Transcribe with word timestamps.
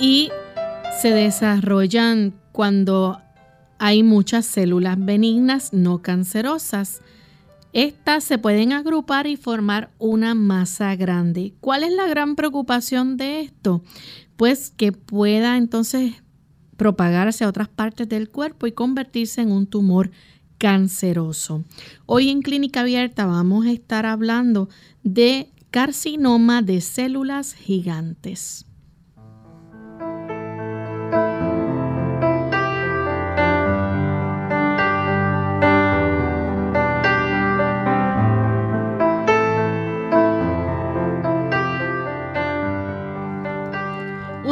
Y 0.00 0.30
se 1.00 1.12
desarrollan 1.12 2.34
cuando 2.50 3.20
hay 3.78 4.02
muchas 4.02 4.46
células 4.46 4.96
benignas 4.98 5.72
no 5.72 6.02
cancerosas. 6.02 7.02
Estas 7.72 8.24
se 8.24 8.38
pueden 8.38 8.72
agrupar 8.72 9.28
y 9.28 9.36
formar 9.36 9.92
una 9.98 10.34
masa 10.34 10.96
grande. 10.96 11.54
¿Cuál 11.60 11.84
es 11.84 11.92
la 11.92 12.08
gran 12.08 12.34
preocupación 12.34 13.16
de 13.16 13.42
esto? 13.42 13.84
Pues 14.36 14.72
que 14.76 14.90
pueda 14.90 15.56
entonces 15.56 16.14
propagarse 16.76 17.44
a 17.44 17.48
otras 17.48 17.68
partes 17.68 18.08
del 18.08 18.28
cuerpo 18.28 18.66
y 18.66 18.72
convertirse 18.72 19.40
en 19.40 19.52
un 19.52 19.68
tumor 19.68 20.10
canceroso. 20.58 21.62
Hoy 22.06 22.30
en 22.30 22.42
Clínica 22.42 22.80
Abierta 22.80 23.24
vamos 23.24 23.66
a 23.66 23.70
estar 23.70 24.04
hablando 24.04 24.68
de 25.04 25.52
carcinoma 25.70 26.60
de 26.60 26.80
células 26.80 27.54
gigantes. 27.54 28.65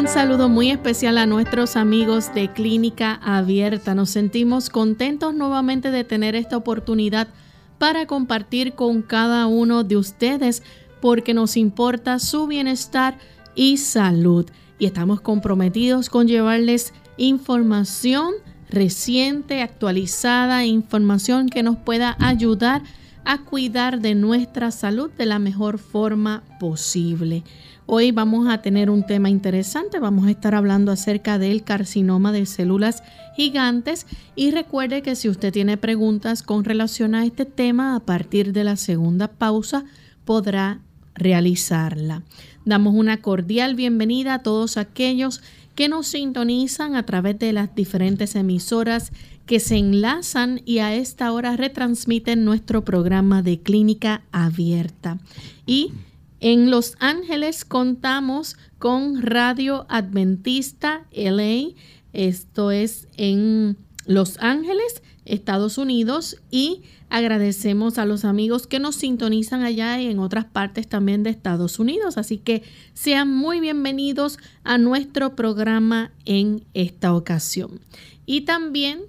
Un 0.05 0.11
saludo 0.11 0.51
muy 0.51 0.71
especial 0.71 1.17
a 1.17 1.25
nuestros 1.25 1.77
amigos 1.77 2.35
de 2.35 2.53
Clínica 2.53 3.15
Abierta. 3.25 3.95
Nos 3.95 4.11
sentimos 4.11 4.69
contentos 4.69 5.35
nuevamente 5.35 5.91
de 5.91 6.05
tener 6.05 6.35
esta 6.35 6.59
oportunidad 6.59 7.29
para 7.79 8.05
compartir 8.05 8.75
con 8.75 9.01
cada 9.01 9.47
uno 9.47 9.83
de 9.83 9.97
ustedes 9.97 10.63
porque 11.01 11.33
nos 11.33 11.57
importa 11.57 12.19
su 12.19 12.47
bienestar 12.47 13.17
y 13.55 13.79
salud. 13.79 14.45
Y 14.79 14.85
estamos 14.85 15.23
comprometidos 15.23 16.11
con 16.11 16.29
llevarles 16.29 16.93
información 17.17 18.35
reciente, 18.69 19.63
actualizada, 19.63 20.67
información 20.67 21.49
que 21.49 21.63
nos 21.63 21.79
pueda 21.79 22.15
ayudar 22.21 22.83
a 23.25 23.39
cuidar 23.39 24.01
de 24.01 24.15
nuestra 24.15 24.71
salud 24.71 25.11
de 25.17 25.25
la 25.25 25.39
mejor 25.39 25.79
forma 25.79 26.43
posible. 26.61 27.43
Hoy 27.87 28.13
vamos 28.13 28.49
a 28.49 28.63
tener 28.63 28.89
un 28.89 29.05
tema 29.05 29.29
interesante, 29.29 29.99
vamos 29.99 30.27
a 30.27 30.31
estar 30.31 30.55
hablando 30.55 30.91
acerca 30.91 31.39
del 31.39 31.65
carcinoma 31.65 32.33
de 32.33 32.47
células 32.47 33.03
gigantes 33.37 34.07
y 34.35 34.53
recuerde 34.53 35.03
que 35.03 35.15
si 35.15 35.29
usted 35.29 35.53
tiene 35.53 35.77
preguntas 35.77 36.43
con 36.43 36.65
relación 36.65 37.15
a 37.15 37.27
este 37.27 37.45
tema, 37.45 37.95
a 37.95 38.01
partir 38.01 38.55
de 38.55 38.65
la 38.65 38.77
segunda 38.77 39.29
pausa 39.29 39.85
podrá 40.25 40.81
realizarla. 41.15 42.23
Damos 42.65 42.95
una 42.95 43.21
cordial 43.21 43.75
bienvenida 43.75 44.35
a 44.35 44.43
todos 44.43 44.79
aquellos 44.79 45.43
que 45.75 45.89
nos 45.91 46.07
sintonizan 46.07 46.97
a 46.97 47.05
través 47.05 47.39
de 47.39 47.53
las 47.53 47.75
diferentes 47.75 48.35
emisoras 48.35 49.13
que 49.45 49.61
se 49.61 49.77
enlazan 49.77 50.63
y 50.65 50.79
a 50.79 50.95
esta 50.95 51.31
hora 51.33 51.55
retransmiten 51.57 52.47
nuestro 52.47 52.83
programa 52.83 53.43
de 53.43 53.61
clínica 53.61 54.23
abierta. 54.33 55.19
Y 55.67 55.93
en 56.45 56.71
Los 56.71 56.95
Ángeles 57.01 57.65
contamos 57.65 58.59
con 58.79 59.23
Radio 59.23 59.87
Adventista 59.89 61.07
LA, 61.11 61.71
esto 62.13 62.71
es 62.71 63.09
en 63.17 63.79
Los 64.05 64.37
Ángeles, 64.41 65.03
Estados 65.25 65.79
Unidos, 65.79 66.37
y 66.51 66.83
Agradecemos 67.15 67.99
a 67.99 68.07
los 68.07 68.25
amigos 68.25 68.67
que 68.67 68.81
nos 68.81 68.97
sintonizan 68.97 69.63
allá 69.63 70.01
y 70.01 70.09
en 70.09 70.19
otras 70.19 70.47
partes 70.47 70.89
también 70.89 71.23
de 71.23 71.31
Estados 71.31 71.79
Unidos. 71.79 72.19
Así 72.19 72.39
que 72.39 72.65
sean 72.93 73.33
muy 73.33 73.61
bienvenidos 73.61 74.39
a 74.65 74.79
nuestro 74.79 75.37
programa 75.37 76.11
en 76.25 76.65
esta 76.75 77.15
ocasión. 77.15 77.79
Y 78.27 78.41
también 78.41 79.03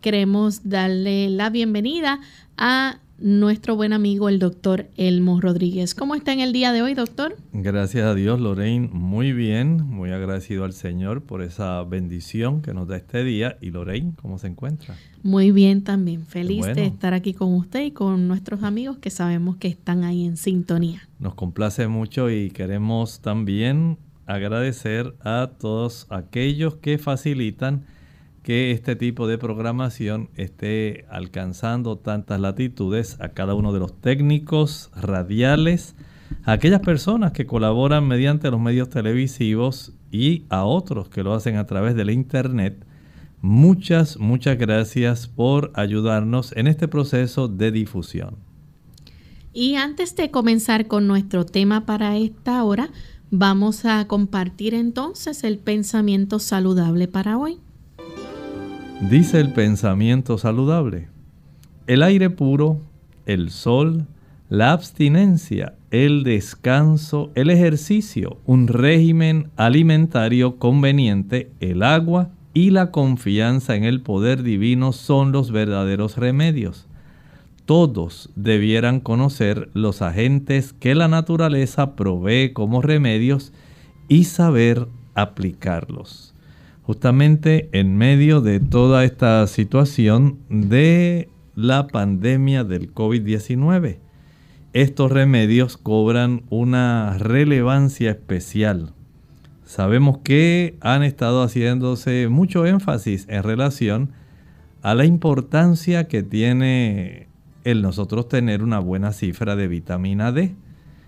queremos 0.00 0.68
darle 0.68 1.30
la 1.30 1.48
bienvenida 1.48 2.18
a 2.56 2.98
nuestro 3.18 3.76
buen 3.76 3.92
amigo 3.92 4.28
el 4.28 4.38
doctor 4.38 4.88
Elmo 4.96 5.40
Rodríguez. 5.40 5.94
¿Cómo 5.94 6.14
está 6.14 6.32
en 6.32 6.40
el 6.40 6.52
día 6.52 6.72
de 6.72 6.82
hoy, 6.82 6.94
doctor? 6.94 7.36
Gracias 7.52 8.04
a 8.04 8.14
Dios, 8.14 8.40
Lorraine, 8.40 8.88
muy 8.92 9.32
bien, 9.32 9.76
muy 9.76 10.10
agradecido 10.10 10.64
al 10.64 10.72
Señor 10.72 11.22
por 11.22 11.42
esa 11.42 11.82
bendición 11.84 12.62
que 12.62 12.74
nos 12.74 12.88
da 12.88 12.96
este 12.96 13.24
día. 13.24 13.56
Y 13.60 13.70
Lorraine, 13.70 14.14
¿cómo 14.20 14.38
se 14.38 14.48
encuentra? 14.48 14.96
Muy 15.22 15.52
bien 15.52 15.82
también, 15.84 16.26
feliz 16.26 16.66
de 16.66 16.86
estar 16.86 17.14
aquí 17.14 17.34
con 17.34 17.54
usted 17.54 17.84
y 17.84 17.90
con 17.92 18.28
nuestros 18.28 18.62
amigos 18.62 18.98
que 18.98 19.10
sabemos 19.10 19.56
que 19.56 19.68
están 19.68 20.04
ahí 20.04 20.26
en 20.26 20.36
sintonía. 20.36 21.08
Nos 21.18 21.34
complace 21.34 21.88
mucho 21.88 22.30
y 22.30 22.50
queremos 22.50 23.20
también 23.20 23.98
agradecer 24.26 25.14
a 25.20 25.50
todos 25.58 26.06
aquellos 26.10 26.76
que 26.76 26.98
facilitan 26.98 27.84
que 28.44 28.72
este 28.72 28.94
tipo 28.94 29.26
de 29.26 29.38
programación 29.38 30.28
esté 30.36 31.06
alcanzando 31.08 31.96
tantas 31.96 32.38
latitudes 32.38 33.18
a 33.20 33.30
cada 33.30 33.54
uno 33.54 33.72
de 33.72 33.80
los 33.80 33.98
técnicos 33.98 34.90
radiales, 34.94 35.96
a 36.44 36.52
aquellas 36.52 36.80
personas 36.80 37.32
que 37.32 37.46
colaboran 37.46 38.06
mediante 38.06 38.50
los 38.50 38.60
medios 38.60 38.90
televisivos 38.90 39.94
y 40.12 40.44
a 40.50 40.64
otros 40.64 41.08
que 41.08 41.22
lo 41.22 41.32
hacen 41.32 41.56
a 41.56 41.64
través 41.64 41.96
de 41.96 42.04
la 42.04 42.12
internet. 42.12 42.86
Muchas, 43.40 44.18
muchas 44.18 44.58
gracias 44.58 45.26
por 45.26 45.72
ayudarnos 45.74 46.52
en 46.54 46.66
este 46.66 46.86
proceso 46.86 47.48
de 47.48 47.72
difusión. 47.72 48.36
Y 49.54 49.76
antes 49.76 50.16
de 50.16 50.30
comenzar 50.30 50.86
con 50.86 51.06
nuestro 51.06 51.46
tema 51.46 51.86
para 51.86 52.18
esta 52.18 52.62
hora, 52.62 52.90
vamos 53.30 53.86
a 53.86 54.06
compartir 54.06 54.74
entonces 54.74 55.44
el 55.44 55.58
pensamiento 55.58 56.38
saludable 56.38 57.08
para 57.08 57.38
hoy. 57.38 57.58
Dice 59.00 59.40
el 59.40 59.52
pensamiento 59.52 60.38
saludable, 60.38 61.08
el 61.88 62.02
aire 62.04 62.30
puro, 62.30 62.80
el 63.26 63.50
sol, 63.50 64.06
la 64.48 64.70
abstinencia, 64.70 65.74
el 65.90 66.22
descanso, 66.22 67.32
el 67.34 67.50
ejercicio, 67.50 68.38
un 68.46 68.68
régimen 68.68 69.50
alimentario 69.56 70.58
conveniente, 70.58 71.50
el 71.58 71.82
agua 71.82 72.30
y 72.54 72.70
la 72.70 72.92
confianza 72.92 73.74
en 73.74 73.82
el 73.82 74.00
poder 74.00 74.44
divino 74.44 74.92
son 74.92 75.32
los 75.32 75.50
verdaderos 75.50 76.16
remedios. 76.16 76.86
Todos 77.66 78.30
debieran 78.36 79.00
conocer 79.00 79.70
los 79.74 80.02
agentes 80.02 80.72
que 80.72 80.94
la 80.94 81.08
naturaleza 81.08 81.96
provee 81.96 82.52
como 82.52 82.80
remedios 82.80 83.52
y 84.06 84.24
saber 84.24 84.86
aplicarlos 85.14 86.33
justamente 86.86 87.68
en 87.72 87.96
medio 87.96 88.40
de 88.40 88.60
toda 88.60 89.04
esta 89.04 89.46
situación 89.46 90.38
de 90.48 91.28
la 91.54 91.86
pandemia 91.86 92.64
del 92.64 92.92
COVID-19. 92.92 93.98
Estos 94.74 95.10
remedios 95.10 95.76
cobran 95.76 96.42
una 96.50 97.16
relevancia 97.18 98.10
especial. 98.10 98.92
Sabemos 99.64 100.18
que 100.18 100.76
han 100.80 101.02
estado 101.02 101.42
haciéndose 101.42 102.28
mucho 102.28 102.66
énfasis 102.66 103.26
en 103.28 103.42
relación 103.42 104.12
a 104.82 104.94
la 104.94 105.06
importancia 105.06 106.06
que 106.06 106.22
tiene 106.22 107.28
el 107.64 107.80
nosotros 107.80 108.28
tener 108.28 108.62
una 108.62 108.78
buena 108.78 109.12
cifra 109.12 109.56
de 109.56 109.68
vitamina 109.68 110.32
D. 110.32 110.54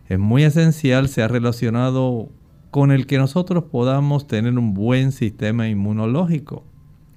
Es 0.08 0.19
muy 0.19 0.44
esencial, 0.44 1.08
se 1.08 1.23
ha 1.23 1.28
relacionado 1.28 2.31
con 2.76 2.90
el 2.90 3.06
que 3.06 3.17
nosotros 3.17 3.64
podamos 3.64 4.26
tener 4.26 4.58
un 4.58 4.75
buen 4.75 5.11
sistema 5.11 5.67
inmunológico. 5.67 6.62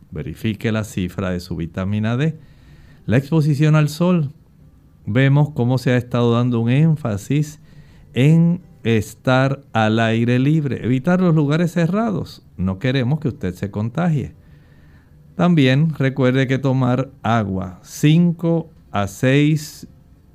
Verifique 0.10 0.72
la 0.72 0.86
cifra 0.86 1.32
de 1.32 1.42
su 1.42 1.58
vitamina 1.58 2.16
D. 2.16 2.40
La 3.06 3.18
exposición 3.18 3.76
al 3.76 3.90
sol. 3.90 4.32
Vemos 5.06 5.50
cómo 5.50 5.78
se 5.78 5.92
ha 5.92 5.98
estado 5.98 6.32
dando 6.32 6.62
un 6.62 6.70
énfasis 6.70 7.60
en 8.14 8.62
estar 8.86 9.60
al 9.74 10.00
aire 10.00 10.40
libre, 10.40 10.86
evitar 10.86 11.20
los 11.20 11.36
lugares 11.36 11.74
cerrados. 11.74 12.42
No 12.56 12.80
queremos 12.80 13.20
que 13.20 13.28
usted 13.28 13.54
se 13.54 13.70
contagie. 13.70 14.36
También 15.36 15.94
recuerde 15.94 16.48
que 16.48 16.58
tomar 16.58 17.10
agua, 17.22 17.82
5 17.84 18.70
a 18.92 19.08
6 19.08 19.88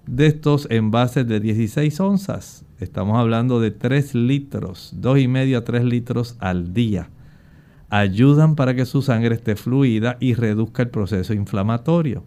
de 0.07 0.27
estos 0.27 0.67
envases 0.71 1.27
de 1.27 1.41
16 1.41 1.99
onzas. 2.01 2.64
Estamos 2.81 3.19
hablando 3.19 3.61
de 3.61 3.71
3 3.71 4.15
litros, 4.15 4.93
2 4.97 5.21
y 5.21 5.29
medio 5.29 5.59
a 5.59 5.65
3 5.65 5.85
litros 5.85 6.37
al 6.41 6.75
día. 6.75 7.09
Ayudan 7.89 8.57
para 8.57 8.75
que 8.75 8.85
su 8.85 9.01
sangre 9.01 9.37
esté 9.37 9.55
fluida 9.55 10.17
y 10.19 10.35
reduzca 10.35 10.83
el 10.83 10.91
proceso 10.91 11.35
inflamatorio. 11.35 12.25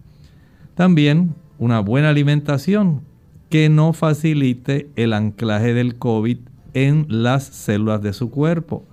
También 0.76 1.36
una 1.58 1.82
buena 1.82 2.10
alimentación 2.10 3.02
que 3.50 3.68
no 3.68 3.92
facilite 3.92 4.90
el 4.96 5.14
anclaje 5.14 5.74
del 5.74 5.98
COVID 5.98 6.38
en 6.74 7.06
las 7.10 7.44
células 7.44 8.02
de 8.02 8.14
su 8.14 8.30
cuerpo. 8.30 8.86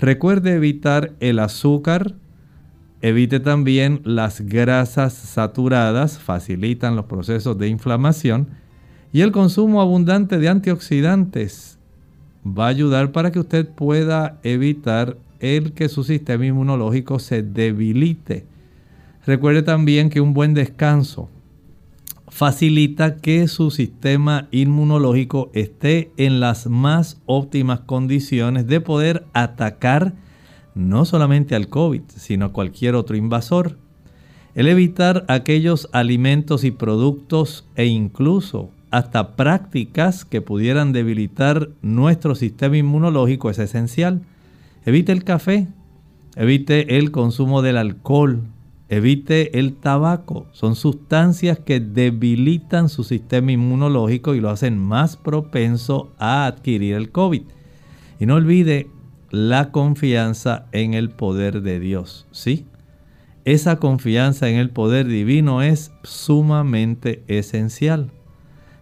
Recuerde 0.00 0.54
evitar 0.54 1.12
el 1.20 1.38
azúcar, 1.38 2.14
evite 3.02 3.40
también 3.40 4.00
las 4.04 4.40
grasas 4.40 5.12
saturadas, 5.12 6.18
facilitan 6.18 6.96
los 6.96 7.06
procesos 7.06 7.58
de 7.58 7.68
inflamación 7.68 8.48
y 9.12 9.20
el 9.20 9.32
consumo 9.32 9.80
abundante 9.80 10.38
de 10.38 10.48
antioxidantes 10.48 11.78
va 12.46 12.66
a 12.66 12.68
ayudar 12.68 13.12
para 13.12 13.32
que 13.32 13.40
usted 13.40 13.68
pueda 13.68 14.38
evitar 14.42 15.16
el 15.40 15.72
que 15.72 15.88
su 15.88 16.04
sistema 16.04 16.46
inmunológico 16.46 17.18
se 17.18 17.42
debilite. 17.42 18.46
Recuerde 19.26 19.62
también 19.62 20.10
que 20.10 20.20
un 20.20 20.34
buen 20.34 20.54
descanso 20.54 21.28
facilita 22.28 23.16
que 23.16 23.48
su 23.48 23.70
sistema 23.70 24.48
inmunológico 24.50 25.50
esté 25.54 26.12
en 26.16 26.38
las 26.40 26.66
más 26.66 27.20
óptimas 27.24 27.80
condiciones 27.80 28.66
de 28.66 28.80
poder 28.80 29.24
atacar 29.32 30.14
no 30.74 31.06
solamente 31.06 31.54
al 31.54 31.68
COVID, 31.68 32.02
sino 32.14 32.46
a 32.46 32.52
cualquier 32.52 32.94
otro 32.94 33.16
invasor. 33.16 33.78
El 34.54 34.68
evitar 34.68 35.24
aquellos 35.28 35.88
alimentos 35.92 36.64
y 36.64 36.70
productos 36.70 37.66
e 37.74 37.86
incluso 37.86 38.70
hasta 38.96 39.36
prácticas 39.36 40.24
que 40.24 40.40
pudieran 40.40 40.92
debilitar 40.92 41.68
nuestro 41.82 42.34
sistema 42.34 42.78
inmunológico 42.78 43.50
es 43.50 43.58
esencial. 43.58 44.22
Evite 44.86 45.12
el 45.12 45.22
café, 45.22 45.68
evite 46.34 46.96
el 46.96 47.10
consumo 47.10 47.60
del 47.60 47.76
alcohol, 47.76 48.44
Evite 48.88 49.58
el 49.58 49.74
tabaco. 49.74 50.46
Son 50.52 50.76
sustancias 50.76 51.58
que 51.58 51.80
debilitan 51.80 52.88
su 52.88 53.02
sistema 53.02 53.50
inmunológico 53.50 54.36
y 54.36 54.40
lo 54.40 54.48
hacen 54.48 54.78
más 54.78 55.16
propenso 55.16 56.12
a 56.18 56.46
adquirir 56.46 56.94
el 56.94 57.10
COVID. 57.10 57.42
Y 58.20 58.26
no 58.26 58.36
olvide 58.36 58.88
la 59.30 59.72
confianza 59.72 60.66
en 60.70 60.94
el 60.94 61.10
poder 61.10 61.62
de 61.62 61.80
Dios. 61.80 62.28
¿Sí? 62.30 62.66
Esa 63.44 63.80
confianza 63.80 64.48
en 64.48 64.56
el 64.56 64.70
poder 64.70 65.08
divino 65.08 65.62
es 65.62 65.90
sumamente 66.04 67.24
esencial. 67.26 68.12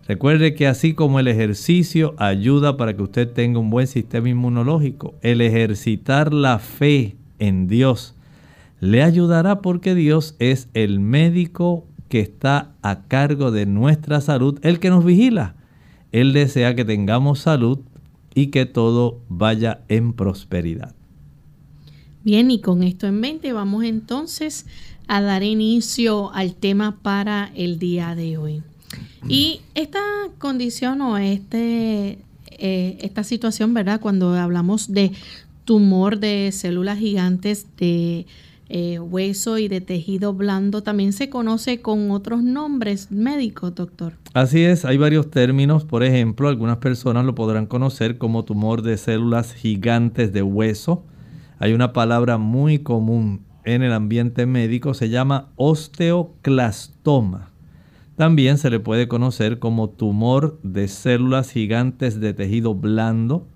Recuerde 0.07 0.55
que 0.55 0.67
así 0.67 0.95
como 0.95 1.19
el 1.19 1.29
ejercicio 1.29 2.15
ayuda 2.19 2.77
para 2.77 2.95
que 2.95 3.03
usted 3.03 3.33
tenga 3.33 3.59
un 3.59 3.71
buen 3.71 3.87
sistema 3.87 4.29
inmunológico, 4.29 5.15
el 5.23 5.41
ejercitar 5.41 6.35
la 6.35 6.59
fe 6.59 7.17
en 7.39 7.69
Dios 7.69 8.15
le 8.81 9.03
ayudará 9.03 9.63
porque 9.63 9.95
Dios 9.95 10.37
es 10.39 10.69
el 10.75 11.01
médico 11.01 11.87
que 12.11 12.21
está 12.21 12.75
a 12.83 13.05
cargo 13.05 13.51
de 13.51 13.65
nuestra 13.65 14.21
salud, 14.21 14.59
el 14.63 14.79
que 14.79 14.91
nos 14.91 15.07
vigila. 15.07 15.55
Él 16.13 16.35
desea 16.35 16.75
que 16.75 16.85
tengamos 16.85 17.41
salud 17.41 17.79
y 18.35 18.49
que 18.49 18.67
todo 18.67 19.21
vaya 19.31 19.81
en 19.89 20.13
prosperidad. 20.13 20.95
Bien, 22.25 22.51
y 22.51 22.61
con 22.61 22.83
esto 22.83 23.07
en 23.07 23.21
mente 23.21 23.55
vamos 23.55 23.85
entonces 23.85 24.67
a 25.09 25.23
dar 25.23 25.43
inicio 25.43 26.31
al 26.33 26.55
tema 26.55 26.99
para 27.03 27.53
el 27.55 27.79
día 27.79 28.15
de 28.15 28.37
hoy. 28.37 28.63
Y 29.29 29.61
esta 29.75 30.01
condición 30.39 31.01
o 31.01 31.17
este, 31.19 32.19
eh, 32.51 32.99
esta 33.01 33.25
situación, 33.25 33.75
¿verdad? 33.75 34.01
Cuando 34.01 34.35
hablamos 34.35 34.93
de 34.93 35.13
tumor 35.65 36.19
de 36.19 36.51
células 36.53 36.99
gigantes 36.99 37.67
de 37.77 38.27
eh, 38.69 38.99
hueso 38.99 39.59
y 39.59 39.69
de 39.69 39.81
tejido 39.81 40.33
blando 40.33 40.83
también 40.83 41.13
se 41.13 41.29
conoce 41.29 41.81
con 41.81 42.11
otros 42.11 42.43
nombres 42.43 43.11
médicos, 43.11 43.75
doctor. 43.75 44.15
Así 44.33 44.63
es, 44.63 44.85
hay 44.85 44.97
varios 44.97 45.31
términos. 45.31 45.85
Por 45.85 46.03
ejemplo, 46.03 46.49
algunas 46.49 46.79
personas 46.79 47.25
lo 47.25 47.35
podrán 47.35 47.67
conocer 47.67 48.19
como 48.19 48.45
tumor 48.45 48.83
de 48.83 48.97
células 48.97 49.55
gigantes 49.55 50.33
de 50.33 50.43
hueso. 50.43 51.05
Hay 51.59 51.73
una 51.73 51.93
palabra 51.93 52.39
muy 52.39 52.79
común 52.81 53.43
en 53.65 53.83
el 53.83 53.93
ambiente 53.93 54.47
médico, 54.47 54.95
se 54.95 55.09
llama 55.09 55.51
osteoclastoma. 55.57 57.54
También 58.17 58.59
se 58.59 58.71
le 58.71 58.81
puede 58.81 59.09
conocer 59.09 59.59
como 59.59 59.91
tumor 59.91 60.61
de 60.63 60.89
células 60.89 61.51
gigantes 61.51 62.21
de 62.21 62.33
tejido 62.33 62.75
blando 62.75 63.49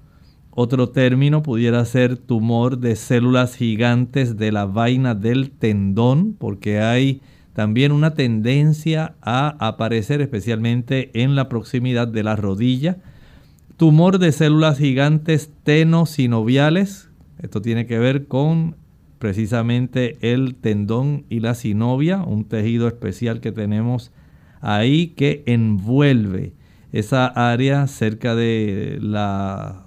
otro 0.61 0.89
término 0.89 1.41
pudiera 1.45 1.85
ser 1.85 2.17
tumor 2.17 2.79
de 2.79 2.97
células 2.97 3.55
gigantes 3.55 4.37
de 4.37 4.51
la 4.51 4.67
vaina 4.67 5.15
del 5.15 5.53
tendón, 5.53 6.33
porque 6.33 6.81
hay 6.81 7.21
también 7.53 7.93
una 7.93 8.15
tendencia 8.15 9.15
a 9.23 9.55
aparecer 9.65 10.21
especialmente 10.21 11.13
en 11.15 11.37
la 11.37 11.49
proximidad 11.49 12.09
de 12.09 12.25
la 12.25 12.35
rodilla. 12.35 12.97
Tumor 13.77 14.19
de 14.19 14.33
células 14.33 14.79
gigantes 14.79 15.53
tenosinoviales. 15.63 17.09
Esto 17.41 17.63
tiene 17.63 17.87
que 17.87 18.01
ver 18.01 18.27
con 18.27 18.75
precisamente 19.21 20.19
el 20.23 20.57
tendón 20.57 21.25
y 21.29 21.39
la 21.39 21.55
sinovia, 21.55 22.25
un 22.25 22.47
tejido 22.47 22.89
especial 22.89 23.41
que 23.41 23.53
tenemos 23.53 24.11
ahí 24.61 25.09
que 25.09 25.43
envuelve 25.47 26.53
esa 26.93 27.27
área 27.27 27.87
cerca 27.87 28.35
de 28.35 28.99
la 29.01 29.85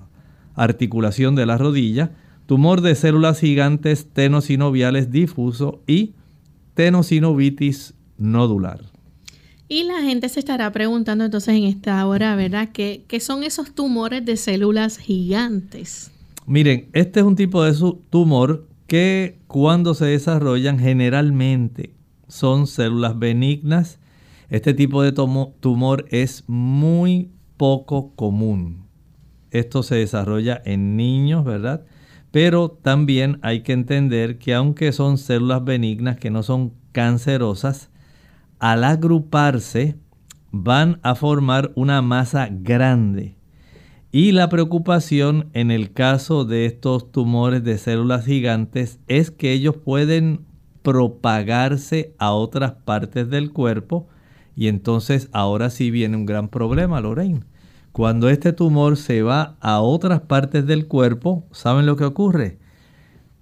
articulación 0.56 1.36
de 1.36 1.46
la 1.46 1.58
rodilla, 1.58 2.12
tumor 2.46 2.82
de 2.82 2.96
células 2.96 3.40
gigantes 3.40 4.08
tenosinoviales 4.14 5.12
difuso 5.12 5.82
y 5.88 6.14
tenosinovitis 6.74 7.94
nodular. 8.18 8.82
Y 9.68 9.86
la 9.86 10.02
gente 10.02 10.28
se 10.28 10.40
estará 10.40 10.70
preguntando 10.72 11.24
entonces 11.24 11.56
en 11.56 11.64
esta 11.64 12.06
hora, 12.06 12.36
¿verdad? 12.36 12.70
¿Qué, 12.74 13.06
¿Qué, 13.08 13.22
son 13.22 13.44
esos 13.44 13.74
tumores 13.74 14.26
de 14.26 14.36
células 14.36 14.98
gigantes? 14.98 16.12
Miren, 16.46 16.90
este 16.92 17.22
es 17.22 17.26
un 17.26 17.38
tipo 17.38 17.64
de 17.64 17.74
tumor 18.10 18.68
que 18.88 19.40
cuando 19.48 19.94
se 19.94 20.06
desarrollan 20.06 20.78
generalmente 20.78 21.94
son 22.28 22.68
células 22.68 23.18
benignas. 23.18 24.00
Este 24.52 24.74
tipo 24.74 25.02
de 25.02 25.14
tumor 25.14 26.06
es 26.10 26.44
muy 26.46 27.32
poco 27.56 28.14
común. 28.18 28.86
Esto 29.50 29.82
se 29.82 29.96
desarrolla 29.96 30.62
en 30.66 30.98
niños, 30.98 31.46
¿verdad? 31.46 31.86
Pero 32.32 32.70
también 32.70 33.40
hay 33.44 33.62
que 33.62 33.72
entender 33.72 34.40
que 34.40 34.54
aunque 34.54 34.92
son 34.92 35.18
células 35.18 35.64
benignas 35.64 36.18
que 36.18 36.32
no 36.32 36.44
son 36.44 36.74
cancerosas, 36.92 37.92
al 38.60 38.84
agruparse 38.84 39.96
van 40.52 41.00
a 41.02 41.16
formar 41.16 41.72
una 41.76 42.02
masa 42.02 42.50
grande. 42.52 43.38
Y 44.12 44.34
la 44.34 44.50
preocupación 44.50 45.50
en 45.54 45.72
el 45.72 45.94
caso 45.94 46.44
de 46.44 46.66
estos 46.66 47.10
tumores 47.14 47.64
de 47.64 47.78
células 47.78 48.26
gigantes 48.26 49.00
es 49.08 49.32
que 49.32 49.54
ellos 49.54 49.78
pueden 49.78 50.42
propagarse 50.82 52.14
a 52.18 52.34
otras 52.34 52.74
partes 52.74 53.30
del 53.30 53.54
cuerpo 53.54 54.10
y 54.56 54.68
entonces 54.68 55.30
ahora 55.32 55.70
sí 55.70 55.92
viene 55.92 56.18
un 56.18 56.26
gran 56.26 56.50
problema, 56.50 57.02
Lorraine. 57.02 57.44
Cuando 57.92 58.30
este 58.30 58.54
tumor 58.54 58.96
se 58.98 59.22
va 59.22 59.58
a 59.60 59.82
otras 59.82 60.22
partes 60.22 60.66
del 60.66 60.88
cuerpo, 60.88 61.46
¿saben 61.52 61.86
lo 61.86 61.98
que 61.98 62.06
ocurre? 62.06 62.58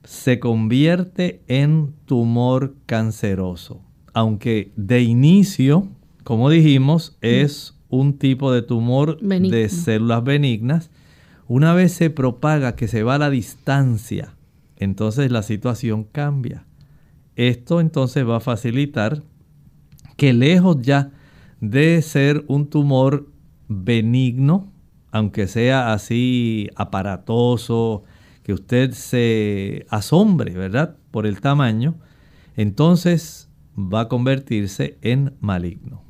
Se 0.04 0.40
convierte 0.40 1.44
en 1.48 1.94
tumor 2.06 2.76
canceroso. 2.86 3.82
Aunque 4.14 4.72
de 4.76 5.02
inicio, 5.02 5.88
como 6.24 6.50
dijimos, 6.50 7.18
es 7.22 7.76
un 7.90 8.18
tipo 8.18 8.52
de 8.52 8.62
tumor 8.62 9.20
de 9.20 9.70
células 9.70 10.24
benignas, 10.24 10.90
una 11.48 11.74
vez 11.74 11.94
se 11.94 12.10
propaga, 12.10 12.76
que 12.76 12.88
se 12.88 13.04
va 13.04 13.16
a 13.16 13.20
la 13.20 13.30
distancia, 13.30 14.36
entonces 14.78 15.32
la 15.32 15.44
situación 15.44 16.04
cambia. 16.04 16.66
Esto 17.36 17.82
entonces 17.82 18.28
va 18.28 18.38
a 18.38 18.42
facilitar 18.42 19.24
que 20.20 20.34
lejos 20.34 20.82
ya 20.82 21.12
de 21.62 22.02
ser 22.02 22.44
un 22.48 22.70
tumor 22.70 23.32
benigno, 23.70 24.72
aunque 25.12 25.48
sea 25.48 25.94
así 25.94 26.70
aparatoso, 26.76 28.04
que 28.44 28.54
usted 28.54 28.92
se 28.92 29.86
asombre, 29.90 30.54
¿verdad? 30.54 30.98
Por 31.12 31.26
el 31.26 31.40
tamaño, 31.40 31.96
entonces 32.58 33.48
va 33.78 34.02
a 34.02 34.08
convertirse 34.10 34.98
en 35.02 35.36
maligno. 35.40 36.04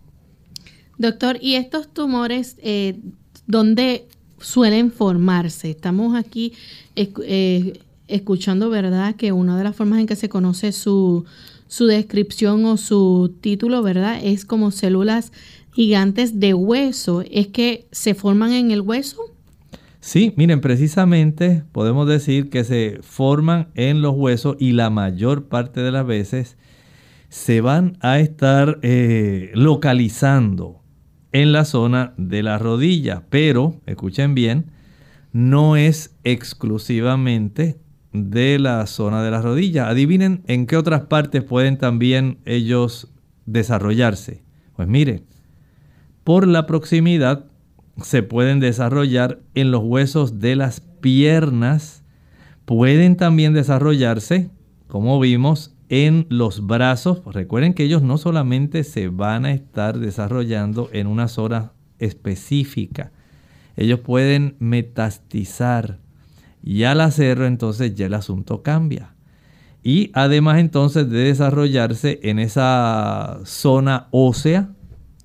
Doctor, 0.97 1.37
¿y 1.39 1.55
estos 1.55 1.93
tumores 1.93 2.57
eh, 2.63 2.99
dónde 3.45 4.07
suelen 4.39 4.91
formarse? 4.91 5.69
Estamos 5.69 6.17
aquí 6.17 6.53
eh, 6.95 7.79
escuchando, 8.07 8.71
¿verdad? 8.71 9.15
Que 9.15 9.31
una 9.31 9.55
de 9.55 9.63
las 9.63 9.75
formas 9.75 9.99
en 9.99 10.07
que 10.07 10.15
se 10.15 10.29
conoce 10.29 10.71
su, 10.71 11.25
su 11.69 11.85
descripción 11.85 12.65
o 12.65 12.75
su 12.77 13.37
título, 13.39 13.81
¿verdad? 13.83 14.19
Es 14.21 14.43
como 14.43 14.71
células 14.71 15.31
gigantes 15.71 16.39
de 16.39 16.53
hueso. 16.55 17.23
¿Es 17.29 17.47
que 17.47 17.87
se 17.91 18.15
forman 18.15 18.51
en 18.51 18.71
el 18.71 18.81
hueso? 18.81 19.21
Sí, 20.01 20.33
miren, 20.35 20.61
precisamente 20.61 21.63
podemos 21.71 22.07
decir 22.07 22.49
que 22.49 22.63
se 22.63 22.99
forman 23.03 23.69
en 23.75 24.01
los 24.01 24.15
huesos 24.15 24.57
y 24.59 24.71
la 24.71 24.89
mayor 24.89 25.47
parte 25.47 25.81
de 25.81 25.91
las 25.91 26.05
veces 26.07 26.57
se 27.29 27.61
van 27.61 27.97
a 28.01 28.19
estar 28.19 28.79
eh, 28.81 29.51
localizando 29.53 30.81
en 31.31 31.51
la 31.51 31.65
zona 31.65 32.13
de 32.17 32.41
la 32.41 32.57
rodilla, 32.57 33.25
pero, 33.29 33.79
escuchen 33.85 34.33
bien, 34.33 34.71
no 35.31 35.75
es 35.75 36.15
exclusivamente 36.23 37.77
de 38.13 38.59
la 38.59 38.85
zona 38.87 39.23
de 39.23 39.31
la 39.31 39.41
rodilla. 39.41 39.89
Adivinen 39.89 40.43
en 40.47 40.65
qué 40.65 40.77
otras 40.77 41.01
partes 41.01 41.43
pueden 41.43 41.77
también 41.77 42.39
ellos 42.45 43.11
desarrollarse. 43.45 44.43
Pues 44.75 44.87
miren, 44.87 45.25
por 46.23 46.47
la 46.47 46.65
proximidad 46.65 47.45
se 47.97 48.23
pueden 48.23 48.59
desarrollar 48.59 49.39
en 49.55 49.71
los 49.71 49.83
huesos 49.83 50.39
de 50.39 50.55
las 50.55 50.79
piernas, 50.79 52.03
pueden 52.65 53.17
también 53.17 53.53
desarrollarse, 53.53 54.49
como 54.87 55.19
vimos, 55.19 55.75
en 55.89 56.27
los 56.29 56.65
brazos. 56.65 57.21
Recuerden 57.25 57.73
que 57.73 57.83
ellos 57.83 58.03
no 58.03 58.17
solamente 58.17 58.83
se 58.83 59.09
van 59.09 59.45
a 59.45 59.51
estar 59.51 59.99
desarrollando 59.99 60.89
en 60.93 61.07
una 61.07 61.27
zona 61.27 61.73
específica, 61.97 63.11
ellos 63.75 64.01
pueden 64.01 64.55
metastizar 64.59 65.99
y 66.63 66.83
al 66.83 67.01
hacerlo 67.01 67.45
entonces 67.45 67.95
ya 67.95 68.05
el 68.05 68.13
asunto 68.13 68.63
cambia. 68.63 69.15
Y 69.83 70.11
además 70.13 70.59
entonces 70.59 71.09
de 71.09 71.19
desarrollarse 71.19 72.19
en 72.23 72.39
esa 72.39 73.39
zona 73.45 74.07
ósea, 74.11 74.69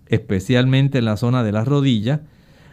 especialmente 0.06 0.98
en 0.98 1.06
la 1.06 1.16
zona 1.16 1.42
de 1.42 1.52
la 1.52 1.64
rodilla, 1.64 2.22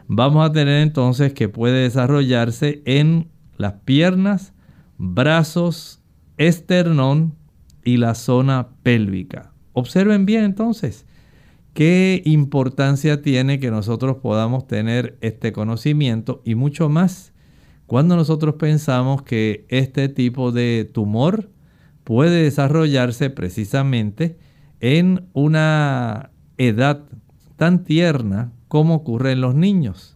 vamos 0.07 0.47
a 0.47 0.51
tener 0.51 0.81
entonces 0.81 1.33
que 1.33 1.49
puede 1.49 1.83
desarrollarse 1.83 2.83
en 2.85 3.29
las 3.57 3.73
piernas, 3.85 4.53
brazos, 4.97 6.01
esternón 6.37 7.35
y 7.83 7.97
la 7.97 8.13
zona 8.13 8.69
pélvica. 8.83 9.51
Observen 9.73 10.25
bien 10.25 10.43
entonces 10.43 11.05
qué 11.73 12.21
importancia 12.25 13.21
tiene 13.21 13.59
que 13.59 13.71
nosotros 13.71 14.17
podamos 14.17 14.67
tener 14.67 15.17
este 15.21 15.51
conocimiento 15.51 16.41
y 16.45 16.55
mucho 16.55 16.89
más 16.89 17.30
cuando 17.91 18.15
nosotros 18.15 18.55
pensamos 18.55 19.21
que 19.21 19.65
este 19.67 20.07
tipo 20.07 20.53
de 20.53 20.89
tumor 20.93 21.49
puede 22.05 22.43
desarrollarse 22.43 23.29
precisamente 23.29 24.37
en 24.79 25.27
una 25.33 26.31
edad 26.57 27.03
tan 27.57 27.83
tierna 27.83 28.53
como 28.69 28.95
ocurre 28.95 29.33
en 29.33 29.41
los 29.41 29.55
niños. 29.55 30.15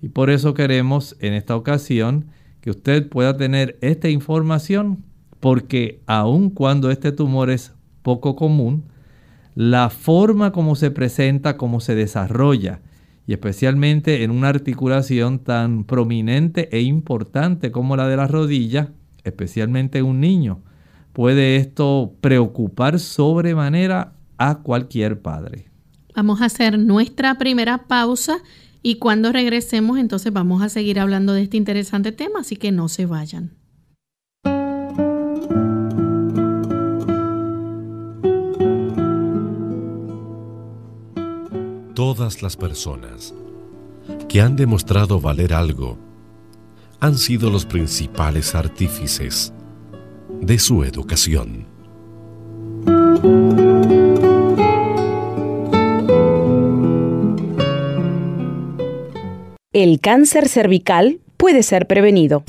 Y 0.00 0.08
por 0.08 0.30
eso 0.30 0.52
queremos 0.54 1.16
en 1.20 1.34
esta 1.34 1.54
ocasión 1.54 2.26
que 2.60 2.70
usted 2.70 3.08
pueda 3.08 3.36
tener 3.36 3.78
esta 3.82 4.08
información, 4.08 5.04
porque 5.38 6.02
aun 6.06 6.50
cuando 6.50 6.90
este 6.90 7.12
tumor 7.12 7.50
es 7.50 7.72
poco 8.02 8.34
común, 8.34 8.82
la 9.54 9.90
forma 9.90 10.50
como 10.50 10.74
se 10.74 10.90
presenta, 10.90 11.56
como 11.56 11.78
se 11.78 11.94
desarrolla, 11.94 12.80
y 13.26 13.32
especialmente 13.32 14.24
en 14.24 14.30
una 14.30 14.48
articulación 14.48 15.38
tan 15.38 15.84
prominente 15.84 16.68
e 16.72 16.80
importante 16.82 17.70
como 17.70 17.96
la 17.96 18.08
de 18.08 18.16
la 18.16 18.26
rodilla, 18.26 18.92
especialmente 19.24 19.98
en 19.98 20.06
un 20.06 20.20
niño, 20.20 20.60
puede 21.12 21.56
esto 21.56 22.14
preocupar 22.20 22.98
sobremanera 22.98 24.14
a 24.38 24.58
cualquier 24.58 25.20
padre. 25.20 25.66
Vamos 26.14 26.42
a 26.42 26.46
hacer 26.46 26.78
nuestra 26.78 27.38
primera 27.38 27.86
pausa 27.86 28.38
y 28.82 28.96
cuando 28.96 29.32
regresemos 29.32 29.98
entonces 29.98 30.32
vamos 30.32 30.62
a 30.62 30.68
seguir 30.68 30.98
hablando 30.98 31.32
de 31.32 31.42
este 31.42 31.56
interesante 31.56 32.12
tema, 32.12 32.40
así 32.40 32.56
que 32.56 32.72
no 32.72 32.88
se 32.88 33.06
vayan. 33.06 33.61
Todas 42.14 42.42
las 42.42 42.58
personas 42.58 43.32
que 44.28 44.42
han 44.42 44.54
demostrado 44.54 45.18
valer 45.18 45.54
algo 45.54 45.96
han 47.00 47.16
sido 47.16 47.48
los 47.48 47.64
principales 47.64 48.54
artífices 48.54 49.54
de 50.42 50.58
su 50.58 50.84
educación. 50.84 51.64
El 59.72 59.98
cáncer 60.00 60.50
cervical 60.50 61.18
puede 61.38 61.62
ser 61.62 61.86
prevenido. 61.86 62.44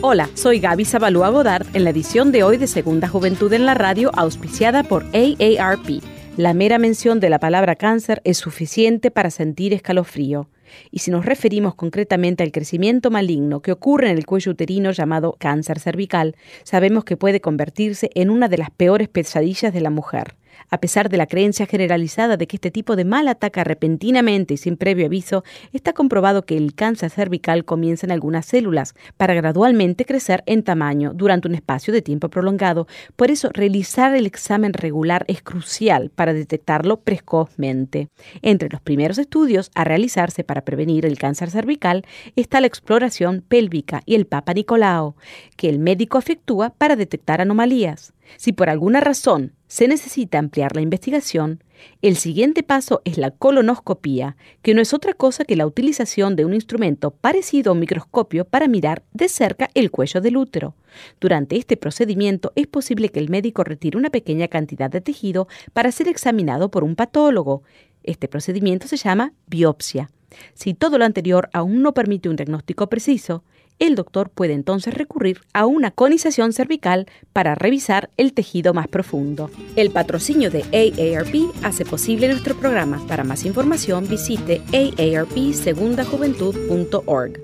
Hola, 0.00 0.28
soy 0.34 0.58
Gaby 0.58 0.84
Zabalúa 0.84 1.28
Godard 1.28 1.68
en 1.72 1.84
la 1.84 1.90
edición 1.90 2.32
de 2.32 2.42
hoy 2.42 2.56
de 2.56 2.66
Segunda 2.66 3.06
Juventud 3.06 3.52
en 3.52 3.64
la 3.64 3.74
Radio, 3.74 4.10
auspiciada 4.12 4.82
por 4.82 5.04
AARP. 5.14 6.15
La 6.36 6.52
mera 6.52 6.78
mención 6.78 7.18
de 7.18 7.30
la 7.30 7.38
palabra 7.38 7.76
cáncer 7.76 8.20
es 8.24 8.36
suficiente 8.36 9.10
para 9.10 9.30
sentir 9.30 9.72
escalofrío. 9.72 10.50
Y 10.90 10.98
si 10.98 11.10
nos 11.10 11.24
referimos 11.24 11.74
concretamente 11.74 12.42
al 12.42 12.52
crecimiento 12.52 13.10
maligno 13.10 13.62
que 13.62 13.72
ocurre 13.72 14.10
en 14.10 14.18
el 14.18 14.26
cuello 14.26 14.52
uterino 14.52 14.90
llamado 14.90 15.36
cáncer 15.38 15.80
cervical, 15.80 16.36
sabemos 16.62 17.04
que 17.04 17.16
puede 17.16 17.40
convertirse 17.40 18.10
en 18.14 18.28
una 18.28 18.48
de 18.48 18.58
las 18.58 18.70
peores 18.70 19.08
pesadillas 19.08 19.72
de 19.72 19.80
la 19.80 19.88
mujer. 19.88 20.34
A 20.70 20.80
pesar 20.80 21.08
de 21.08 21.16
la 21.16 21.26
creencia 21.26 21.66
generalizada 21.66 22.36
de 22.36 22.46
que 22.46 22.56
este 22.56 22.70
tipo 22.70 22.96
de 22.96 23.04
mal 23.04 23.28
ataca 23.28 23.64
repentinamente 23.64 24.54
y 24.54 24.56
sin 24.56 24.76
previo 24.76 25.06
aviso, 25.06 25.44
está 25.72 25.92
comprobado 25.92 26.42
que 26.42 26.56
el 26.56 26.74
cáncer 26.74 27.10
cervical 27.10 27.64
comienza 27.64 28.06
en 28.06 28.12
algunas 28.12 28.46
células 28.46 28.94
para 29.16 29.34
gradualmente 29.34 30.04
crecer 30.04 30.42
en 30.46 30.62
tamaño 30.62 31.12
durante 31.14 31.48
un 31.48 31.54
espacio 31.54 31.92
de 31.92 32.02
tiempo 32.02 32.28
prolongado. 32.28 32.86
Por 33.16 33.30
eso, 33.30 33.50
realizar 33.52 34.14
el 34.14 34.26
examen 34.26 34.72
regular 34.72 35.24
es 35.28 35.42
crucial 35.42 36.10
para 36.10 36.32
detectarlo 36.32 37.00
precozmente. 37.00 38.08
Entre 38.42 38.68
los 38.68 38.80
primeros 38.80 39.18
estudios 39.18 39.70
a 39.74 39.84
realizarse 39.84 40.44
para 40.44 40.64
prevenir 40.64 41.06
el 41.06 41.18
cáncer 41.18 41.50
cervical 41.50 42.04
está 42.34 42.60
la 42.60 42.66
exploración 42.66 43.44
pélvica 43.46 44.02
y 44.06 44.14
el 44.14 44.26
Papa 44.26 44.54
Nicolao, 44.54 45.16
que 45.56 45.68
el 45.68 45.78
médico 45.78 46.18
efectúa 46.18 46.70
para 46.70 46.96
detectar 46.96 47.40
anomalías. 47.40 48.15
Si 48.36 48.52
por 48.52 48.68
alguna 48.68 49.00
razón 49.00 49.52
se 49.68 49.88
necesita 49.88 50.38
ampliar 50.38 50.74
la 50.74 50.82
investigación, 50.82 51.62
el 52.02 52.16
siguiente 52.16 52.62
paso 52.62 53.02
es 53.04 53.18
la 53.18 53.30
colonoscopía, 53.30 54.36
que 54.62 54.74
no 54.74 54.80
es 54.80 54.94
otra 54.94 55.12
cosa 55.12 55.44
que 55.44 55.56
la 55.56 55.66
utilización 55.66 56.36
de 56.36 56.44
un 56.44 56.54
instrumento 56.54 57.10
parecido 57.10 57.70
a 57.70 57.74
un 57.74 57.80
microscopio 57.80 58.44
para 58.44 58.68
mirar 58.68 59.04
de 59.12 59.28
cerca 59.28 59.70
el 59.74 59.90
cuello 59.90 60.20
del 60.20 60.36
útero. 60.36 60.74
Durante 61.20 61.56
este 61.56 61.76
procedimiento 61.76 62.52
es 62.54 62.66
posible 62.66 63.10
que 63.10 63.20
el 63.20 63.28
médico 63.28 63.64
retire 63.64 63.98
una 63.98 64.10
pequeña 64.10 64.48
cantidad 64.48 64.90
de 64.90 65.00
tejido 65.00 65.48
para 65.72 65.92
ser 65.92 66.08
examinado 66.08 66.70
por 66.70 66.84
un 66.84 66.96
patólogo. 66.96 67.62
Este 68.02 68.28
procedimiento 68.28 68.88
se 68.88 68.96
llama 68.96 69.32
biopsia. 69.46 70.10
Si 70.54 70.74
todo 70.74 70.98
lo 70.98 71.04
anterior 71.04 71.48
aún 71.52 71.82
no 71.82 71.94
permite 71.94 72.28
un 72.28 72.36
diagnóstico 72.36 72.88
preciso, 72.88 73.44
el 73.78 73.94
doctor 73.94 74.30
puede 74.30 74.54
entonces 74.54 74.94
recurrir 74.94 75.42
a 75.52 75.66
una 75.66 75.90
conización 75.90 76.52
cervical 76.52 77.06
para 77.32 77.54
revisar 77.54 78.10
el 78.16 78.32
tejido 78.32 78.72
más 78.74 78.88
profundo. 78.88 79.50
El 79.76 79.90
patrocinio 79.90 80.50
de 80.50 80.62
AARP 80.62 81.34
hace 81.62 81.84
posible 81.84 82.28
nuestro 82.28 82.56
programa. 82.56 83.00
Para 83.06 83.22
más 83.24 83.44
información 83.44 84.08
visite 84.08 84.62
aarpsegundajuventud.org. 84.72 87.42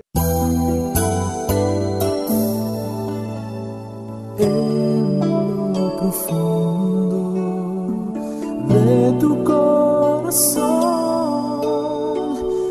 de 8.73 9.13
tu 9.19 9.43
corazón 9.43 10.63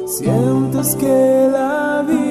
sientes 0.07 0.97
que 0.97 1.49
la 1.53 2.03
vida 2.07 2.22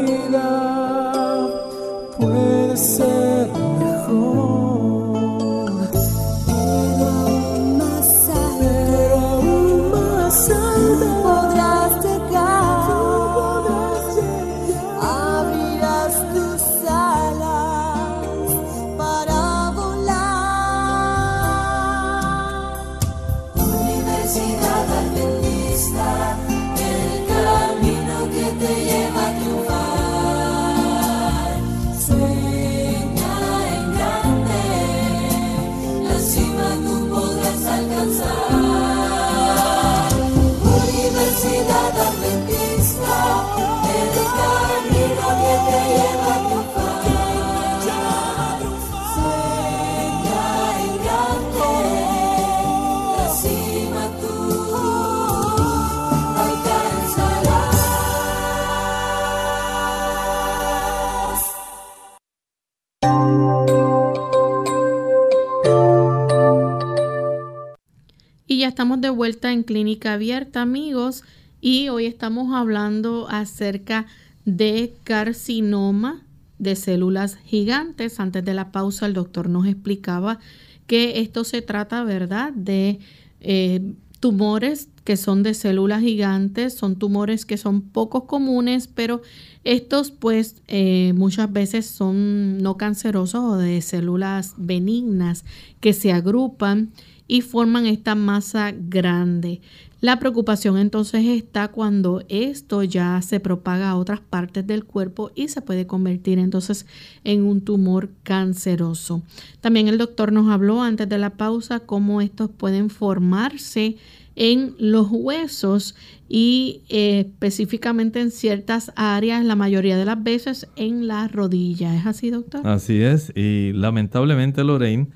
en 69.24 69.62
Clínica 69.62 70.14
Abierta, 70.14 70.64
amigos, 70.64 71.24
y 71.62 71.90
hoy 71.90 72.08
estamos 72.08 72.56
hablando 72.56 73.28
acerca 73.30 74.08
de 74.46 74.96
carcinoma 75.04 76.24
de 76.58 76.76
células 76.76 77.38
gigantes. 77.46 78.20
Antes 78.20 78.44
de 78.44 78.56
la 78.56 78.72
pausa, 78.72 79.06
el 79.06 79.14
doctor 79.14 79.48
nos 79.48 79.68
explicaba 79.68 80.40
que 80.88 81.20
esto 81.20 81.44
se 81.44 81.62
trata, 81.62 82.04
¿verdad?, 82.04 82.52
de 82.54 82.98
eh, 83.42 83.94
tumores 84.20 84.90
que 85.04 85.18
son 85.18 85.44
de 85.44 85.54
células 85.54 86.02
gigantes, 86.02 86.74
son 86.74 86.96
tumores 86.96 87.46
que 87.46 87.58
son 87.58 87.82
pocos 87.82 88.24
comunes, 88.24 88.88
pero 88.88 89.22
estos 89.64 90.10
pues 90.10 90.64
eh, 90.68 91.14
muchas 91.16 91.52
veces 91.54 91.86
son 91.86 92.58
no 92.58 92.76
cancerosos 92.76 93.44
o 93.44 93.58
de 93.58 93.84
células 93.84 94.56
benignas 94.58 95.46
que 95.80 95.94
se 95.94 96.12
agrupan 96.12 96.90
y 97.32 97.40
forman 97.40 97.86
esta 97.86 98.14
masa 98.14 98.74
grande. 98.78 99.62
La 100.02 100.20
preocupación 100.20 100.78
entonces 100.78 101.26
está 101.26 101.70
cuando 101.70 102.26
esto 102.28 102.84
ya 102.84 103.22
se 103.22 103.40
propaga 103.40 103.90
a 103.90 103.96
otras 103.96 104.20
partes 104.20 104.68
del 104.68 104.84
cuerpo 104.84 105.32
y 105.34 105.48
se 105.48 105.62
puede 105.62 105.88
convertir 105.88 106.40
entonces 106.40 106.86
en 107.24 107.44
un 107.44 107.62
tumor 107.62 108.10
canceroso. 108.24 109.24
También 109.62 109.88
el 109.88 109.98
doctor 109.98 110.34
nos 110.34 110.50
habló 110.52 110.82
antes 110.82 111.08
de 111.08 111.18
la 111.20 111.30
pausa 111.30 111.80
cómo 111.80 112.20
estos 112.20 112.50
pueden 112.50 112.90
formarse 112.90 113.96
en 114.36 114.76
los 114.78 115.08
huesos 115.10 115.96
y 116.28 116.82
eh, 116.90 117.28
específicamente 117.30 118.20
en 118.20 118.32
ciertas 118.32 118.92
áreas, 118.98 119.46
la 119.46 119.56
mayoría 119.56 119.96
de 119.96 120.04
las 120.04 120.22
veces 120.22 120.68
en 120.76 121.08
la 121.08 121.30
rodilla. 121.30 121.96
¿Es 121.96 122.06
así, 122.06 122.30
doctor? 122.30 122.68
Así 122.68 123.02
es, 123.02 123.32
y 123.38 123.72
lamentablemente, 123.72 124.66
Lorraine, 124.66 125.08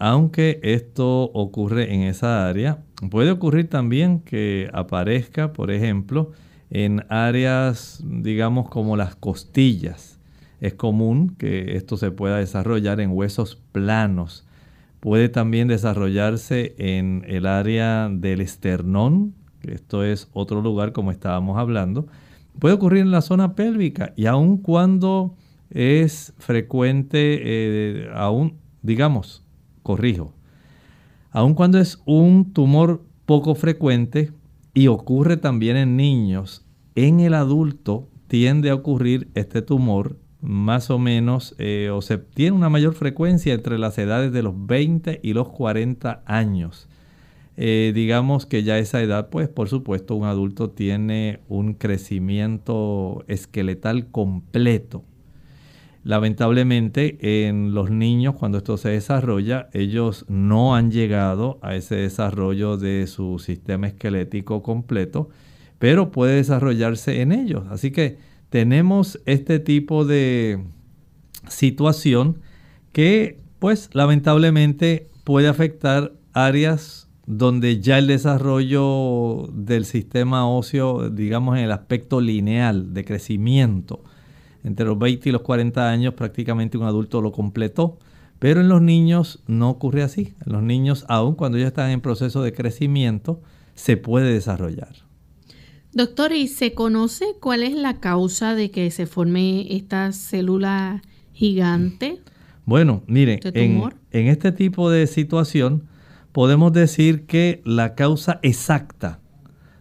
aunque 0.00 0.60
esto 0.62 1.24
ocurre 1.34 1.94
en 1.94 2.00
esa 2.00 2.48
área, 2.48 2.82
puede 3.10 3.30
ocurrir 3.30 3.68
también 3.68 4.20
que 4.20 4.70
aparezca, 4.72 5.52
por 5.52 5.70
ejemplo, 5.70 6.32
en 6.70 7.04
áreas, 7.10 8.02
digamos, 8.02 8.70
como 8.70 8.96
las 8.96 9.14
costillas. 9.14 10.18
Es 10.62 10.72
común 10.72 11.36
que 11.36 11.76
esto 11.76 11.98
se 11.98 12.10
pueda 12.10 12.38
desarrollar 12.38 12.98
en 13.00 13.10
huesos 13.10 13.60
planos. 13.72 14.46
Puede 15.00 15.28
también 15.28 15.68
desarrollarse 15.68 16.74
en 16.78 17.22
el 17.28 17.44
área 17.44 18.08
del 18.10 18.40
esternón, 18.40 19.34
que 19.60 19.74
esto 19.74 20.02
es 20.02 20.28
otro 20.32 20.62
lugar 20.62 20.92
como 20.92 21.10
estábamos 21.10 21.58
hablando. 21.58 22.06
Puede 22.58 22.74
ocurrir 22.74 23.02
en 23.02 23.10
la 23.10 23.20
zona 23.20 23.54
pélvica 23.54 24.14
y 24.16 24.24
aun 24.24 24.56
cuando 24.56 25.34
es 25.68 26.32
frecuente, 26.38 27.38
eh, 27.42 28.10
aún, 28.14 28.54
digamos, 28.82 29.44
corrijo, 29.90 30.32
aun 31.32 31.54
cuando 31.54 31.80
es 31.80 32.00
un 32.06 32.52
tumor 32.52 33.02
poco 33.26 33.56
frecuente 33.56 34.32
y 34.72 34.86
ocurre 34.86 35.36
también 35.36 35.76
en 35.76 35.96
niños, 35.96 36.64
en 36.94 37.18
el 37.18 37.34
adulto 37.34 38.08
tiende 38.28 38.70
a 38.70 38.76
ocurrir 38.76 39.28
este 39.34 39.62
tumor 39.62 40.16
más 40.40 40.90
o 40.90 40.98
menos, 41.00 41.56
eh, 41.58 41.90
o 41.92 42.02
se 42.02 42.18
tiene 42.18 42.56
una 42.56 42.68
mayor 42.68 42.94
frecuencia 42.94 43.52
entre 43.52 43.78
las 43.78 43.98
edades 43.98 44.32
de 44.32 44.44
los 44.44 44.54
20 44.54 45.18
y 45.24 45.32
los 45.32 45.48
40 45.48 46.22
años. 46.24 46.88
Eh, 47.56 47.90
digamos 47.92 48.46
que 48.46 48.62
ya 48.62 48.74
a 48.74 48.78
esa 48.78 49.02
edad, 49.02 49.28
pues 49.28 49.48
por 49.48 49.68
supuesto 49.68 50.14
un 50.14 50.26
adulto 50.26 50.70
tiene 50.70 51.40
un 51.48 51.74
crecimiento 51.74 53.24
esqueletal 53.26 54.06
completo. 54.06 55.02
Lamentablemente 56.02 57.46
en 57.46 57.74
los 57.74 57.90
niños 57.90 58.34
cuando 58.34 58.58
esto 58.58 58.78
se 58.78 58.88
desarrolla, 58.90 59.68
ellos 59.72 60.24
no 60.28 60.74
han 60.74 60.90
llegado 60.90 61.58
a 61.62 61.76
ese 61.76 61.96
desarrollo 61.96 62.78
de 62.78 63.06
su 63.06 63.38
sistema 63.38 63.88
esquelético 63.88 64.62
completo, 64.62 65.28
pero 65.78 66.10
puede 66.10 66.36
desarrollarse 66.36 67.20
en 67.20 67.32
ellos. 67.32 67.64
Así 67.70 67.90
que 67.90 68.16
tenemos 68.48 69.20
este 69.26 69.58
tipo 69.58 70.04
de 70.06 70.64
situación 71.48 72.38
que 72.92 73.38
pues 73.58 73.90
lamentablemente 73.92 75.08
puede 75.24 75.48
afectar 75.48 76.12
áreas 76.32 77.08
donde 77.26 77.80
ya 77.80 77.98
el 77.98 78.06
desarrollo 78.06 79.48
del 79.52 79.84
sistema 79.84 80.48
óseo, 80.48 81.10
digamos 81.10 81.58
en 81.58 81.64
el 81.64 81.72
aspecto 81.72 82.20
lineal 82.20 82.92
de 82.92 83.04
crecimiento, 83.04 84.02
entre 84.64 84.86
los 84.86 84.98
20 84.98 85.28
y 85.28 85.32
los 85.32 85.42
40 85.42 85.90
años 85.90 86.14
prácticamente 86.14 86.78
un 86.78 86.84
adulto 86.84 87.20
lo 87.20 87.32
completó. 87.32 87.98
Pero 88.38 88.62
en 88.62 88.68
los 88.68 88.80
niños 88.80 89.42
no 89.46 89.68
ocurre 89.68 90.02
así. 90.02 90.32
En 90.46 90.52
los 90.52 90.62
niños, 90.62 91.04
aun 91.08 91.34
cuando 91.34 91.58
ya 91.58 91.66
están 91.66 91.90
en 91.90 92.00
proceso 92.00 92.42
de 92.42 92.54
crecimiento, 92.54 93.42
se 93.74 93.98
puede 93.98 94.32
desarrollar. 94.32 94.94
Doctor, 95.92 96.32
¿y 96.32 96.48
se 96.48 96.72
conoce 96.72 97.36
cuál 97.40 97.62
es 97.62 97.74
la 97.74 98.00
causa 98.00 98.54
de 98.54 98.70
que 98.70 98.90
se 98.90 99.06
forme 99.06 99.74
esta 99.76 100.12
célula 100.12 101.02
gigante? 101.32 102.20
Bueno, 102.64 103.02
mire, 103.06 103.40
en, 103.42 103.82
en 104.12 104.26
este 104.28 104.52
tipo 104.52 104.90
de 104.90 105.06
situación 105.06 105.88
podemos 106.32 106.72
decir 106.72 107.26
que 107.26 107.60
la 107.64 107.94
causa 107.94 108.38
exacta 108.42 109.20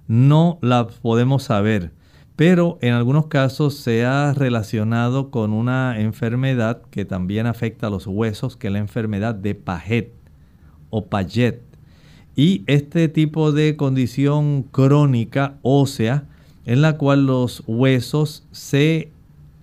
no 0.07 0.57
la 0.61 0.87
podemos 0.87 1.43
saber 1.43 1.93
pero 2.39 2.77
en 2.79 2.93
algunos 2.93 3.27
casos 3.27 3.75
se 3.75 4.05
ha 4.05 4.33
relacionado 4.33 5.29
con 5.29 5.51
una 5.51 5.99
enfermedad 5.99 6.81
que 6.89 7.03
también 7.03 7.47
afecta 7.47 7.87
a 7.87 7.89
los 7.89 8.07
huesos, 8.07 8.55
que 8.55 8.67
es 8.67 8.73
la 8.73 8.79
enfermedad 8.79 9.35
de 9.35 9.55
Paget 9.55 10.13
o 10.89 11.07
Paget. 11.07 11.59
Y 12.37 12.63
este 12.65 13.09
tipo 13.09 13.51
de 13.51 13.75
condición 13.75 14.63
crónica 14.63 15.57
ósea 15.63 16.29
en 16.65 16.81
la 16.81 16.97
cual 16.97 17.25
los 17.25 17.61
huesos 17.67 18.47
se 18.53 19.11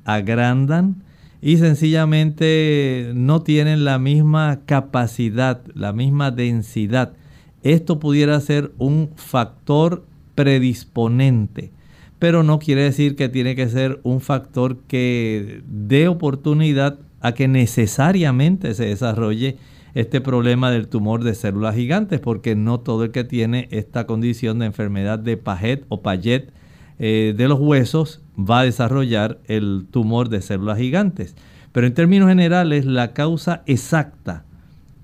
agrandan 0.04 0.96
y 1.40 1.56
sencillamente 1.56 3.10
no 3.14 3.40
tienen 3.40 3.86
la 3.86 3.98
misma 3.98 4.60
capacidad, 4.66 5.62
la 5.72 5.94
misma 5.94 6.30
densidad. 6.30 7.14
Esto 7.62 7.98
pudiera 7.98 8.38
ser 8.38 8.72
un 8.76 9.12
factor 9.16 10.04
predisponente 10.34 11.72
pero 12.18 12.42
no 12.42 12.58
quiere 12.58 12.82
decir 12.82 13.16
que 13.16 13.28
tiene 13.28 13.54
que 13.54 13.68
ser 13.68 14.00
un 14.02 14.20
factor 14.20 14.78
que 14.86 15.62
dé 15.66 16.08
oportunidad 16.08 16.98
a 17.20 17.32
que 17.32 17.48
necesariamente 17.48 18.74
se 18.74 18.86
desarrolle 18.86 19.56
este 19.94 20.20
problema 20.20 20.70
del 20.70 20.88
tumor 20.88 21.24
de 21.24 21.34
células 21.34 21.74
gigantes, 21.74 22.20
porque 22.20 22.54
no 22.54 22.80
todo 22.80 23.04
el 23.04 23.10
que 23.10 23.24
tiene 23.24 23.68
esta 23.70 24.06
condición 24.06 24.58
de 24.58 24.66
enfermedad 24.66 25.18
de 25.18 25.36
Paget 25.36 25.84
o 25.88 26.02
Paget 26.02 26.52
eh, 26.98 27.34
de 27.36 27.48
los 27.48 27.58
huesos 27.60 28.22
va 28.38 28.60
a 28.60 28.64
desarrollar 28.64 29.38
el 29.46 29.86
tumor 29.90 30.28
de 30.28 30.42
células 30.42 30.78
gigantes. 30.78 31.34
Pero 31.72 31.86
en 31.86 31.94
términos 31.94 32.28
generales, 32.28 32.84
la 32.84 33.12
causa 33.12 33.62
exacta 33.66 34.44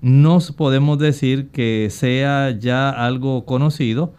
no 0.03 0.39
podemos 0.57 0.99
decir 0.99 1.47
que 1.47 1.87
sea 1.89 2.51
ya 2.51 2.89
algo 2.89 3.45
conocido, 3.45 4.13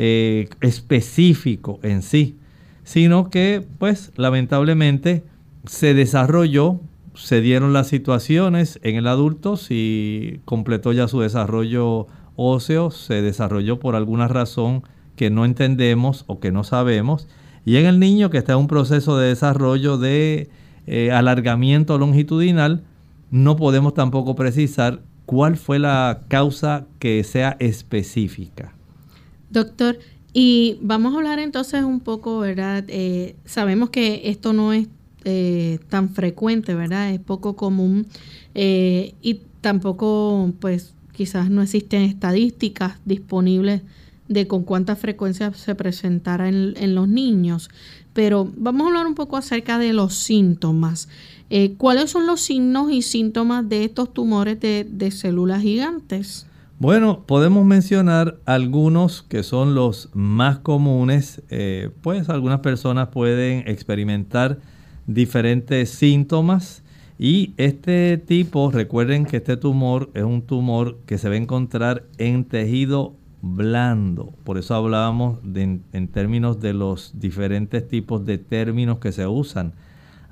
eh, 0.00 0.48
específico 0.60 1.80
en 1.82 2.02
sí, 2.02 2.36
sino 2.84 3.30
que 3.30 3.66
pues 3.78 4.12
lamentablemente 4.14 5.24
se 5.66 5.92
desarrolló, 5.92 6.80
se 7.14 7.40
dieron 7.40 7.72
las 7.72 7.88
situaciones 7.88 8.78
en 8.84 8.94
el 8.94 9.08
adulto, 9.08 9.56
si 9.56 10.40
completó 10.44 10.92
ya 10.92 11.08
su 11.08 11.18
desarrollo 11.18 12.06
óseo, 12.36 12.92
se 12.92 13.22
desarrolló 13.22 13.80
por 13.80 13.96
alguna 13.96 14.28
razón 14.28 14.84
que 15.16 15.30
no 15.30 15.44
entendemos 15.44 16.22
o 16.28 16.38
que 16.38 16.52
no 16.52 16.62
sabemos, 16.62 17.26
y 17.64 17.78
en 17.78 17.86
el 17.86 17.98
niño 17.98 18.30
que 18.30 18.38
está 18.38 18.52
en 18.52 18.60
un 18.60 18.68
proceso 18.68 19.18
de 19.18 19.30
desarrollo 19.30 19.98
de 19.98 20.48
eh, 20.86 21.10
alargamiento 21.10 21.98
longitudinal, 21.98 22.84
no 23.32 23.56
podemos 23.56 23.94
tampoco 23.94 24.36
precisar 24.36 25.00
cuál 25.26 25.56
fue 25.56 25.80
la 25.80 26.20
causa 26.28 26.86
que 27.00 27.24
sea 27.24 27.56
específica. 27.58 28.77
Doctor, 29.50 29.98
y 30.32 30.78
vamos 30.82 31.14
a 31.14 31.18
hablar 31.18 31.38
entonces 31.38 31.82
un 31.82 32.00
poco, 32.00 32.38
¿verdad? 32.40 32.84
Eh, 32.88 33.34
sabemos 33.44 33.90
que 33.90 34.22
esto 34.26 34.52
no 34.52 34.72
es 34.72 34.88
eh, 35.24 35.78
tan 35.88 36.10
frecuente, 36.10 36.74
¿verdad? 36.74 37.12
Es 37.12 37.20
poco 37.20 37.56
común 37.56 38.06
eh, 38.54 39.14
y 39.22 39.40
tampoco, 39.60 40.52
pues, 40.60 40.94
quizás 41.12 41.50
no 41.50 41.62
existen 41.62 42.02
estadísticas 42.02 42.98
disponibles 43.04 43.82
de 44.28 44.46
con 44.46 44.62
cuánta 44.62 44.94
frecuencia 44.94 45.52
se 45.54 45.74
presentará 45.74 46.48
en, 46.48 46.94
los 46.94 47.08
niños. 47.08 47.70
Pero 48.12 48.52
vamos 48.56 48.84
a 48.84 48.88
hablar 48.88 49.06
un 49.06 49.14
poco 49.14 49.38
acerca 49.38 49.78
de 49.78 49.94
los 49.94 50.14
síntomas. 50.14 51.08
¿Cuáles 51.78 52.10
son 52.10 52.26
los 52.26 52.42
signos 52.42 52.92
y 52.92 53.00
síntomas 53.00 53.66
de 53.66 53.84
estos 53.84 54.12
tumores 54.12 54.60
de 54.60 55.10
células 55.10 55.62
gigantes? 55.62 56.46
Bueno, 56.80 57.24
podemos 57.26 57.66
mencionar 57.66 58.38
algunos 58.44 59.22
que 59.22 59.42
son 59.42 59.74
los 59.74 60.10
más 60.14 60.60
comunes, 60.60 61.42
eh, 61.50 61.90
pues 62.02 62.28
algunas 62.28 62.60
personas 62.60 63.08
pueden 63.08 63.66
experimentar 63.66 64.60
diferentes 65.08 65.90
síntomas 65.90 66.84
y 67.18 67.52
este 67.56 68.16
tipo, 68.16 68.70
recuerden 68.70 69.26
que 69.26 69.38
este 69.38 69.56
tumor 69.56 70.08
es 70.14 70.22
un 70.22 70.42
tumor 70.42 70.98
que 71.04 71.18
se 71.18 71.28
va 71.28 71.34
a 71.34 71.38
encontrar 71.38 72.04
en 72.16 72.44
tejido 72.44 73.16
blando. 73.42 74.32
Por 74.44 74.56
eso 74.56 74.76
hablábamos 74.76 75.40
en 75.42 76.08
términos 76.12 76.60
de 76.60 76.74
los 76.74 77.18
diferentes 77.18 77.88
tipos 77.88 78.24
de 78.24 78.38
términos 78.38 79.00
que 79.00 79.10
se 79.10 79.26
usan. 79.26 79.72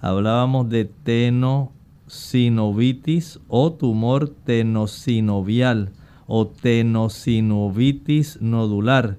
Hablábamos 0.01 0.69
de 0.69 0.85
tenosinovitis 0.85 3.41
o 3.49 3.73
tumor 3.73 4.29
tenosinovial 4.29 5.91
o 6.27 6.47
tenosinovitis 6.47 8.41
nodular, 8.41 9.17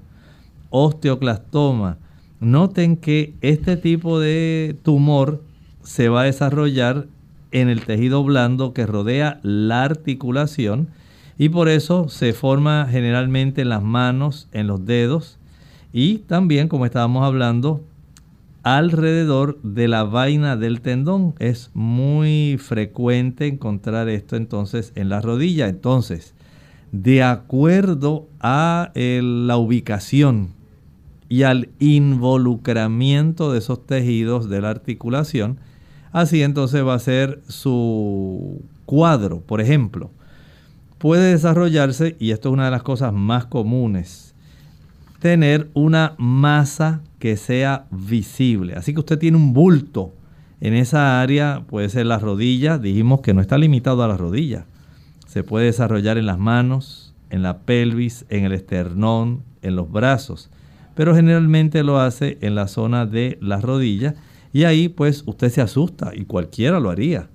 osteoclastoma. 0.70 1.98
Noten 2.39 2.98
que 2.98 3.34
este 3.41 3.78
tipo 3.78 4.20
de 4.20 4.76
tumor 4.84 5.41
se 5.82 6.10
va 6.10 6.22
a 6.22 6.26
desarrollar 6.26 7.08
en 7.52 7.70
el 7.70 7.86
tejido 7.86 8.24
blando 8.24 8.74
que 8.74 8.86
rodea 8.86 9.39
la 9.41 9.84
articulación 9.84 10.89
y 11.38 11.50
por 11.50 11.70
eso 11.70 12.10
se 12.10 12.34
forma 12.34 12.88
generalmente 12.89 13.62
en 13.62 13.70
las 13.70 13.82
manos, 13.82 14.48
en 14.52 14.67
los 14.67 14.86
dedos 14.86 15.38
y 15.93 16.20
también, 16.20 16.67
como 16.67 16.86
estábamos 16.86 17.24
hablando, 17.24 17.82
alrededor 18.62 19.60
de 19.63 19.88
la 19.88 20.04
vaina 20.04 20.58
del 20.58 20.82
tendón. 20.82 21.34
Es 21.39 21.72
muy 21.74 22.58
frecuente 22.60 23.48
encontrar 23.48 24.10
esto 24.10 24.36
entonces 24.36 24.91
en 24.96 25.10
la 25.10 25.22
rodilla. 25.22 25.67
Entonces, 25.67 26.36
de 26.91 27.23
acuerdo 27.23 28.28
a 28.39 28.91
la 28.95 29.58
ubicación 29.58 30.54
y 31.30 31.43
al 31.43 31.69
involucramiento 31.80 33.52
de 33.52 33.60
esos 33.60 33.86
tejidos 33.86 34.50
de 34.50 34.62
la 34.62 34.69
articulación, 34.69 35.58
así 36.12 36.41
entonces 36.41 36.86
va 36.86 36.93
a 36.93 37.00
ser 37.00 37.41
su 37.47 38.62
cuadro. 38.86 39.41
Por 39.41 39.60
ejemplo, 39.60 40.12
puede 40.97 41.32
desarrollarse, 41.32 42.15
y 42.19 42.32
esto 42.32 42.50
es 42.50 42.54
una 42.54 42.65
de 42.65 42.71
las 42.71 42.84
cosas 42.84 43.13
más 43.13 43.45
comunes, 43.45 44.34
tener 45.19 45.69
una 45.73 46.15
masa 46.17 47.02
que 47.19 47.36
sea 47.36 47.88
visible. 47.91 48.76
Así 48.76 48.93
que 48.93 49.00
usted 49.00 49.19
tiene 49.19 49.38
un 49.38 49.54
bulto 49.54 50.13
en 50.62 50.73
esa 50.73 51.21
área, 51.21 51.63
puede 51.67 51.89
ser 51.89 52.06
la 52.06 52.19
rodilla, 52.19 52.78
dijimos 52.78 53.21
que 53.21 53.34
no 53.34 53.41
está 53.41 53.58
limitado 53.58 54.04
a 54.04 54.08
la 54.08 54.17
rodilla 54.17 54.65
se 55.28 55.44
puede 55.44 55.68
desarrollar 55.68 56.18
en 56.18 56.26
las 56.26 56.40
manos, 56.40 57.13
en 57.30 57.44
la 57.44 57.60
pelvis, 57.60 58.26
en 58.30 58.46
el 58.46 58.54
esternón, 58.54 59.44
en 59.62 59.76
los 59.76 59.92
brazos, 59.92 60.50
pero 60.96 61.13
generalmente 61.13 61.84
lo 61.84 62.00
hace 62.00 62.40
en 62.42 62.56
la 62.56 62.68
zona 62.68 63.06
de 63.06 63.38
la 63.42 63.62
rodilla 63.62 64.16
y 64.52 64.63
ahí 64.63 64.90
pues 64.90 65.24
usted 65.28 65.50
se 65.50 65.62
asusta 65.62 66.12
y 66.16 66.26
cualquiera 66.26 66.80
lo 66.80 66.90
haría, 66.90 67.28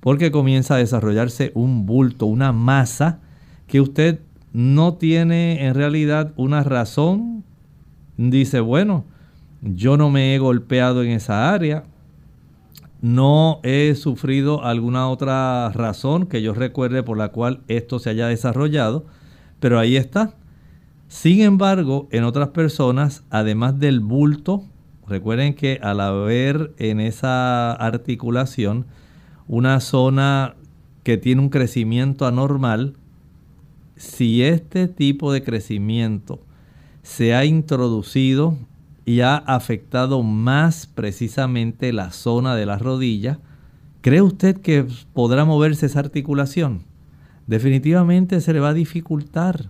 porque 0.00 0.32
comienza 0.32 0.74
a 0.74 0.78
desarrollarse 0.78 1.52
un 1.54 1.86
bulto, 1.86 2.26
una 2.26 2.52
masa 2.52 3.20
que 3.68 3.80
usted 3.80 4.18
no 4.52 4.94
tiene 4.94 5.66
en 5.66 5.74
realidad 5.74 6.32
una 6.36 6.62
razón. 6.62 7.44
Dice, 8.16 8.60
bueno, 8.60 9.04
yo 9.62 9.96
no 9.96 10.10
me 10.10 10.34
he 10.34 10.38
golpeado 10.38 11.02
en 11.02 11.10
esa 11.10 11.52
área, 11.52 11.84
no 13.04 13.60
he 13.64 13.94
sufrido 13.96 14.64
alguna 14.64 15.10
otra 15.10 15.70
razón 15.72 16.24
que 16.24 16.40
yo 16.40 16.54
recuerde 16.54 17.02
por 17.02 17.18
la 17.18 17.28
cual 17.28 17.60
esto 17.68 17.98
se 17.98 18.08
haya 18.08 18.28
desarrollado, 18.28 19.04
pero 19.60 19.78
ahí 19.78 19.98
está. 19.98 20.36
Sin 21.08 21.42
embargo, 21.42 22.08
en 22.12 22.24
otras 22.24 22.48
personas, 22.48 23.22
además 23.28 23.78
del 23.78 24.00
bulto, 24.00 24.64
recuerden 25.06 25.52
que 25.52 25.78
al 25.82 26.00
haber 26.00 26.72
en 26.78 26.98
esa 26.98 27.72
articulación 27.72 28.86
una 29.48 29.80
zona 29.80 30.54
que 31.02 31.18
tiene 31.18 31.42
un 31.42 31.50
crecimiento 31.50 32.26
anormal, 32.26 32.94
si 33.96 34.42
este 34.42 34.88
tipo 34.88 35.30
de 35.30 35.42
crecimiento 35.42 36.40
se 37.02 37.34
ha 37.34 37.44
introducido 37.44 38.56
y 39.04 39.20
ha 39.20 39.36
afectado 39.36 40.22
más 40.22 40.86
precisamente 40.86 41.92
la 41.92 42.10
zona 42.10 42.54
de 42.56 42.66
la 42.66 42.78
rodilla, 42.78 43.38
¿cree 44.00 44.22
usted 44.22 44.60
que 44.60 44.86
podrá 45.12 45.44
moverse 45.44 45.86
esa 45.86 46.00
articulación? 46.00 46.82
Definitivamente 47.46 48.40
se 48.40 48.52
le 48.52 48.60
va 48.60 48.70
a 48.70 48.74
dificultar. 48.74 49.68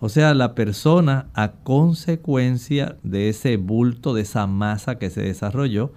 O 0.00 0.08
sea, 0.08 0.34
la 0.34 0.54
persona 0.54 1.26
a 1.34 1.52
consecuencia 1.52 2.96
de 3.02 3.28
ese 3.28 3.56
bulto, 3.56 4.14
de 4.14 4.22
esa 4.22 4.46
masa 4.46 4.98
que 4.98 5.10
se 5.10 5.22
desarrolló, 5.22 5.92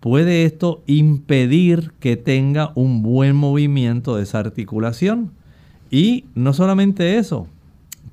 puede 0.00 0.44
esto 0.44 0.82
impedir 0.86 1.92
que 2.00 2.16
tenga 2.16 2.72
un 2.74 3.02
buen 3.02 3.36
movimiento 3.36 4.16
de 4.16 4.24
esa 4.24 4.38
articulación. 4.38 5.32
Y 5.90 6.24
no 6.34 6.52
solamente 6.52 7.18
eso, 7.18 7.46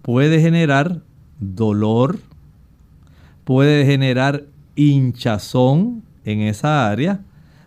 puede 0.02 0.40
generar 0.40 1.02
dolor, 1.40 2.20
puede 3.44 3.86
generar 3.86 4.46
hinchazón 4.76 6.04
en 6.26 6.42
esa 6.42 6.90
área. 6.90 7.22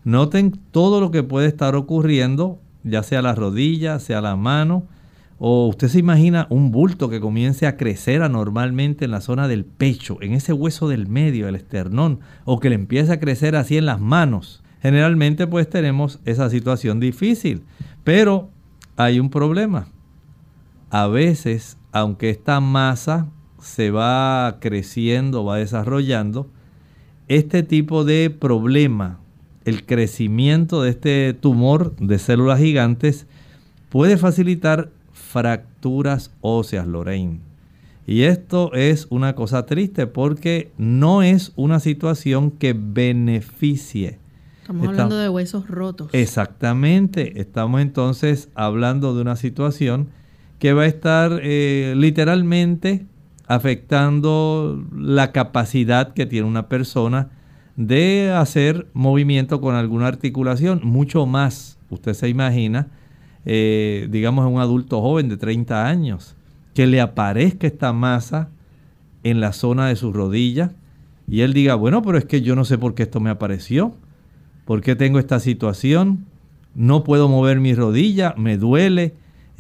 Noten 0.05 0.59
todo 0.71 1.01
lo 1.01 1.11
que 1.11 1.23
puede 1.23 1.49
estar 1.49 1.75
ocurriendo, 1.75 2.59
ya 2.85 3.03
sea 3.03 3.23
la 3.23 3.35
rodilla, 3.35 3.99
sea 3.99 4.21
la 4.21 4.37
mano, 4.37 4.85
o 5.39 5.67
usted 5.67 5.89
se 5.89 5.99
imagina 5.99 6.47
un 6.49 6.71
bulto 6.71 7.11
que 7.11 7.21
comience 7.21 7.67
a 7.67 7.77
crecer 7.77 8.23
anormalmente 8.23 9.05
en 9.05 9.11
la 9.11 9.21
zona 9.21 9.49
del 9.49 9.65
pecho, 9.65 10.17
en 10.23 10.33
ese 10.33 10.53
hueso 10.53 10.89
del 10.89 11.09
medio, 11.09 11.49
el 11.49 11.57
esternón, 11.57 12.21
o 12.45 12.59
que 12.59 12.71
le 12.71 12.77
empiece 12.77 13.13
a 13.13 13.21
crecer 13.21 13.55
así 13.55 13.77
en 13.77 13.87
las 13.87 14.01
manos. 14.01 14.63
Generalmente 14.81 15.47
pues 15.47 15.69
tenemos 15.69 16.21
esa 16.25 16.49
situación 16.49 17.01
difícil, 17.01 17.65
pero 18.05 18.51
hay 18.97 19.21
un 19.21 19.29
problema. 19.29 19.89
A 20.91 21.07
veces, 21.09 21.77
aunque 21.93 22.31
esta 22.31 22.61
masa 22.61 23.27
se 23.61 23.91
va 23.91 24.59
creciendo, 24.61 25.45
va 25.45 25.57
desarrollando, 25.57 26.49
este 27.29 27.63
tipo 27.63 28.05
de 28.05 28.31
problema, 28.31 29.19
el 29.65 29.85
crecimiento 29.85 30.83
de 30.83 30.91
este 30.91 31.35
tumor 31.35 31.95
de 31.97 32.19
células 32.19 32.61
gigantes, 32.61 33.27
puede 33.89 34.17
facilitar 34.17 34.91
fracturas 35.13 36.31
óseas, 36.41 36.87
Lorraine. 36.87 37.41
Y 38.07 38.23
esto 38.23 38.73
es 38.73 39.09
una 39.11 39.35
cosa 39.35 39.67
triste 39.67 40.07
porque 40.07 40.71
no 40.79 41.23
es 41.23 41.53
una 41.57 41.81
situación 41.81 42.53
que 42.53 42.73
beneficie. 42.79 44.21
Estamos 44.61 44.89
hablando 44.89 45.17
de 45.19 45.29
huesos 45.29 45.69
rotos. 45.69 46.11
Exactamente. 46.13 47.41
Estamos 47.41 47.81
entonces 47.81 48.49
hablando 48.55 49.15
de 49.15 49.23
una 49.23 49.35
situación 49.35 50.09
que 50.61 50.73
va 50.73 50.83
a 50.83 50.87
estar 50.87 51.41
eh, 51.43 51.95
literalmente 51.97 53.07
afectando 53.47 54.85
la 54.97 55.33
capacidad 55.33 56.13
que 56.13 56.27
tiene 56.27 56.47
una 56.47 56.69
persona 56.69 57.31
de 57.77 58.33
hacer 58.35 58.89
movimiento 58.93 59.61
con 59.61 59.75
alguna 59.75 60.07
articulación, 60.07 60.81
mucho 60.83 61.27
más, 61.27 61.79
usted 61.91 62.15
se 62.15 62.29
imagina, 62.29 62.89
eh, 63.45 64.09
digamos, 64.11 64.51
un 64.51 64.61
adulto 64.61 65.01
joven 65.01 65.29
de 65.29 65.37
30 65.37 65.87
años, 65.87 66.37
que 66.75 66.87
le 66.87 67.01
aparezca 67.01 67.67
esta 67.67 67.93
masa 67.93 68.49
en 69.23 69.41
la 69.41 69.53
zona 69.53 69.89
de 69.89 69.97
su 69.97 70.13
rodilla 70.13 70.73
y 71.29 71.41
él 71.41 71.53
diga, 71.53 71.75
bueno, 71.75 72.03
pero 72.03 72.19
es 72.19 72.25
que 72.25 72.43
yo 72.43 72.55
no 72.57 72.65
sé 72.65 72.79
por 72.79 72.95
qué 72.95 73.05
esto 73.05 73.21
me 73.21 73.31
apareció, 73.31 73.95
por 74.65 74.81
qué 74.81 74.97
tengo 74.97 75.19
esta 75.19 75.41
situación, 75.41 76.27
no 76.75 77.05
puedo 77.05 77.29
mover 77.29 77.61
mi 77.61 77.75
rodilla, 77.75 78.35
me 78.37 78.59
duele, 78.59 79.15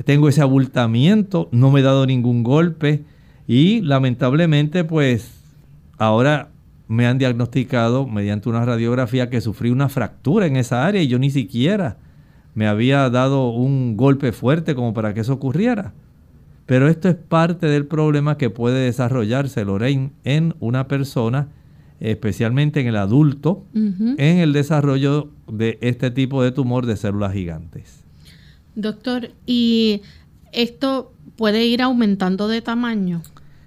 tengo 0.05 0.29
ese 0.29 0.42
abultamiento, 0.42 1.49
no 1.53 1.70
me 1.70 1.81
he 1.81 1.83
dado 1.83 2.07
ningún 2.07 2.42
golpe, 2.42 3.05
y 3.47 3.81
lamentablemente, 3.83 4.85
pues 4.85 5.33
ahora 5.99 6.51
me 6.89 7.07
han 7.07 7.19
diagnosticado 7.19 8.07
mediante 8.07 8.49
una 8.49 8.65
radiografía 8.65 9.29
que 9.29 9.41
sufrí 9.41 9.71
una 9.71 9.89
fractura 9.89 10.47
en 10.47 10.57
esa 10.57 10.87
área 10.87 11.03
y 11.03 11.09
yo 11.09 11.19
ni 11.19 11.31
siquiera 11.31 11.99
me 12.55 12.67
había 12.67 13.09
dado 13.11 13.51
un 13.51 13.97
golpe 13.97 14.33
fuerte 14.33 14.75
como 14.75 14.95
para 14.95 15.13
que 15.13 15.21
eso 15.21 15.35
ocurriera. 15.35 15.93
Pero 16.65 16.89
esto 16.89 17.09
es 17.09 17.15
parte 17.15 17.67
del 17.67 17.87
problema 17.87 18.39
que 18.39 18.51
puede 18.51 18.87
desarrollarse, 18.87 19.65
Lorraine, 19.65 20.11
en 20.25 20.55
una 20.59 20.89
persona, 20.89 21.49
especialmente 22.01 22.81
en 22.81 22.89
el 22.89 22.97
adulto, 22.97 23.65
en 23.75 24.39
el 24.39 24.53
desarrollo 24.53 25.29
de 25.51 25.79
este 25.81 26.11
tipo 26.11 26.43
de 26.43 26.51
tumor 26.51 26.87
de 26.87 26.97
células 26.97 27.35
gigantes. 27.35 28.03
Doctor, 28.75 29.31
¿y 29.47 30.03
esto 30.53 31.13
puede 31.37 31.66
ir 31.66 31.83
aumentando 31.83 32.49
de 32.49 32.62
tamaño? 32.62 33.22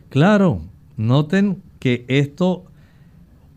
Claro, 0.10 0.62
noten 0.98 1.62
que 1.80 2.06
esto 2.08 2.66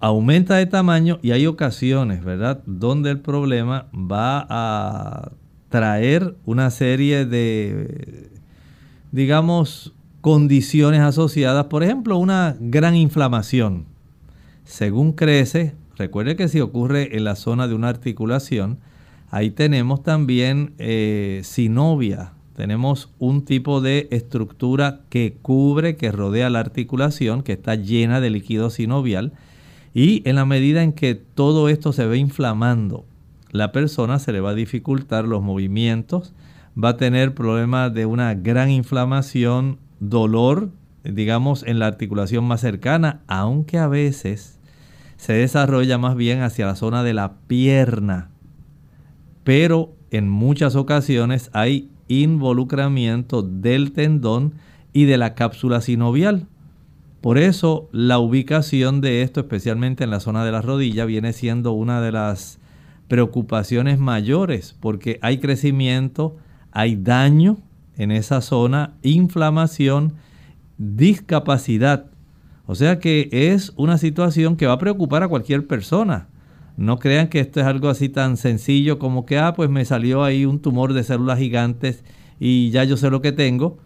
aumenta 0.01 0.57
de 0.57 0.66
tamaño 0.66 1.18
y 1.22 1.31
hay 1.31 1.46
ocasiones, 1.46 2.25
¿verdad?, 2.25 2.62
donde 2.66 3.11
el 3.11 3.20
problema 3.20 3.87
va 3.94 4.46
a 4.48 5.33
traer 5.68 6.37
una 6.44 6.70
serie 6.70 7.25
de, 7.25 8.31
digamos, 9.11 9.94
condiciones 10.20 11.01
asociadas, 11.01 11.66
por 11.66 11.83
ejemplo, 11.83 12.18
una 12.18 12.57
gran 12.61 12.94
inflamación. 12.94 13.87
Según 14.64 15.12
crece, 15.12 15.75
recuerde 15.96 16.37
que 16.37 16.48
si 16.48 16.61
ocurre 16.61 17.16
en 17.16 17.25
la 17.25 17.37
zona 17.37 17.68
de 17.68 17.75
una 17.75 17.88
articulación, 17.88 18.79
ahí 19.31 19.51
tenemos 19.51 20.03
también 20.03 20.75
eh, 20.79 21.40
sinovia, 21.44 22.33
Tenemos 22.62 23.11
un 23.18 23.44
tipo 23.44 23.81
de 23.81 24.07
estructura 24.12 25.01
que 25.09 25.37
cubre, 25.42 25.96
que 25.96 26.12
rodea 26.12 26.48
la 26.48 26.61
articulación, 26.61 27.42
que 27.42 27.55
está 27.55 27.75
llena 27.75 28.20
de 28.20 28.31
líquido 28.31 28.70
sinovial. 28.70 29.33
Y 29.94 30.22
en 30.29 30.37
la 30.37 30.44
medida 30.44 30.85
en 30.85 30.92
que 30.92 31.16
todo 31.16 31.68
esto 31.68 31.92
se 31.92 32.07
ve 32.07 32.18
inflamando, 32.18 33.05
la 33.51 33.72
persona 33.72 34.20
se 34.20 34.31
le 34.31 34.40
va 34.40 34.51
a 34.51 34.55
dificultar 34.55 35.25
los 35.25 35.42
movimientos, 35.42 36.35
va 36.81 36.90
a 36.90 36.96
tener 36.96 37.35
problemas 37.35 37.92
de 37.92 38.07
una 38.07 38.33
gran 38.35 38.70
inflamación, 38.70 39.79
dolor, 39.98 40.70
digamos, 41.03 41.64
en 41.64 41.81
la 41.81 41.88
articulación 41.88 42.44
más 42.44 42.61
cercana, 42.61 43.22
aunque 43.27 43.79
a 43.79 43.88
veces 43.88 44.61
se 45.16 45.33
desarrolla 45.33 45.98
más 45.98 46.14
bien 46.14 46.42
hacia 46.42 46.66
la 46.66 46.77
zona 46.77 47.03
de 47.03 47.12
la 47.12 47.33
pierna. 47.48 48.31
Pero 49.42 49.96
en 50.12 50.29
muchas 50.29 50.77
ocasiones 50.77 51.51
hay 51.55 51.88
involucramiento 52.20 53.42
del 53.42 53.92
tendón 53.92 54.55
y 54.92 55.05
de 55.05 55.18
la 55.18 55.35
cápsula 55.35 55.81
sinovial. 55.81 56.46
Por 57.20 57.38
eso 57.38 57.88
la 57.92 58.18
ubicación 58.18 59.01
de 59.01 59.22
esto, 59.22 59.40
especialmente 59.40 60.05
en 60.05 60.11
la 60.11 60.20
zona 60.20 60.44
de 60.44 60.53
la 60.53 60.61
rodilla, 60.61 61.05
viene 61.05 61.33
siendo 61.33 61.72
una 61.72 62.01
de 62.01 62.12
las 62.12 62.59
preocupaciones 63.09 63.98
mayores 63.98 64.77
porque 64.81 65.18
hay 65.22 65.38
crecimiento, 65.38 66.37
hay 66.72 66.96
daño 66.96 67.59
en 67.96 68.11
esa 68.11 68.40
zona, 68.40 68.94
inflamación, 69.03 70.14
discapacidad. 70.79 72.07
O 72.66 72.75
sea 72.75 72.98
que 72.98 73.29
es 73.31 73.72
una 73.77 73.98
situación 73.98 74.57
que 74.57 74.66
va 74.66 74.75
a 74.75 74.79
preocupar 74.79 75.22
a 75.22 75.29
cualquier 75.29 75.66
persona. 75.66 76.29
No 76.77 76.99
crean 76.99 77.29
que 77.29 77.41
esto 77.41 77.61
es 77.61 77.67
algo 77.67 77.89
así 77.89 78.09
tan 78.09 78.37
sencillo 78.37 78.99
como 78.99 79.27
que, 79.27 79.39
ah, 79.39 79.53
pues 79.55 79.69
me 79.71 79.85
salió 79.85 80.25
ahí 80.25 80.45
un 80.45 80.61
tumor 80.61 80.93
de 80.93 81.05
células 81.05 81.39
gigantes 81.39 82.05
y 82.41 82.71
ya 82.71 82.85
yo 82.85 82.97
sé 82.97 83.11
lo 83.11 83.21
que 83.21 83.33
tengo, 83.33 83.79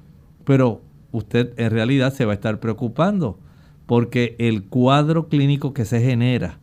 pero 0.44 0.82
usted 1.12 1.52
en 1.56 1.70
realidad 1.70 2.12
se 2.12 2.24
va 2.24 2.32
a 2.32 2.36
estar 2.36 2.60
preocupando 2.60 3.38
porque 3.86 4.36
el 4.38 4.64
cuadro 4.64 5.28
clínico 5.28 5.72
que 5.72 5.84
se 5.84 6.00
genera 6.00 6.58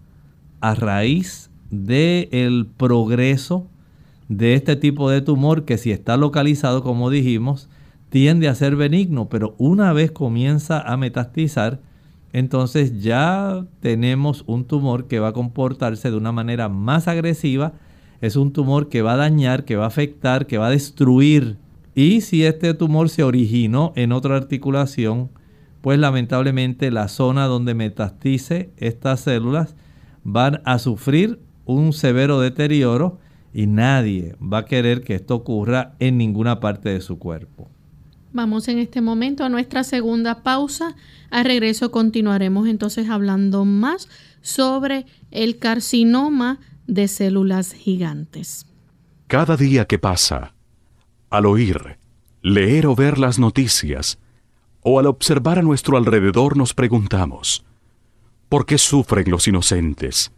a 0.62 0.76
raíz 0.76 1.50
del 1.72 2.68
progreso 2.78 3.68
de 4.30 4.54
este 4.54 4.76
tipo 4.76 5.10
de 5.10 5.22
tumor 5.22 5.66
que 5.66 5.78
si 5.78 5.92
está 5.92 6.18
localizado, 6.18 6.84
como 6.84 7.10
dijimos, 7.10 7.70
tiende 8.10 8.48
a 8.48 8.56
ser 8.56 8.76
benigno, 8.76 9.30
pero 9.30 9.56
una 9.58 9.92
vez 9.94 10.12
comienza 10.12 10.80
a 10.80 10.98
metastizar, 10.98 11.80
entonces 12.34 13.00
ya 13.00 13.64
tenemos 13.80 14.44
un 14.48 14.66
tumor 14.66 15.08
que 15.08 15.20
va 15.20 15.30
a 15.30 15.34
comportarse 15.34 16.10
de 16.10 16.18
una 16.18 16.32
manera 16.32 16.68
más 16.68 17.08
agresiva. 17.08 17.74
Es 18.22 18.36
un 18.36 18.52
tumor 18.52 18.90
que 18.90 19.04
va 19.04 19.14
a 19.14 19.18
dañar, 19.18 19.66
que 19.66 19.76
va 19.76 19.84
a 19.84 19.88
afectar, 19.88 20.48
que 20.48 20.58
va 20.58 20.68
a 20.68 20.72
destruir. 20.72 21.58
Y 21.94 22.22
si 22.22 22.44
este 22.44 22.74
tumor 22.74 23.10
se 23.10 23.22
originó 23.22 23.94
en 23.96 24.12
otra 24.12 24.36
articulación, 24.36 25.30
pues 25.82 26.00
lamentablemente 26.00 26.90
la 26.90 27.08
zona 27.08 27.46
donde 27.46 27.76
metastice 27.76 28.72
estas 28.78 29.20
células 29.20 29.76
van 30.24 30.62
a 30.66 30.80
sufrir 30.80 31.40
un 31.66 31.94
severo 31.94 32.40
deterioro 32.40 33.20
y 33.54 33.68
nadie 33.68 34.36
va 34.42 34.60
a 34.60 34.66
querer 34.66 35.04
que 35.04 35.14
esto 35.14 35.36
ocurra 35.36 35.94
en 36.00 36.18
ninguna 36.18 36.60
parte 36.60 36.90
de 36.90 37.02
su 37.02 37.20
cuerpo. 37.20 37.73
Vamos 38.34 38.68
en 38.68 38.80
este 38.80 39.00
momento 39.00 39.44
a 39.44 39.50
nuestra 39.50 39.84
segunda 39.84 40.42
pausa. 40.42 40.96
Al 41.30 41.46
regreso 41.46 41.92
continuaremos 41.92 42.68
entonces 42.68 43.08
hablando 43.08 43.64
más 43.64 44.10
sobre 44.42 45.06
el 45.30 45.60
carcinoma 45.60 46.60
de 46.88 47.08
células 47.08 47.74
gigantes. 47.74 48.66
Cada 49.28 49.56
día 49.56 49.86
que 49.86 50.00
pasa, 50.00 50.56
al 51.30 51.46
oír, 51.46 52.00
leer 52.42 52.88
o 52.88 52.96
ver 52.96 53.20
las 53.20 53.38
noticias, 53.38 54.18
o 54.82 55.00
al 55.00 55.06
observar 55.06 55.60
a 55.60 55.62
nuestro 55.62 55.96
alrededor 55.96 56.58
nos 56.58 56.74
preguntamos, 56.74 57.64
¿por 58.50 58.66
qué 58.66 58.80
sufren 58.80 59.30
los 59.30 59.48
inocentes? 59.48 60.32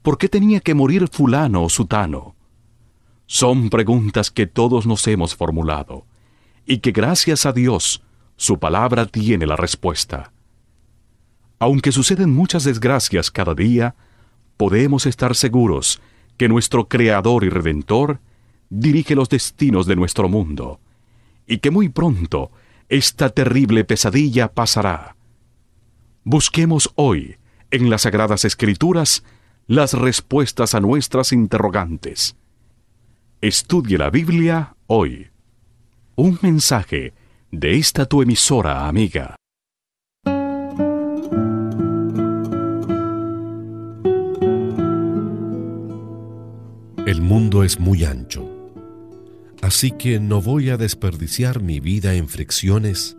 ¿Por 0.00 0.16
qué 0.16 0.30
tenía 0.30 0.60
que 0.60 0.72
morir 0.72 1.06
fulano 1.06 1.64
o 1.64 1.68
sutano? 1.68 2.34
Son 3.26 3.68
preguntas 3.68 4.30
que 4.30 4.46
todos 4.46 4.86
nos 4.86 5.06
hemos 5.06 5.36
formulado 5.36 6.06
y 6.66 6.78
que 6.78 6.92
gracias 6.92 7.46
a 7.46 7.52
Dios 7.52 8.02
su 8.36 8.58
palabra 8.58 9.06
tiene 9.06 9.46
la 9.46 9.56
respuesta. 9.56 10.32
Aunque 11.58 11.92
suceden 11.92 12.30
muchas 12.30 12.64
desgracias 12.64 13.30
cada 13.30 13.54
día, 13.54 13.94
podemos 14.56 15.06
estar 15.06 15.36
seguros 15.36 16.00
que 16.36 16.48
nuestro 16.48 16.88
Creador 16.88 17.44
y 17.44 17.50
Redentor 17.50 18.20
dirige 18.68 19.14
los 19.14 19.28
destinos 19.28 19.86
de 19.86 19.96
nuestro 19.96 20.28
mundo 20.28 20.80
y 21.46 21.58
que 21.58 21.70
muy 21.70 21.88
pronto 21.88 22.50
esta 22.88 23.30
terrible 23.30 23.84
pesadilla 23.84 24.52
pasará. 24.52 25.16
Busquemos 26.24 26.90
hoy 26.94 27.36
en 27.70 27.90
las 27.90 28.02
Sagradas 28.02 28.44
Escrituras 28.44 29.24
las 29.66 29.94
respuestas 29.94 30.74
a 30.74 30.80
nuestras 30.80 31.32
interrogantes. 31.32 32.36
Estudie 33.40 33.98
la 33.98 34.10
Biblia 34.10 34.76
hoy. 34.86 35.31
Un 36.24 36.38
mensaje 36.40 37.14
de 37.50 37.78
esta 37.78 38.06
tu 38.06 38.22
emisora 38.22 38.86
amiga. 38.86 39.34
El 47.04 47.22
mundo 47.22 47.64
es 47.64 47.80
muy 47.80 48.04
ancho, 48.04 48.48
así 49.62 49.90
que 49.90 50.20
no 50.20 50.40
voy 50.40 50.70
a 50.70 50.76
desperdiciar 50.76 51.60
mi 51.60 51.80
vida 51.80 52.14
en 52.14 52.28
fricciones 52.28 53.16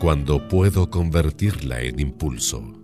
cuando 0.00 0.48
puedo 0.48 0.90
convertirla 0.90 1.82
en 1.82 2.00
impulso. 2.00 2.83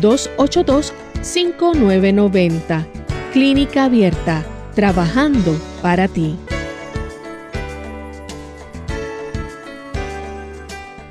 282-5990. 0.00 2.86
Clínica 3.32 3.84
Abierta, 3.84 4.44
trabajando 4.74 5.56
para 5.82 6.08
ti. 6.08 6.34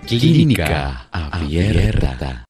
Clínica 0.07 1.07
Abierta. 1.11 2.43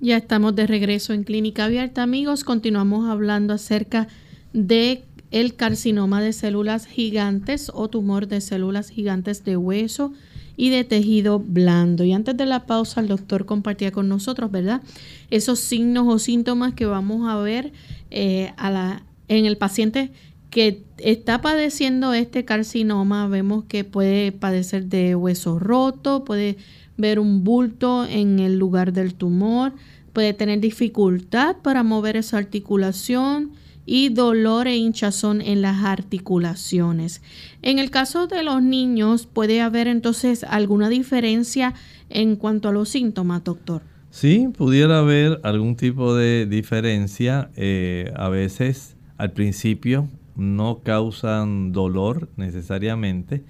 Ya 0.00 0.16
estamos 0.16 0.56
de 0.56 0.66
regreso 0.66 1.12
en 1.12 1.24
Clínica 1.24 1.66
Abierta, 1.66 2.02
amigos. 2.02 2.44
Continuamos 2.44 3.06
hablando 3.08 3.52
acerca 3.54 4.08
de 4.52 5.04
el 5.30 5.54
carcinoma 5.56 6.20
de 6.20 6.32
células 6.32 6.86
gigantes 6.86 7.70
o 7.74 7.88
tumor 7.88 8.26
de 8.28 8.40
células 8.40 8.90
gigantes 8.90 9.44
de 9.44 9.56
hueso 9.56 10.12
y 10.56 10.70
de 10.70 10.84
tejido 10.84 11.38
blando. 11.38 12.04
Y 12.04 12.12
antes 12.12 12.36
de 12.36 12.46
la 12.46 12.66
pausa, 12.66 13.00
el 13.00 13.08
doctor 13.08 13.46
compartía 13.46 13.92
con 13.92 14.08
nosotros, 14.08 14.50
¿verdad? 14.50 14.82
Esos 15.30 15.60
signos 15.60 16.06
o 16.08 16.18
síntomas 16.18 16.74
que 16.74 16.86
vamos 16.86 17.28
a 17.28 17.36
ver 17.36 17.72
eh, 18.10 18.52
a 18.56 18.70
la, 18.70 19.02
en 19.28 19.46
el 19.46 19.56
paciente 19.56 20.12
que 20.50 20.84
está 20.98 21.40
padeciendo 21.40 22.12
este 22.12 22.44
carcinoma. 22.44 23.26
Vemos 23.28 23.64
que 23.64 23.84
puede 23.84 24.32
padecer 24.32 24.86
de 24.86 25.14
hueso 25.14 25.58
roto, 25.58 26.24
puede 26.24 26.58
ver 26.96 27.18
un 27.18 27.42
bulto 27.42 28.04
en 28.04 28.38
el 28.38 28.58
lugar 28.58 28.92
del 28.92 29.14
tumor, 29.14 29.72
puede 30.12 30.34
tener 30.34 30.60
dificultad 30.60 31.56
para 31.62 31.82
mover 31.82 32.16
esa 32.16 32.36
articulación 32.36 33.52
y 33.86 34.10
dolor 34.10 34.68
e 34.68 34.76
hinchazón 34.76 35.40
en 35.40 35.62
las 35.62 35.84
articulaciones. 35.84 37.22
En 37.62 37.78
el 37.78 37.90
caso 37.90 38.26
de 38.26 38.42
los 38.42 38.62
niños, 38.62 39.26
¿puede 39.26 39.60
haber 39.60 39.88
entonces 39.88 40.44
alguna 40.44 40.88
diferencia 40.88 41.74
en 42.10 42.36
cuanto 42.36 42.68
a 42.68 42.72
los 42.72 42.88
síntomas, 42.88 43.44
doctor? 43.44 43.82
Sí, 44.10 44.48
pudiera 44.56 44.98
haber 44.98 45.40
algún 45.42 45.74
tipo 45.76 46.14
de 46.14 46.46
diferencia. 46.46 47.50
Eh, 47.56 48.12
a 48.14 48.28
veces 48.28 48.96
al 49.16 49.32
principio 49.32 50.08
no 50.36 50.80
causan 50.82 51.72
dolor 51.72 52.28
necesariamente, 52.36 53.42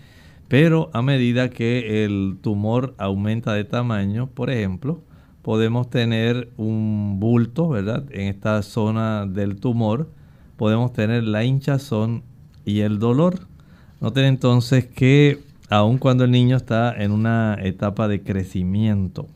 pero 0.48 0.90
a 0.92 1.02
medida 1.02 1.50
que 1.50 2.04
el 2.04 2.38
tumor 2.40 2.94
aumenta 2.98 3.54
de 3.54 3.64
tamaño, 3.64 4.28
por 4.28 4.50
ejemplo, 4.50 5.02
podemos 5.42 5.90
tener 5.90 6.52
un 6.56 7.18
bulto, 7.18 7.68
¿verdad? 7.68 8.04
En 8.12 8.28
esta 8.28 8.62
zona 8.62 9.26
del 9.26 9.56
tumor 9.56 10.10
podemos 10.62 10.92
tener 10.92 11.24
la 11.24 11.42
hinchazón 11.42 12.22
y 12.64 12.82
el 12.82 13.00
dolor. 13.00 13.48
Noten 14.00 14.26
entonces 14.26 14.86
que 14.86 15.40
aun 15.68 15.98
cuando 15.98 16.22
el 16.22 16.30
niño 16.30 16.56
está 16.56 16.94
en 17.02 17.10
una 17.10 17.58
etapa 17.60 18.06
de 18.06 18.22
crecimiento 18.22 19.26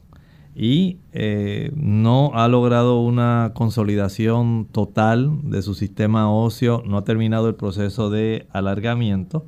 y 0.55 0.99
eh, 1.12 1.73
no 1.75 2.31
ha 2.35 2.47
logrado 2.47 3.01
una 3.01 3.51
consolidación 3.57 4.69
total 4.71 5.51
de 5.51 5.62
su 5.62 5.75
sistema 5.75 6.31
óseo, 6.31 6.85
no 6.87 6.97
ha 6.97 7.03
terminado 7.03 7.49
el 7.49 7.57
proceso 7.57 8.09
de 8.09 8.47
alargamiento, 8.53 9.47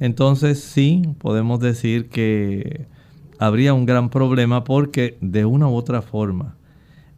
entonces 0.00 0.60
sí 0.60 1.04
podemos 1.16 1.58
decir 1.58 2.10
que 2.10 2.86
habría 3.38 3.72
un 3.72 3.86
gran 3.86 4.10
problema 4.10 4.62
porque 4.62 5.16
de 5.22 5.46
una 5.46 5.68
u 5.68 5.74
otra 5.74 6.02
forma 6.02 6.58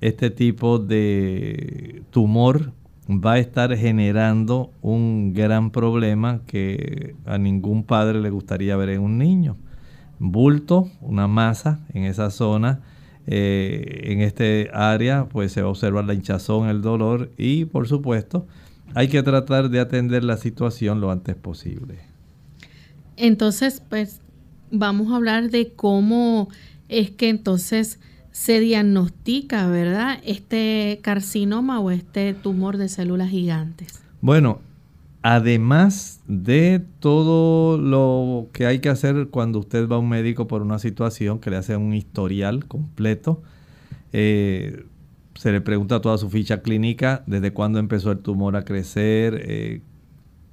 este 0.01 0.31
tipo 0.31 0.79
de 0.79 2.05
tumor 2.11 2.71
va 3.09 3.35
a 3.35 3.39
estar 3.39 3.77
generando 3.77 4.71
un 4.83 5.33
gran 5.33 5.71
problema 5.71 6.41
que 6.47 7.15
a 7.25 7.39
ningún 7.39 7.85
padre 7.85 8.21
le 8.21 8.31
gustaría 8.31 8.77
ver 8.77 8.91
en 8.91 9.03
un 9.03 9.19
niño. 9.19 9.57
Bulto, 10.19 10.91
una 11.01 11.29
masa 11.29 11.81
en 11.93 12.05
esa 12.05 12.31
zona, 12.31 12.81
eh, 13.27 14.03
en 14.05 14.21
este 14.21 14.71
área, 14.73 15.27
pues 15.29 15.53
se 15.53 15.63
va 15.63 15.69
a 15.69 15.71
observar 15.71 16.05
la 16.05 16.15
hinchazón, 16.15 16.69
el 16.69 16.83
dolor 16.83 17.31
y 17.37 17.65
por 17.67 17.87
supuesto 17.87 18.47
hay 18.95 19.09
que 19.09 19.23
tratar 19.23 19.69
de 19.69 19.81
atender 19.81 20.25
la 20.25 20.37
situación 20.37 21.01
lo 21.01 21.11
antes 21.11 21.35
posible. 21.35 21.99
Entonces, 23.17 23.83
pues 23.89 24.21
vamos 24.71 25.13
a 25.13 25.17
hablar 25.17 25.51
de 25.51 25.73
cómo 25.73 26.49
es 26.89 27.11
que 27.11 27.29
entonces 27.29 27.99
se 28.37 28.61
diagnostica, 28.61 29.67
¿verdad? 29.67 30.19
Este 30.23 31.01
carcinoma 31.03 31.81
o 31.81 31.91
este 31.91 32.35
tumor 32.35 32.77
de 32.77 32.91
células 32.91 33.31
gigantes. 33.31 34.03
Bueno, 34.21 34.61
además 35.23 36.21
de 36.29 36.85
todo 37.01 37.79
lo 37.79 38.49
que 38.53 38.67
hay 38.67 38.81
que 38.81 38.91
hacer 38.91 39.29
cuando 39.31 39.61
usted 39.61 39.89
va 39.89 39.97
a 39.97 40.01
un 40.01 40.11
médico 40.11 40.47
por 40.47 40.61
una 40.61 40.79
situación 40.79 41.39
que 41.39 41.49
le 41.49 41.57
hace 41.57 41.79
un 41.79 41.95
historial 41.95 42.67
completo, 42.67 43.43
eh, 44.13 44.85
se 45.35 45.51
le 45.51 45.63
pregunta 45.63 46.03
toda 46.03 46.19
su 46.19 46.29
ficha 46.29 46.61
clínica, 46.61 47.25
desde 47.27 47.55
cuándo 47.55 47.79
empezó 47.79 48.13
el 48.13 48.19
tumor 48.19 48.55
a 48.55 48.67
crecer, 48.67 49.41
eh, 49.47 49.81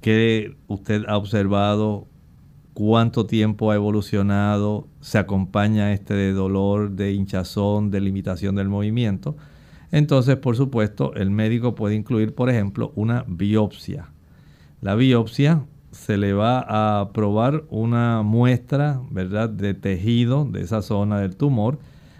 qué 0.00 0.56
usted 0.68 1.02
ha 1.06 1.18
observado 1.18 2.06
cuánto 2.74 3.24
tiempo 3.26 3.70
ha 3.70 3.76
evolucionado, 3.76 4.88
se 5.00 5.18
acompaña 5.18 5.92
este 5.92 6.32
dolor, 6.32 6.90
de 6.90 7.12
hinchazón, 7.12 7.90
de 7.90 8.00
limitación 8.00 8.56
del 8.56 8.68
movimiento. 8.68 9.36
Entonces, 9.92 10.36
por 10.36 10.56
supuesto, 10.56 11.14
el 11.14 11.30
médico 11.30 11.76
puede 11.76 11.94
incluir, 11.94 12.34
por 12.34 12.50
ejemplo, 12.50 12.92
una 12.96 13.24
biopsia. 13.28 14.10
La 14.80 14.96
biopsia 14.96 15.64
se 15.92 16.16
le 16.16 16.32
va 16.32 17.00
a 17.00 17.12
probar 17.12 17.64
una 17.70 18.22
muestra, 18.22 19.00
¿verdad?, 19.10 19.48
de 19.48 19.74
tejido 19.74 20.44
de 20.44 20.62
esa 20.62 20.82
zona 20.82 21.20
del 21.20 21.36
tumor. 21.36 21.78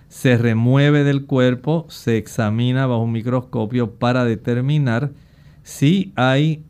Se 0.09 0.38
remueve 0.38 1.03
del 1.03 1.27
cuerpo, 1.27 1.87
se 1.88 2.17
examina 2.17 2.87
bajo 2.87 3.03
un 3.03 3.11
microscopio 3.11 3.97
para 3.97 4.25
determinar 4.25 5.11
si 5.64 6.12
hay 6.14 6.64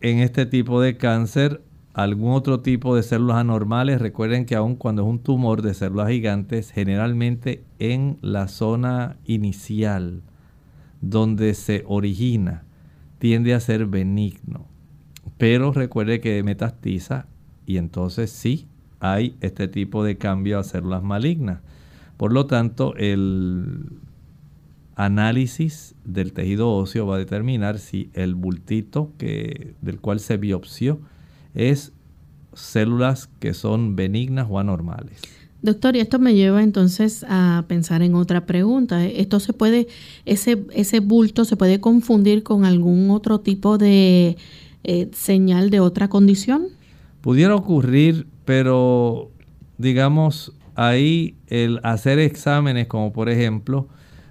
en 0.00 0.20
este 0.20 0.46
tipo 0.46 0.80
de 0.80 0.96
cáncer 0.96 1.60
algún 1.96 2.32
otro 2.32 2.60
tipo 2.60 2.94
de 2.94 3.02
células 3.02 3.38
anormales. 3.38 4.02
Recuerden 4.02 4.44
que 4.44 4.54
aun 4.54 4.76
cuando 4.76 5.00
es 5.02 5.08
un 5.08 5.18
tumor 5.18 5.62
de 5.62 5.72
células 5.72 6.10
gigantes, 6.10 6.70
generalmente 6.70 7.64
en 7.78 8.18
la 8.20 8.48
zona 8.48 9.16
inicial 9.24 10.20
donde 11.00 11.54
se 11.54 11.84
origina, 11.86 12.64
tiende 13.18 13.54
a 13.54 13.60
ser 13.60 13.86
benigno. 13.86 14.66
Pero 15.38 15.72
recuerde 15.72 16.20
que 16.20 16.42
metastiza 16.42 17.28
y 17.64 17.78
entonces 17.78 18.30
sí 18.30 18.68
hay 19.00 19.34
este 19.40 19.66
tipo 19.66 20.04
de 20.04 20.18
cambio 20.18 20.58
a 20.58 20.64
células 20.64 21.02
malignas. 21.02 21.60
Por 22.18 22.30
lo 22.30 22.44
tanto, 22.44 22.94
el 22.96 23.86
análisis 24.96 25.94
del 26.04 26.34
tejido 26.34 26.70
óseo 26.74 27.06
va 27.06 27.16
a 27.16 27.18
determinar 27.18 27.78
si 27.78 28.10
el 28.12 28.34
bultito 28.34 29.12
que, 29.16 29.72
del 29.80 29.98
cual 29.98 30.20
se 30.20 30.36
biopsió 30.36 31.00
es 31.56 31.92
células 32.54 33.28
que 33.40 33.54
son 33.54 33.96
benignas 33.96 34.46
o 34.48 34.58
anormales. 34.58 35.20
Doctor, 35.62 35.96
y 35.96 36.00
esto 36.00 36.18
me 36.18 36.34
lleva 36.34 36.62
entonces 36.62 37.24
a 37.28 37.64
pensar 37.66 38.02
en 38.02 38.14
otra 38.14 38.46
pregunta. 38.46 39.04
Esto 39.04 39.40
se 39.40 39.52
puede, 39.52 39.88
ese, 40.24 40.64
ese 40.72 41.00
bulto 41.00 41.44
se 41.44 41.56
puede 41.56 41.80
confundir 41.80 42.42
con 42.42 42.64
algún 42.64 43.10
otro 43.10 43.40
tipo 43.40 43.78
de 43.78 44.36
eh, 44.84 45.10
señal 45.12 45.70
de 45.70 45.80
otra 45.80 46.08
condición. 46.08 46.68
Pudiera 47.20 47.56
ocurrir, 47.56 48.26
pero 48.44 49.30
digamos 49.78 50.52
ahí 50.76 51.34
el 51.48 51.80
hacer 51.82 52.18
exámenes 52.18 52.86
como 52.86 53.12
por 53.12 53.28
ejemplo, 53.28 53.88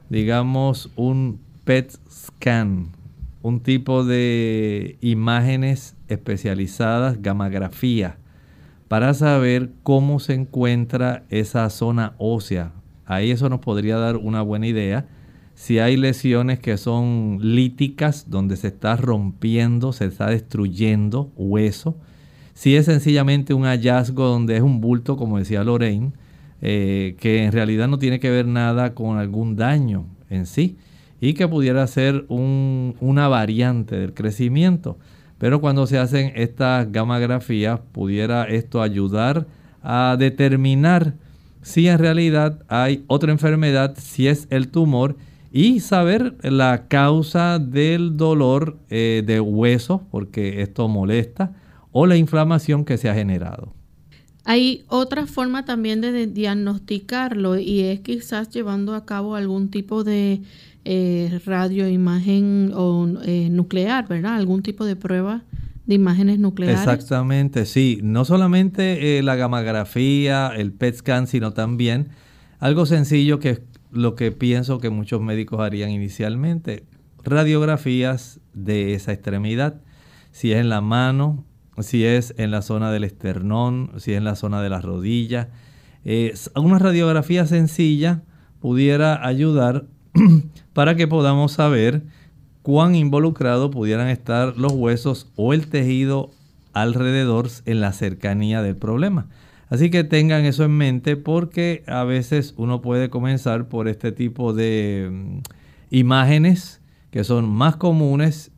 digamos 0.10 0.90
un 0.96 1.40
PET 1.66 1.98
scan, 2.10 2.90
un 3.42 3.60
tipo 3.60 4.06
de 4.06 4.98
imágenes 5.02 5.94
especializadas, 6.08 7.22
gamografía, 7.22 8.18
para 8.88 9.13
saber 9.13 9.72
cómo 9.84 10.20
se 10.20 10.34
encuentra 10.34 11.24
esa 11.30 11.70
zona 11.70 12.13
ósea. 12.18 12.72
Ahí 13.06 13.32
eso 13.32 13.50
nos 13.50 13.60
podría 13.60 13.98
dar 13.98 14.18
una 14.18 14.41
buena 14.41 14.68
idea. 14.68 15.08
Si 15.54 15.80
hay 15.80 15.98
lesiones 15.98 16.60
que 16.60 16.78
son 16.78 17.39
líticas, 17.41 18.30
donde 18.30 18.58
se 18.58 18.68
está 18.68 18.98
rompiendo, 18.98 19.94
se 19.94 20.06
está 20.06 20.30
destruyendo 20.30 21.32
hueso. 21.36 21.96
Si 22.54 22.76
es 22.76 22.86
sencillamente 22.86 23.54
un 23.54 23.63
hallazgo 23.63 24.26
donde 24.26 24.58
es 24.58 24.62
un 24.62 24.82
bulto, 24.82 25.18
como 25.18 25.38
decía 25.38 25.63
Lorraine, 25.63 26.13
eh, 26.62 27.15
que 27.20 27.44
en 27.44 27.52
realidad 27.52 27.88
no 27.88 28.00
tiene 28.00 28.20
que 28.20 28.30
ver 28.30 28.48
nada 28.48 28.94
con 28.94 29.18
algún 29.18 29.56
daño 29.56 30.06
en 30.30 30.46
sí 30.46 30.78
y 31.22 31.34
que 31.34 31.48
pudiera 31.48 31.86
ser 31.88 32.26
una 32.30 33.28
variante 33.28 33.98
del 33.98 34.13
crecimiento. 34.13 34.98
Pero 35.38 35.60
cuando 35.62 35.86
se 35.88 35.98
hacen 35.98 36.32
estas 36.36 36.91
gamografías, 36.91 37.80
pudiera 37.91 38.45
esto 38.45 38.82
ayudar 38.82 39.48
a 39.82 40.15
determinar 40.17 41.15
si 41.62 41.88
en 41.88 42.00
realidad 42.00 42.63
hay 42.67 43.04
otra 43.08 43.32
enfermedad, 43.32 43.95
si 43.98 44.28
es 44.28 44.48
el 44.50 44.69
tumor, 44.69 45.17
y 45.52 45.80
saber 45.80 46.36
la 46.41 46.88
causa 46.88 47.60
del 47.60 48.17
dolor 48.17 48.77
eh, 48.90 49.23
de 49.25 49.40
hueso, 49.40 50.04
porque 50.12 50.62
esto 50.62 50.88
molesta, 50.88 51.54
o 51.92 52.06
la 52.06 52.17
inflamación 52.17 52.83
que 52.83 52.98
se 52.98 53.10
ha 53.10 53.15
generado. 53.15 53.73
Hay 54.44 54.83
otra 54.90 55.25
forma 55.25 55.65
también 55.65 56.02
de 56.02 56.27
diagnosticarlo 56.27 57.58
y 57.58 57.79
es 57.81 58.02
quizás 58.02 58.50
llevando 58.50 58.94
a 58.94 59.06
cabo 59.06 59.36
algún 59.36 59.71
tipo 59.71 60.04
de 60.04 60.42
eh, 60.88 61.42
radioimagen 61.44 62.71
o 62.75 63.08
eh, 63.23 63.50
nuclear, 63.50 64.08
¿verdad? 64.08 64.36
Algún 64.36 64.62
tipo 64.62 64.86
de 64.86 64.96
prueba 64.96 65.42
de 65.88 65.96
imágenes 65.96 66.38
nucleares. 66.38 66.79
Exactamente, 66.79 67.65
sí. 67.65 68.00
No 68.04 68.23
solamente 68.23 69.17
eh, 69.17 69.23
la 69.23 69.36
gamografía, 69.36 70.52
el 70.56 70.71
PET 70.71 70.98
scan, 70.98 71.25
sino 71.25 71.54
también 71.54 72.10
algo 72.60 72.86
sencillo 72.86 73.40
que 73.40 73.50
es 73.50 73.62
lo 73.92 74.13
que 74.13 74.31
pienso 74.31 74.79
que 74.79 74.92
muchos 74.92 75.21
médicos 75.21 75.60
harían 75.60 75.90
inicialmente, 75.90 76.83
radiografías 77.23 78.40
de 78.54 78.94
esa 78.94 79.12
extremidad, 79.12 79.81
si 80.31 80.52
es 80.52 80.60
en 80.60 80.69
la 80.69 80.81
mano, 80.81 81.46
si 81.79 82.06
es 82.06 82.36
en 82.38 82.52
la 82.52 82.62
zona 82.62 82.92
del 82.92 83.06
esternón, 83.06 83.92
si 83.98 84.12
es 84.12 84.17
en 84.19 84.23
la 84.23 84.36
zona 84.36 84.62
de 84.62 84.69
la 84.69 84.81
rodilla. 84.81 85.50
una 86.56 86.77
radiografía 86.77 87.48
sencilla 87.48 88.21
pudiera 88.60 89.25
ayudar 89.25 89.88
para 90.76 90.96
que 90.96 91.08
podamos 91.08 91.54
saber 91.54 92.04
cuán 92.62 92.96
involucrados 92.96 93.71
pudieran 93.71 94.10
estar 94.10 94.58
los 94.58 94.73
huesos 94.73 95.32
o 95.38 95.54
el 95.54 95.67
tejido 95.67 96.32
alrededor 96.73 97.48
en 97.65 97.80
la 97.80 97.94
cercanía 97.94 98.62
del 98.62 98.76
problema. 98.76 99.28
Así 99.69 99.90
que 99.90 100.04
tengan 100.04 100.44
eso 100.44 100.65
en 100.65 100.71
mente 100.71 101.15
porque 101.15 101.86
a 101.88 102.04
veces 102.04 102.54
uno 102.58 102.82
puede 102.82 103.10
comenzar 103.10 103.69
por 103.69 103.88
este 103.88 104.12
tipo 104.12 104.52
de 104.52 105.10
mm, 105.10 105.38
imágenes 105.92 106.82
que 107.10 107.23
son 107.23 107.48
más 107.48 107.78
comunes 107.78 108.52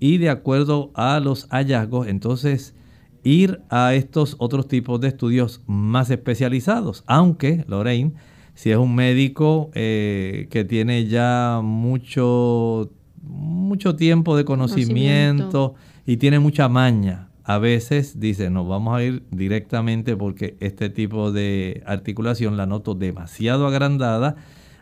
y 0.00 0.16
de 0.16 0.30
acuerdo 0.30 0.90
a 0.94 1.20
los 1.20 1.48
hallazgos, 1.50 2.06
entonces 2.06 2.74
ir 3.24 3.60
a 3.68 3.92
estos 3.92 4.36
otros 4.38 4.68
tipos 4.68 5.02
de 5.02 5.08
estudios 5.08 5.60
más 5.66 6.08
especializados. 6.08 7.04
Aunque, 7.06 7.66
Lorraine, 7.68 8.14
si 8.58 8.72
es 8.72 8.76
un 8.76 8.92
médico 8.96 9.70
eh, 9.74 10.48
que 10.50 10.64
tiene 10.64 11.06
ya 11.06 11.60
mucho, 11.62 12.90
mucho 13.22 13.94
tiempo 13.94 14.36
de 14.36 14.44
conocimiento, 14.44 15.76
y 16.04 16.16
tiene 16.16 16.40
mucha 16.40 16.68
maña, 16.68 17.28
a 17.44 17.58
veces 17.58 18.18
dice, 18.18 18.50
no, 18.50 18.66
vamos 18.66 18.96
a 18.96 19.04
ir 19.04 19.22
directamente 19.30 20.16
porque 20.16 20.56
este 20.58 20.90
tipo 20.90 21.30
de 21.30 21.84
articulación 21.86 22.56
la 22.56 22.66
noto 22.66 22.94
demasiado 22.94 23.64
agrandada. 23.64 24.34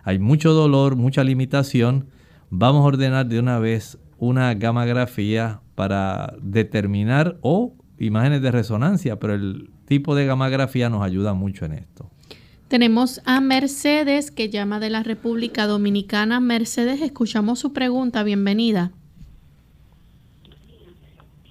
hay 0.04 0.18
mucho 0.18 0.54
dolor, 0.54 0.96
mucha 0.96 1.22
limitación, 1.22 2.06
vamos 2.48 2.80
a 2.80 2.86
ordenar 2.86 3.26
de 3.26 3.40
una 3.40 3.58
vez 3.58 3.98
una 4.16 4.54
gamografía 4.54 5.60
para 5.74 6.32
determinar 6.40 7.36
o 7.42 7.74
imágenes 7.98 8.40
de 8.40 8.52
resonancia, 8.52 9.18
pero 9.18 9.34
el 9.34 9.68
tipo 9.84 10.14
de 10.14 10.24
gamografía 10.24 10.88
nos 10.88 11.02
ayuda 11.02 11.34
mucho 11.34 11.66
en 11.66 11.74
esto. 11.74 12.10
Tenemos 12.68 13.22
a 13.24 13.40
Mercedes 13.40 14.32
que 14.32 14.50
llama 14.50 14.80
de 14.80 14.90
la 14.90 15.04
República 15.04 15.68
Dominicana. 15.68 16.40
Mercedes, 16.40 17.00
escuchamos 17.00 17.60
su 17.60 17.72
pregunta. 17.72 18.24
Bienvenida. 18.24 18.90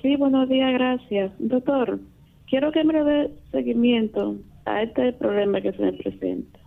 Sí, 0.01 0.17
buenos 0.17 0.49
días, 0.49 0.73
gracias. 0.73 1.31
Doctor, 1.39 2.01
quiero 2.47 2.73
que 2.73 2.83
me 2.83 3.01
dé 3.01 3.31
seguimiento 3.51 4.35
a 4.65 4.83
este 4.83 5.13
problema 5.13 5.61
que 5.61 5.71
se 5.71 5.83
me 5.83 5.93
presenta. 5.93 6.59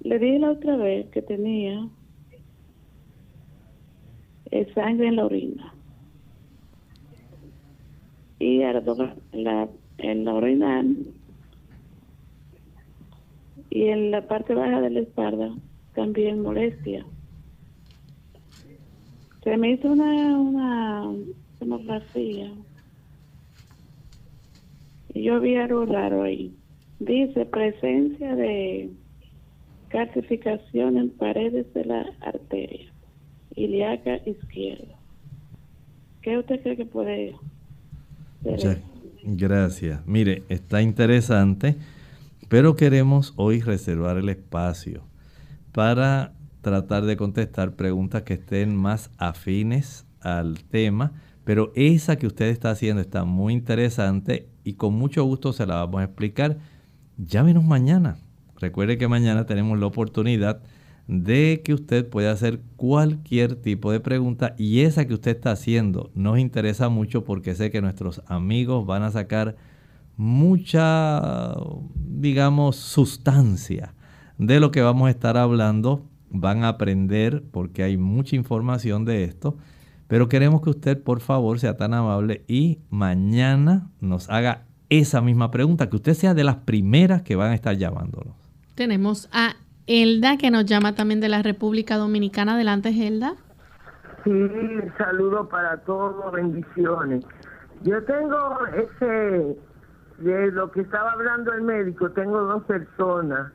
Le 0.00 0.18
dije 0.18 0.38
la 0.38 0.52
otra 0.52 0.76
vez 0.76 1.06
que 1.10 1.20
tenía 1.20 1.86
eh, 4.50 4.66
sangre 4.74 5.08
en 5.08 5.16
la 5.16 5.26
orina. 5.26 5.74
Y 8.38 8.60
la, 8.60 9.68
en 9.98 10.24
la 10.24 10.34
orina 10.34 10.84
y 13.74 13.88
en 13.88 14.12
la 14.12 14.22
parte 14.28 14.54
baja 14.54 14.80
de 14.80 14.88
la 14.88 15.00
espalda 15.00 15.52
también 15.94 16.40
molestia. 16.40 17.04
Se 19.42 19.56
me 19.56 19.72
hizo 19.72 19.92
una, 19.92 20.38
una 20.38 21.12
tomografía 21.58 22.52
y 25.12 25.24
yo 25.24 25.40
vi 25.40 25.56
algo 25.56 25.84
raro 25.86 26.22
ahí. 26.22 26.54
Dice 27.00 27.44
presencia 27.46 28.36
de 28.36 28.90
calcificación 29.88 30.96
en 30.96 31.10
paredes 31.10 31.66
de 31.74 31.84
la 31.84 32.06
arteria 32.20 32.92
ilíaca 33.56 34.20
izquierda. 34.24 34.94
¿Qué 36.22 36.38
usted 36.38 36.62
cree 36.62 36.76
que 36.76 36.86
puede 36.86 37.34
ser? 38.56 38.78
Gracias. 39.24 40.06
Mire, 40.06 40.44
está 40.48 40.80
interesante, 40.80 41.76
pero 42.48 42.76
queremos 42.76 43.32
hoy 43.36 43.60
reservar 43.60 44.16
el 44.16 44.28
espacio 44.28 45.04
para 45.72 46.32
tratar 46.60 47.04
de 47.04 47.16
contestar 47.16 47.74
preguntas 47.74 48.22
que 48.22 48.34
estén 48.34 48.74
más 48.74 49.10
afines 49.18 50.06
al 50.20 50.64
tema, 50.64 51.12
pero 51.44 51.72
esa 51.74 52.16
que 52.16 52.26
usted 52.26 52.46
está 52.46 52.70
haciendo 52.70 53.02
está 53.02 53.24
muy 53.24 53.52
interesante 53.52 54.48
y 54.64 54.74
con 54.74 54.94
mucho 54.94 55.24
gusto 55.24 55.52
se 55.52 55.66
la 55.66 55.76
vamos 55.76 56.00
a 56.00 56.04
explicar. 56.04 56.58
Llámenos 57.18 57.64
mañana. 57.64 58.16
Recuerde 58.58 58.96
que 58.98 59.08
mañana 59.08 59.44
tenemos 59.44 59.78
la 59.78 59.86
oportunidad 59.86 60.62
de 61.06 61.60
que 61.62 61.74
usted 61.74 62.08
pueda 62.08 62.32
hacer 62.32 62.60
cualquier 62.76 63.56
tipo 63.56 63.92
de 63.92 64.00
pregunta 64.00 64.54
y 64.56 64.80
esa 64.80 65.06
que 65.06 65.12
usted 65.12 65.36
está 65.36 65.50
haciendo 65.52 66.10
nos 66.14 66.38
interesa 66.38 66.88
mucho 66.88 67.24
porque 67.24 67.54
sé 67.54 67.70
que 67.70 67.82
nuestros 67.82 68.22
amigos 68.26 68.86
van 68.86 69.02
a 69.02 69.10
sacar 69.10 69.56
mucha, 70.16 71.54
digamos, 71.94 72.76
sustancia 72.76 73.94
de 74.38 74.60
lo 74.60 74.70
que 74.70 74.82
vamos 74.82 75.08
a 75.08 75.10
estar 75.10 75.36
hablando 75.36 76.06
van 76.30 76.64
a 76.64 76.68
aprender 76.68 77.42
porque 77.50 77.82
hay 77.82 77.96
mucha 77.96 78.36
información 78.36 79.04
de 79.04 79.24
esto. 79.24 79.56
Pero 80.08 80.28
queremos 80.28 80.60
que 80.60 80.70
usted, 80.70 81.02
por 81.02 81.20
favor, 81.20 81.58
sea 81.58 81.76
tan 81.76 81.94
amable 81.94 82.44
y 82.46 82.80
mañana 82.90 83.88
nos 84.00 84.28
haga 84.28 84.64
esa 84.90 85.20
misma 85.20 85.50
pregunta, 85.50 85.88
que 85.88 85.96
usted 85.96 86.14
sea 86.14 86.34
de 86.34 86.44
las 86.44 86.56
primeras 86.56 87.22
que 87.22 87.36
van 87.36 87.52
a 87.52 87.54
estar 87.54 87.76
llamándonos. 87.76 88.34
Tenemos 88.74 89.28
a 89.32 89.54
Elda, 89.86 90.36
que 90.36 90.50
nos 90.50 90.66
llama 90.66 90.94
también 90.94 91.20
de 91.20 91.28
la 91.28 91.42
República 91.42 91.96
Dominicana. 91.96 92.54
Adelante, 92.54 92.90
Elda. 92.90 93.34
Sí, 94.24 94.30
saludo 94.96 95.48
para 95.48 95.78
todos, 95.78 96.32
bendiciones. 96.32 97.24
Yo 97.82 98.02
tengo 98.04 98.58
ese, 98.76 99.56
de 100.18 100.52
lo 100.52 100.70
que 100.70 100.82
estaba 100.82 101.12
hablando 101.12 101.52
el 101.52 101.62
médico, 101.62 102.10
tengo 102.10 102.40
dos 102.40 102.64
personas 102.64 103.52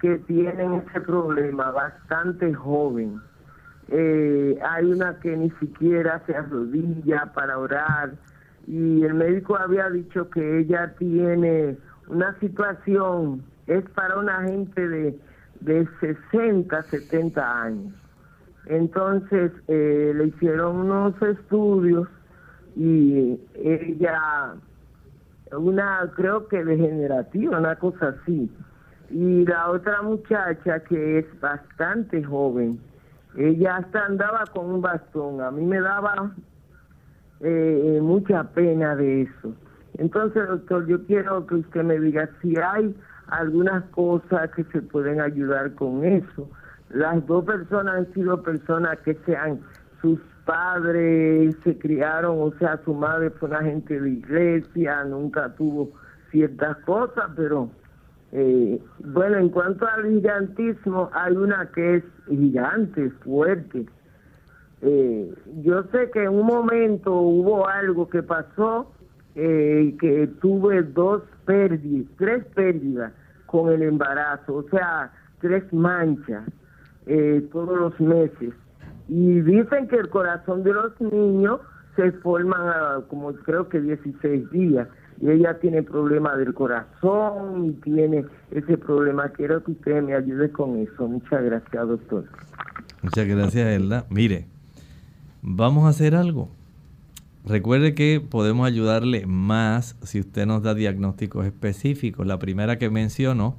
que 0.00 0.18
tienen 0.18 0.74
ese 0.74 1.00
problema, 1.00 1.70
bastante 1.70 2.52
joven. 2.52 3.20
Eh, 3.88 4.58
hay 4.62 4.84
una 4.86 5.18
que 5.20 5.36
ni 5.36 5.50
siquiera 5.52 6.22
se 6.26 6.34
arrodilla 6.34 7.32
para 7.34 7.58
orar 7.58 8.12
y 8.66 9.02
el 9.02 9.14
médico 9.14 9.56
había 9.56 9.90
dicho 9.90 10.30
que 10.30 10.60
ella 10.60 10.94
tiene 10.98 11.76
una 12.08 12.38
situación, 12.40 13.42
es 13.66 13.84
para 13.90 14.18
una 14.18 14.42
gente 14.42 14.88
de, 14.88 15.18
de 15.60 15.88
60, 16.00 16.82
70 16.84 17.62
años. 17.62 17.94
Entonces 18.66 19.52
eh, 19.68 20.12
le 20.14 20.26
hicieron 20.26 20.76
unos 20.76 21.20
estudios 21.22 22.08
y 22.76 23.38
ella, 23.54 24.54
una 25.58 26.10
creo 26.14 26.48
que 26.48 26.64
degenerativa, 26.64 27.58
una 27.58 27.76
cosa 27.76 28.08
así, 28.08 28.50
y 29.10 29.44
la 29.46 29.70
otra 29.70 30.02
muchacha 30.02 30.80
que 30.80 31.18
es 31.20 31.40
bastante 31.40 32.22
joven, 32.24 32.80
ella 33.36 33.76
hasta 33.76 34.06
andaba 34.06 34.44
con 34.52 34.66
un 34.66 34.80
bastón, 34.80 35.40
a 35.40 35.50
mí 35.50 35.64
me 35.64 35.80
daba 35.80 36.32
eh, 37.40 37.98
mucha 38.02 38.44
pena 38.44 38.96
de 38.96 39.22
eso. 39.22 39.54
Entonces, 39.98 40.46
doctor, 40.48 40.86
yo 40.86 41.04
quiero 41.06 41.46
que 41.46 41.56
usted 41.56 41.82
me 41.82 41.98
diga 42.00 42.28
si 42.42 42.56
hay 42.56 42.94
algunas 43.28 43.84
cosas 43.90 44.50
que 44.56 44.64
se 44.64 44.82
pueden 44.82 45.20
ayudar 45.20 45.74
con 45.74 46.04
eso. 46.04 46.48
Las 46.90 47.24
dos 47.26 47.44
personas 47.44 47.94
han 47.94 48.12
sido 48.12 48.42
personas 48.42 48.98
que 49.00 49.14
sean 49.26 49.60
sus 50.00 50.18
padres 50.44 51.56
se 51.64 51.78
criaron, 51.78 52.40
o 52.40 52.52
sea, 52.58 52.80
su 52.84 52.94
madre 52.94 53.30
fue 53.30 53.48
una 53.48 53.62
gente 53.62 54.00
de 54.00 54.10
iglesia, 54.10 55.04
nunca 55.04 55.54
tuvo 55.54 55.90
ciertas 56.30 56.76
cosas, 56.78 57.30
pero 57.36 57.70
eh, 58.32 58.82
bueno, 58.98 59.38
en 59.38 59.48
cuanto 59.48 59.86
al 59.86 60.10
gigantismo, 60.10 61.08
hay 61.12 61.36
una 61.36 61.70
que 61.72 61.96
es 61.96 62.04
gigante, 62.28 63.10
fuerte. 63.22 63.86
Eh, 64.82 65.32
yo 65.62 65.84
sé 65.84 66.10
que 66.10 66.24
en 66.24 66.30
un 66.30 66.46
momento 66.46 67.12
hubo 67.12 67.68
algo 67.68 68.08
que 68.08 68.24
pasó, 68.24 68.92
eh, 69.36 69.96
que 70.00 70.26
tuve 70.40 70.82
dos 70.82 71.22
pérdidas, 71.46 72.10
tres 72.18 72.44
pérdidas 72.56 73.12
con 73.46 73.72
el 73.72 73.82
embarazo, 73.82 74.56
o 74.56 74.68
sea, 74.68 75.12
tres 75.40 75.72
manchas 75.72 76.44
todos 77.52 77.78
los 77.78 78.00
meses. 78.00 78.54
Y 79.08 79.40
dicen 79.40 79.88
que 79.88 79.96
el 79.96 80.08
corazón 80.08 80.62
de 80.62 80.72
los 80.72 81.00
niños 81.00 81.60
se 81.96 82.12
forman 82.12 82.60
a, 82.60 83.00
como 83.08 83.32
creo 83.34 83.68
que 83.68 83.80
16 83.80 84.50
días 84.50 84.88
y 85.20 85.30
ella 85.30 85.58
tiene 85.60 85.82
problemas 85.82 86.38
del 86.38 86.54
corazón 86.54 87.66
y 87.66 87.72
tiene 87.82 88.24
ese 88.50 88.76
problema. 88.78 89.28
Quiero 89.28 89.62
que 89.62 89.72
usted 89.72 90.02
me 90.02 90.14
ayude 90.14 90.50
con 90.50 90.78
eso. 90.78 91.06
Muchas 91.06 91.42
gracias, 91.42 91.88
doctor. 91.88 92.24
Muchas 93.02 93.26
gracias, 93.26 93.68
Elda. 93.68 94.06
Mire, 94.10 94.46
vamos 95.42 95.84
a 95.84 95.88
hacer 95.88 96.14
algo. 96.14 96.48
Recuerde 97.46 97.94
que 97.94 98.22
podemos 98.28 98.66
ayudarle 98.66 99.26
más 99.26 99.96
si 100.02 100.18
usted 100.18 100.46
nos 100.46 100.62
da 100.62 100.74
diagnósticos 100.74 101.46
específicos. 101.46 102.26
La 102.26 102.38
primera 102.38 102.78
que 102.78 102.88
mencionó, 102.88 103.58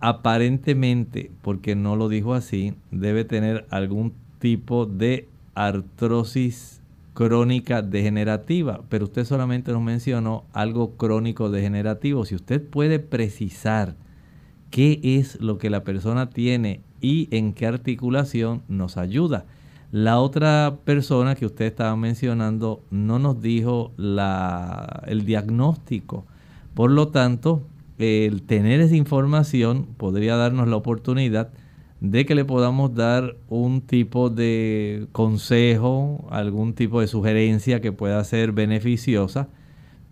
aparentemente, 0.00 1.30
porque 1.42 1.76
no 1.76 1.94
lo 1.94 2.08
dijo 2.08 2.34
así, 2.34 2.74
debe 2.90 3.24
tener 3.24 3.66
algún 3.70 4.14
tipo 4.38 4.86
de 4.86 5.28
artrosis 5.54 6.80
crónica 7.14 7.82
degenerativa, 7.82 8.82
pero 8.88 9.06
usted 9.06 9.24
solamente 9.24 9.72
nos 9.72 9.82
mencionó 9.82 10.44
algo 10.52 10.96
crónico 10.96 11.50
degenerativo. 11.50 12.24
Si 12.24 12.36
usted 12.36 12.62
puede 12.62 13.00
precisar 13.00 13.96
qué 14.70 15.00
es 15.02 15.40
lo 15.40 15.58
que 15.58 15.70
la 15.70 15.82
persona 15.84 16.30
tiene 16.30 16.80
y 17.00 17.28
en 17.30 17.52
qué 17.52 17.66
articulación 17.66 18.62
nos 18.68 18.96
ayuda. 18.96 19.46
La 19.90 20.20
otra 20.20 20.76
persona 20.84 21.34
que 21.34 21.46
usted 21.46 21.64
estaba 21.64 21.96
mencionando 21.96 22.82
no 22.90 23.18
nos 23.18 23.40
dijo 23.40 23.92
la, 23.96 25.02
el 25.06 25.24
diagnóstico. 25.24 26.26
Por 26.74 26.90
lo 26.90 27.08
tanto, 27.08 27.62
el 27.98 28.42
tener 28.42 28.80
esa 28.80 28.96
información 28.96 29.86
podría 29.96 30.36
darnos 30.36 30.68
la 30.68 30.76
oportunidad 30.76 31.50
que 32.00 32.34
le 32.34 32.44
podamos 32.44 32.94
dar 32.94 33.36
un 33.48 33.80
tipo 33.80 34.30
de 34.30 35.08
consejo, 35.12 36.26
algún 36.30 36.74
tipo 36.74 37.00
de 37.00 37.08
sugerencia 37.08 37.80
que 37.80 37.92
pueda 37.92 38.22
ser 38.24 38.52
beneficiosa, 38.52 39.48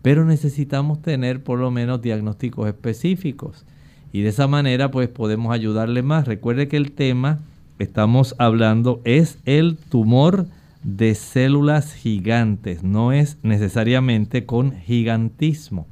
pero 0.01 0.25
necesitamos 0.25 1.01
tener 1.01 1.43
por 1.43 1.59
lo 1.59 1.71
menos 1.71 2.01
diagnósticos 2.01 2.67
específicos 2.67 3.65
y 4.11 4.21
de 4.21 4.29
esa 4.29 4.47
manera 4.47 4.91
pues 4.91 5.09
podemos 5.09 5.53
ayudarle 5.53 6.01
más. 6.01 6.27
Recuerde 6.27 6.67
que 6.67 6.77
el 6.77 6.91
tema 6.91 7.39
estamos 7.79 8.35
hablando 8.37 9.01
es 9.03 9.39
el 9.45 9.77
tumor 9.77 10.47
de 10.83 11.15
células 11.15 11.93
gigantes, 11.93 12.83
no 12.83 13.11
es 13.11 13.37
necesariamente 13.43 14.45
con 14.45 14.73
gigantismo, 14.73 15.87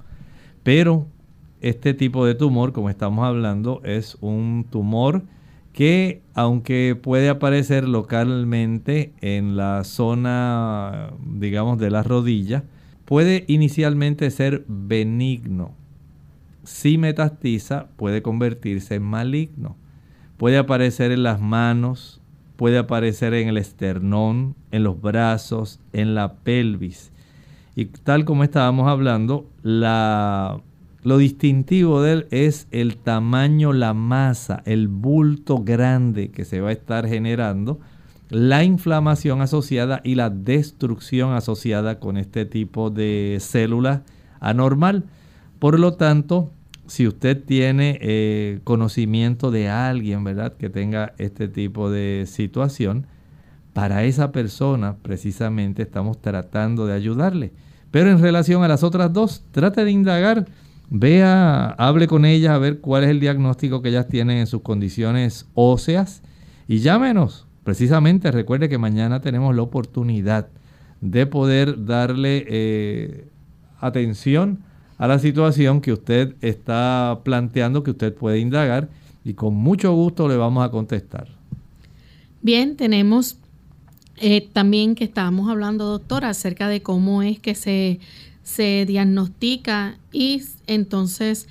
pero 0.64 1.08
este 1.62 1.94
tipo 1.94 2.26
de 2.26 2.36
tumor, 2.36 2.74
como 2.74 2.90
estamos 2.90 3.26
hablando, 3.26 3.82
es 3.84 4.18
un 4.22 4.66
tumor 4.70 5.24
que 5.76 6.22
aunque 6.34 6.96
puede 6.96 7.28
aparecer 7.28 7.86
localmente 7.86 9.12
en 9.20 9.58
la 9.58 9.84
zona, 9.84 11.12
digamos, 11.22 11.78
de 11.80 11.92
la 11.92 12.02
rodilla, 12.02 12.64
puede 13.04 13.44
inicialmente 13.50 14.32
ser 14.32 14.64
benigno. 14.70 15.74
Si 16.64 16.98
metastiza, 16.98 17.88
puede 17.98 18.22
convertirse 18.22 18.96
en 18.96 19.04
maligno. 19.04 19.76
Puede 20.38 20.58
aparecer 20.58 21.12
en 21.12 21.24
las 21.24 21.42
manos, 21.42 22.22
puede 22.56 22.78
aparecer 22.78 23.34
en 23.34 23.50
el 23.50 23.58
esternón, 23.58 24.56
en 24.72 24.86
los 24.86 25.02
brazos, 25.02 25.82
en 25.92 26.16
la 26.16 26.36
pelvis. 26.36 27.12
Y 27.76 27.88
tal 27.88 28.24
como 28.24 28.46
estábamos 28.46 28.88
hablando, 28.88 29.50
la 29.62 30.62
lo 31.06 31.20
distintivo 31.20 32.02
de 32.02 32.14
él 32.14 32.28
es 32.32 32.68
el 32.72 32.98
tamaño, 32.98 33.74
la 33.74 33.94
masa, 33.94 34.64
el 34.66 34.88
bulto 34.88 35.64
grande 35.64 36.32
que 36.32 36.46
se 36.46 36.62
va 36.62 36.70
a 36.70 36.72
estar 36.72 37.08
generando, 37.08 37.80
la 38.30 38.64
inflamación 38.64 39.42
asociada 39.42 40.02
y 40.04 40.16
la 40.16 40.32
destrucción 40.32 41.34
asociada 41.34 42.00
con 42.00 42.18
este 42.18 42.48
tipo 42.48 42.90
de 42.90 43.38
célula 43.40 44.02
anormal. 44.40 45.04
Por 45.60 45.80
lo 45.80 45.94
tanto, 45.94 46.50
si 46.88 47.08
usted 47.08 47.40
tiene 47.44 48.00
eh, 48.02 48.62
conocimiento 48.64 49.52
de 49.52 49.70
alguien, 49.70 50.24
¿verdad?, 50.24 50.54
que 50.54 50.72
tenga 50.72 51.14
este 51.20 51.48
tipo 51.48 51.92
de 51.92 52.24
situación, 52.26 53.06
para 53.74 54.06
esa 54.06 54.32
persona 54.32 54.96
precisamente 55.04 55.84
estamos 55.84 56.20
tratando 56.20 56.88
de 56.88 56.94
ayudarle. 56.94 57.52
Pero 57.92 58.10
en 58.10 58.20
relación 58.20 58.64
a 58.64 58.68
las 58.68 58.82
otras 58.82 59.14
dos, 59.14 59.44
trate 59.52 59.86
de 59.86 59.92
indagar 59.92 60.48
Vea, 60.90 61.70
hable 61.78 62.08
con 62.08 62.26
ellas 62.26 62.54
a 62.54 62.58
ver 62.60 62.80
cuál 62.80 63.04
es 63.04 63.10
el 63.10 63.20
diagnóstico 63.20 63.82
que 63.82 63.90
ellas 63.90 64.08
tienen 64.08 64.38
en 64.38 64.48
sus 64.48 64.62
condiciones 64.62 65.48
óseas 65.54 66.22
y 66.68 66.80
llámenos. 66.80 67.48
Precisamente 67.64 68.32
recuerde 68.32 68.70
que 68.70 68.78
mañana 68.78 69.22
tenemos 69.22 69.56
la 69.56 69.64
oportunidad 69.64 70.48
de 71.02 71.26
poder 71.26 71.86
darle 71.86 72.46
eh, 72.48 73.28
atención 73.80 74.60
a 74.98 75.08
la 75.08 75.20
situación 75.20 75.82
que 75.82 75.92
usted 75.92 76.36
está 76.42 77.20
planteando, 77.24 77.84
que 77.84 77.92
usted 77.92 78.14
puede 78.14 78.40
indagar 78.40 78.90
y 79.24 79.34
con 79.34 79.56
mucho 79.56 79.94
gusto 79.94 80.28
le 80.28 80.38
vamos 80.38 80.64
a 80.64 80.70
contestar. 80.70 81.28
Bien, 82.42 82.78
tenemos 82.78 83.40
eh, 84.18 84.48
también 84.54 84.96
que 84.96 85.04
estábamos 85.04 85.50
hablando, 85.50 85.86
doctora, 85.86 86.30
acerca 86.30 86.70
de 86.70 86.82
cómo 86.82 87.24
es 87.24 87.40
que 87.40 87.56
se 87.56 88.00
se 88.46 88.86
diagnostica 88.86 89.98
y 90.14 90.42
entonces 90.68 91.50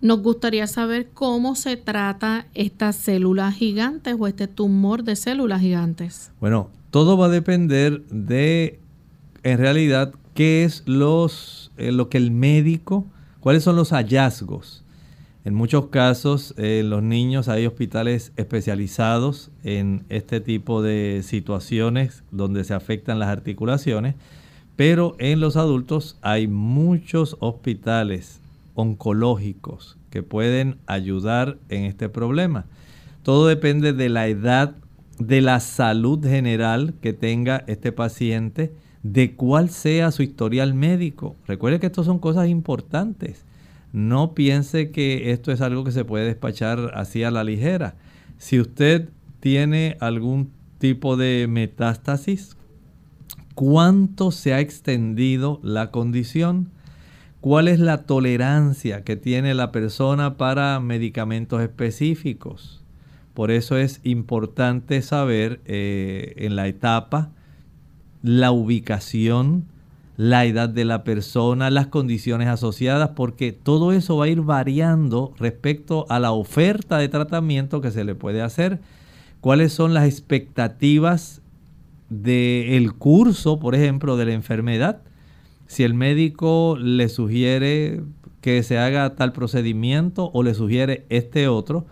nos 0.00 0.20
gustaría 0.20 0.66
saber 0.66 1.08
cómo 1.14 1.54
se 1.54 1.76
trata 1.76 2.46
estas 2.52 2.96
células 2.96 3.54
gigantes 3.54 4.16
o 4.18 4.26
este 4.26 4.48
tumor 4.48 5.04
de 5.04 5.14
células 5.14 5.60
gigantes. 5.60 6.32
Bueno, 6.40 6.68
todo 6.90 7.16
va 7.16 7.26
a 7.26 7.28
depender 7.28 8.02
de, 8.08 8.80
en 9.44 9.58
realidad, 9.58 10.12
qué 10.34 10.64
es 10.64 10.82
los, 10.86 11.70
eh, 11.76 11.92
lo 11.92 12.08
que 12.08 12.18
el 12.18 12.32
médico, 12.32 13.06
cuáles 13.38 13.62
son 13.62 13.76
los 13.76 13.90
hallazgos. 13.90 14.84
En 15.44 15.54
muchos 15.54 15.86
casos, 15.86 16.54
eh, 16.56 16.82
los 16.84 17.04
niños 17.04 17.48
hay 17.48 17.66
hospitales 17.66 18.32
especializados 18.36 19.52
en 19.62 20.04
este 20.08 20.40
tipo 20.40 20.82
de 20.82 21.22
situaciones 21.24 22.24
donde 22.32 22.64
se 22.64 22.74
afectan 22.74 23.20
las 23.20 23.28
articulaciones 23.28 24.16
pero 24.76 25.16
en 25.18 25.40
los 25.40 25.56
adultos 25.56 26.16
hay 26.22 26.46
muchos 26.46 27.36
hospitales 27.40 28.40
oncológicos 28.74 29.98
que 30.10 30.22
pueden 30.22 30.78
ayudar 30.86 31.58
en 31.68 31.84
este 31.84 32.08
problema. 32.08 32.66
Todo 33.22 33.46
depende 33.46 33.92
de 33.92 34.08
la 34.08 34.28
edad, 34.28 34.74
de 35.18 35.40
la 35.40 35.60
salud 35.60 36.24
general 36.24 36.94
que 37.00 37.12
tenga 37.12 37.64
este 37.66 37.92
paciente, 37.92 38.72
de 39.02 39.34
cuál 39.34 39.68
sea 39.70 40.10
su 40.10 40.22
historial 40.22 40.74
médico. 40.74 41.36
Recuerde 41.46 41.80
que 41.80 41.86
esto 41.86 42.04
son 42.04 42.18
cosas 42.18 42.48
importantes. 42.48 43.44
No 43.92 44.34
piense 44.34 44.90
que 44.90 45.32
esto 45.32 45.52
es 45.52 45.60
algo 45.60 45.84
que 45.84 45.92
se 45.92 46.04
puede 46.04 46.24
despachar 46.24 46.92
así 46.94 47.24
a 47.24 47.30
la 47.30 47.44
ligera. 47.44 47.94
Si 48.38 48.58
usted 48.58 49.08
tiene 49.40 49.96
algún 50.00 50.50
tipo 50.78 51.16
de 51.16 51.46
metástasis, 51.48 52.56
cuánto 53.54 54.30
se 54.30 54.54
ha 54.54 54.60
extendido 54.60 55.60
la 55.62 55.90
condición, 55.90 56.70
cuál 57.40 57.68
es 57.68 57.80
la 57.80 58.04
tolerancia 58.04 59.04
que 59.04 59.16
tiene 59.16 59.54
la 59.54 59.72
persona 59.72 60.36
para 60.36 60.78
medicamentos 60.80 61.60
específicos. 61.60 62.82
Por 63.34 63.50
eso 63.50 63.76
es 63.76 64.00
importante 64.04 65.00
saber 65.02 65.60
eh, 65.64 66.34
en 66.36 66.56
la 66.56 66.68
etapa 66.68 67.30
la 68.22 68.52
ubicación, 68.52 69.64
la 70.16 70.44
edad 70.44 70.68
de 70.68 70.84
la 70.84 71.02
persona, 71.02 71.70
las 71.70 71.88
condiciones 71.88 72.48
asociadas, 72.48 73.10
porque 73.16 73.52
todo 73.52 73.92
eso 73.92 74.16
va 74.16 74.26
a 74.26 74.28
ir 74.28 74.42
variando 74.42 75.34
respecto 75.38 76.06
a 76.08 76.20
la 76.20 76.32
oferta 76.32 76.98
de 76.98 77.08
tratamiento 77.08 77.80
que 77.80 77.90
se 77.90 78.04
le 78.04 78.14
puede 78.14 78.42
hacer, 78.42 78.80
cuáles 79.40 79.72
son 79.72 79.94
las 79.94 80.04
expectativas 80.04 81.41
del 82.12 82.92
curso, 82.92 83.58
por 83.58 83.74
ejemplo, 83.74 84.16
de 84.16 84.26
la 84.26 84.32
enfermedad. 84.32 85.02
Si 85.66 85.82
el 85.82 85.94
médico 85.94 86.76
le 86.78 87.08
sugiere 87.08 88.02
que 88.42 88.62
se 88.62 88.78
haga 88.78 89.14
tal 89.14 89.32
procedimiento 89.32 90.30
o 90.34 90.42
le 90.42 90.52
sugiere 90.54 91.06
este 91.08 91.48
otro, 91.48 91.86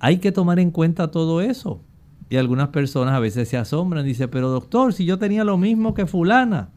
hay 0.00 0.18
que 0.18 0.32
tomar 0.32 0.58
en 0.58 0.70
cuenta 0.70 1.10
todo 1.10 1.40
eso. 1.40 1.82
Y 2.28 2.36
algunas 2.36 2.68
personas 2.68 3.14
a 3.14 3.20
veces 3.20 3.48
se 3.48 3.56
asombran, 3.56 4.04
y 4.04 4.08
dicen, 4.08 4.30
pero 4.30 4.48
doctor, 4.48 4.92
si 4.92 5.04
yo 5.04 5.18
tenía 5.18 5.44
lo 5.44 5.58
mismo 5.58 5.94
que 5.94 6.06
fulana. 6.06 6.70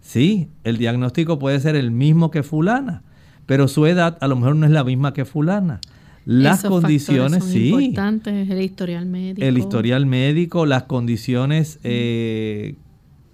Sí, 0.00 0.48
el 0.64 0.76
diagnóstico 0.76 1.38
puede 1.38 1.58
ser 1.60 1.76
el 1.76 1.90
mismo 1.90 2.30
que 2.30 2.42
fulana, 2.42 3.02
pero 3.46 3.66
su 3.68 3.86
edad 3.86 4.16
a 4.20 4.28
lo 4.28 4.36
mejor 4.36 4.56
no 4.56 4.66
es 4.66 4.72
la 4.72 4.84
misma 4.84 5.12
que 5.12 5.24
fulana. 5.24 5.80
Las 6.28 6.62
condiciones, 6.62 7.42
son 7.42 7.52
sí. 7.52 7.70
Importantes, 7.70 8.50
el 8.50 8.60
historial 8.60 9.06
médico. 9.06 9.46
El 9.46 9.56
historial 9.56 10.04
médico, 10.04 10.66
las 10.66 10.82
condiciones 10.82 11.80
eh, 11.84 12.74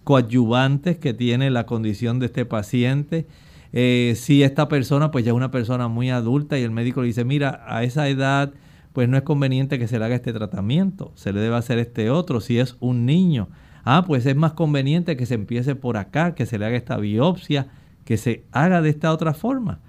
coadyuvantes 0.04 0.98
que 0.98 1.12
tiene 1.12 1.50
la 1.50 1.66
condición 1.66 2.20
de 2.20 2.26
este 2.26 2.46
paciente. 2.46 3.26
Eh, 3.72 4.12
si 4.14 4.44
esta 4.44 4.68
persona, 4.68 5.10
pues 5.10 5.24
ya 5.24 5.32
es 5.32 5.36
una 5.36 5.50
persona 5.50 5.88
muy 5.88 6.10
adulta 6.10 6.56
y 6.56 6.62
el 6.62 6.70
médico 6.70 7.00
le 7.00 7.08
dice, 7.08 7.24
mira, 7.24 7.64
a 7.66 7.82
esa 7.82 8.08
edad, 8.08 8.52
pues 8.92 9.08
no 9.08 9.16
es 9.16 9.24
conveniente 9.24 9.76
que 9.80 9.88
se 9.88 9.98
le 9.98 10.04
haga 10.04 10.14
este 10.14 10.32
tratamiento, 10.32 11.10
se 11.16 11.32
le 11.32 11.40
debe 11.40 11.56
hacer 11.56 11.80
este 11.80 12.10
otro. 12.10 12.40
Si 12.40 12.60
es 12.60 12.76
un 12.78 13.06
niño, 13.06 13.48
ah, 13.82 14.04
pues 14.06 14.24
es 14.24 14.36
más 14.36 14.52
conveniente 14.52 15.16
que 15.16 15.26
se 15.26 15.34
empiece 15.34 15.74
por 15.74 15.96
acá, 15.96 16.36
que 16.36 16.46
se 16.46 16.60
le 16.60 16.66
haga 16.66 16.76
esta 16.76 16.96
biopsia, 16.96 17.66
que 18.04 18.18
se 18.18 18.44
haga 18.52 18.82
de 18.82 18.90
esta 18.90 19.12
otra 19.12 19.34
forma 19.34 19.80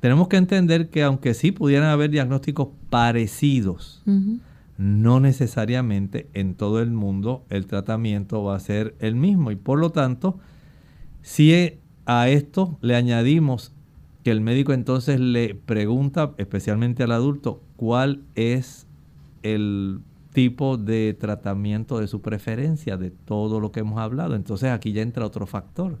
tenemos 0.00 0.28
que 0.28 0.36
entender 0.36 0.90
que 0.90 1.02
aunque 1.02 1.34
sí 1.34 1.52
pudieran 1.52 1.88
haber 1.88 2.10
diagnósticos 2.10 2.68
parecidos, 2.90 4.02
no 4.76 5.20
necesariamente 5.20 6.28
en 6.34 6.54
todo 6.54 6.80
el 6.80 6.90
mundo 6.90 7.44
el 7.50 7.66
tratamiento 7.66 8.44
va 8.44 8.56
a 8.56 8.60
ser 8.60 8.94
el 9.00 9.16
mismo. 9.16 9.50
Y 9.50 9.56
por 9.56 9.78
lo 9.78 9.90
tanto, 9.90 10.38
si 11.22 11.78
a 12.06 12.28
esto 12.28 12.78
le 12.80 12.94
añadimos 12.94 13.72
que 14.22 14.30
el 14.30 14.40
médico 14.40 14.72
entonces 14.72 15.18
le 15.20 15.54
pregunta, 15.54 16.32
especialmente 16.38 17.02
al 17.02 17.12
adulto, 17.12 17.60
cuál 17.76 18.22
es 18.34 18.86
el 19.42 20.00
tipo 20.32 20.76
de 20.76 21.16
tratamiento 21.18 21.98
de 21.98 22.06
su 22.06 22.20
preferencia, 22.20 22.96
de 22.96 23.10
todo 23.10 23.58
lo 23.58 23.72
que 23.72 23.80
hemos 23.80 23.98
hablado. 23.98 24.36
Entonces 24.36 24.70
aquí 24.70 24.92
ya 24.92 25.02
entra 25.02 25.26
otro 25.26 25.46
factor. 25.46 25.98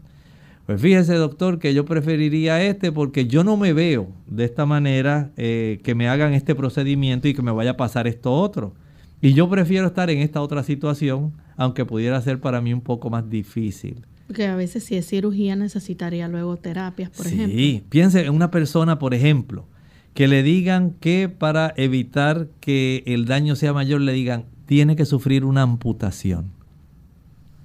Pues 0.68 0.82
fíjese, 0.82 1.14
doctor, 1.14 1.58
que 1.58 1.72
yo 1.72 1.86
preferiría 1.86 2.62
este 2.62 2.92
porque 2.92 3.26
yo 3.26 3.42
no 3.42 3.56
me 3.56 3.72
veo 3.72 4.08
de 4.26 4.44
esta 4.44 4.66
manera 4.66 5.30
eh, 5.38 5.80
que 5.82 5.94
me 5.94 6.10
hagan 6.10 6.34
este 6.34 6.54
procedimiento 6.54 7.26
y 7.26 7.32
que 7.32 7.40
me 7.40 7.52
vaya 7.52 7.70
a 7.70 7.76
pasar 7.78 8.06
esto 8.06 8.34
otro. 8.34 8.74
Y 9.22 9.32
yo 9.32 9.48
prefiero 9.48 9.86
estar 9.86 10.10
en 10.10 10.18
esta 10.18 10.42
otra 10.42 10.62
situación, 10.62 11.32
aunque 11.56 11.86
pudiera 11.86 12.20
ser 12.20 12.38
para 12.38 12.60
mí 12.60 12.74
un 12.74 12.82
poco 12.82 13.08
más 13.08 13.30
difícil. 13.30 14.04
Porque 14.26 14.46
a 14.46 14.56
veces 14.56 14.84
si 14.84 14.96
es 14.96 15.06
cirugía 15.06 15.56
necesitaría 15.56 16.28
luego 16.28 16.58
terapias, 16.58 17.08
por 17.08 17.26
ejemplo. 17.26 17.56
Sí, 17.56 17.82
piense 17.88 18.26
en 18.26 18.34
una 18.34 18.50
persona, 18.50 18.98
por 18.98 19.14
ejemplo, 19.14 19.64
que 20.12 20.28
le 20.28 20.42
digan 20.42 20.90
que 21.00 21.30
para 21.30 21.72
evitar 21.78 22.48
que 22.60 23.04
el 23.06 23.24
daño 23.24 23.56
sea 23.56 23.72
mayor, 23.72 24.02
le 24.02 24.12
digan, 24.12 24.44
tiene 24.66 24.96
que 24.96 25.06
sufrir 25.06 25.46
una 25.46 25.62
amputación. 25.62 26.50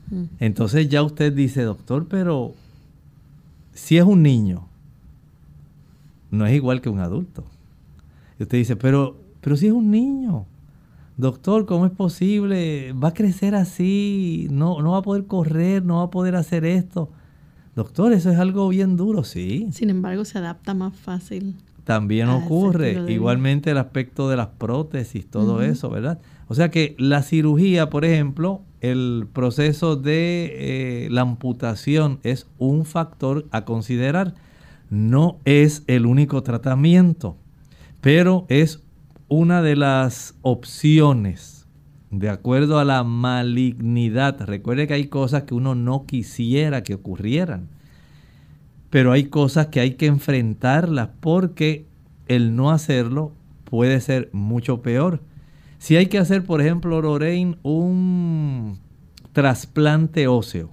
Mm. 0.10 0.24
Entonces 0.40 0.88
ya 0.88 1.04
usted 1.04 1.34
dice, 1.34 1.64
doctor, 1.64 2.08
pero 2.08 2.56
si 3.74 3.98
es 3.98 4.04
un 4.04 4.24
niño, 4.24 4.68
no 6.32 6.46
es 6.46 6.54
igual 6.54 6.82
que 6.82 6.90
un 6.90 7.00
adulto. 7.00 7.44
Y 8.40 8.44
usted 8.44 8.58
dice, 8.58 8.76
pero, 8.76 9.18
pero 9.42 9.56
si 9.58 9.68
es 9.68 9.74
un 9.74 9.92
niño, 9.92 10.46
doctor, 11.18 11.66
¿cómo 11.66 11.86
es 11.86 11.92
posible? 11.92 12.94
Va 12.94 13.10
a 13.10 13.14
crecer 13.14 13.56
así, 13.56 14.48
no, 14.52 14.82
no 14.82 14.92
va 14.92 15.00
a 15.00 15.02
poder 15.04 15.26
correr, 15.26 15.84
no 15.86 15.98
va 15.98 16.04
a 16.04 16.10
poder 16.10 16.36
hacer 16.36 16.66
esto. 16.66 17.10
Doctor, 17.76 18.14
eso 18.14 18.30
es 18.30 18.38
algo 18.38 18.68
bien 18.70 18.98
duro, 18.98 19.24
sí. 19.24 19.68
Sin 19.72 19.90
embargo, 19.90 20.26
se 20.26 20.38
adapta 20.38 20.74
más 20.74 20.96
fácil. 20.96 21.56
también 21.84 22.30
ocurre. 22.30 23.12
Igualmente 23.12 23.72
el 23.72 23.78
aspecto 23.78 24.30
de 24.30 24.38
las 24.38 24.48
prótesis, 24.48 25.28
todo 25.30 25.62
eso, 25.62 25.90
¿verdad? 25.90 26.20
O 26.48 26.56
sea 26.56 26.70
que 26.70 26.96
la 26.98 27.24
cirugía, 27.24 27.90
por 27.90 28.06
ejemplo, 28.06 28.62
el 28.84 29.28
proceso 29.32 29.96
de 29.96 31.06
eh, 31.06 31.08
la 31.10 31.22
amputación 31.22 32.20
es 32.24 32.48
un 32.60 32.86
factor 32.86 33.48
a 33.52 33.64
considerar. 33.64 34.36
No 34.90 35.40
es 35.46 35.84
el 35.88 36.06
único 36.06 36.44
tratamiento, 36.44 37.38
pero 38.02 38.46
es 38.50 38.84
una 39.30 39.62
de 39.62 39.78
las 39.78 40.36
opciones 40.42 41.66
de 42.12 42.30
acuerdo 42.30 42.78
a 42.78 42.84
la 42.84 43.06
malignidad. 43.06 44.42
Recuerde 44.42 44.86
que 44.86 44.96
hay 44.96 45.08
cosas 45.08 45.44
que 45.44 45.56
uno 45.56 45.76
no 45.76 46.06
quisiera 46.06 46.84
que 46.84 46.96
ocurrieran, 46.96 47.70
pero 48.90 49.14
hay 49.14 49.24
cosas 49.24 49.68
que 49.68 49.80
hay 49.80 49.92
que 49.92 50.08
enfrentarlas 50.08 51.10
porque 51.22 51.88
el 52.28 52.58
no 52.58 52.70
hacerlo 52.70 53.32
puede 53.64 54.02
ser 54.02 54.30
mucho 54.34 54.82
peor. 54.82 55.22
Si 55.84 55.98
hay 55.98 56.06
que 56.06 56.18
hacer, 56.18 56.46
por 56.46 56.62
ejemplo, 56.62 57.02
Lorraine, 57.02 57.58
un 57.62 58.80
trasplante 59.34 60.30
óseo, 60.30 60.70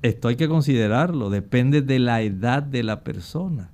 esto 0.00 0.28
hay 0.28 0.36
que 0.36 0.48
considerarlo, 0.48 1.28
depende 1.28 1.82
de 1.82 1.98
la 1.98 2.22
edad 2.22 2.62
de 2.62 2.82
la 2.82 3.04
persona, 3.04 3.68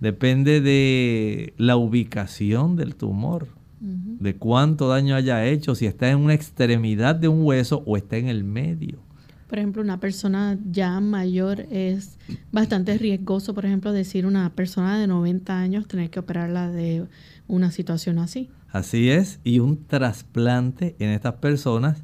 depende 0.00 0.62
de 0.62 1.52
la 1.58 1.76
ubicación 1.76 2.76
del 2.76 2.94
tumor, 2.94 3.48
de 3.78 4.36
cuánto 4.36 4.88
daño 4.88 5.16
haya 5.16 5.44
hecho, 5.44 5.74
si 5.74 5.84
está 5.84 6.08
en 6.08 6.20
una 6.20 6.32
extremidad 6.32 7.14
de 7.14 7.28
un 7.28 7.44
hueso 7.44 7.82
o 7.84 7.98
está 7.98 8.16
en 8.16 8.28
el 8.28 8.42
medio. 8.42 9.00
Por 9.48 9.58
ejemplo, 9.58 9.82
una 9.82 10.00
persona 10.00 10.58
ya 10.70 10.98
mayor 11.00 11.60
es 11.70 12.16
bastante 12.52 12.96
riesgoso, 12.96 13.52
por 13.52 13.66
ejemplo, 13.66 13.92
decir 13.92 14.24
una 14.24 14.48
persona 14.54 14.98
de 14.98 15.06
90 15.06 15.58
años 15.58 15.86
tener 15.86 16.08
que 16.08 16.20
operarla 16.20 16.70
de 16.70 17.04
una 17.48 17.70
situación 17.70 18.18
así. 18.18 18.48
Así 18.70 19.10
es, 19.10 19.40
y 19.44 19.60
un 19.60 19.86
trasplante 19.86 20.94
en 20.98 21.10
estas 21.10 21.34
personas, 21.34 22.02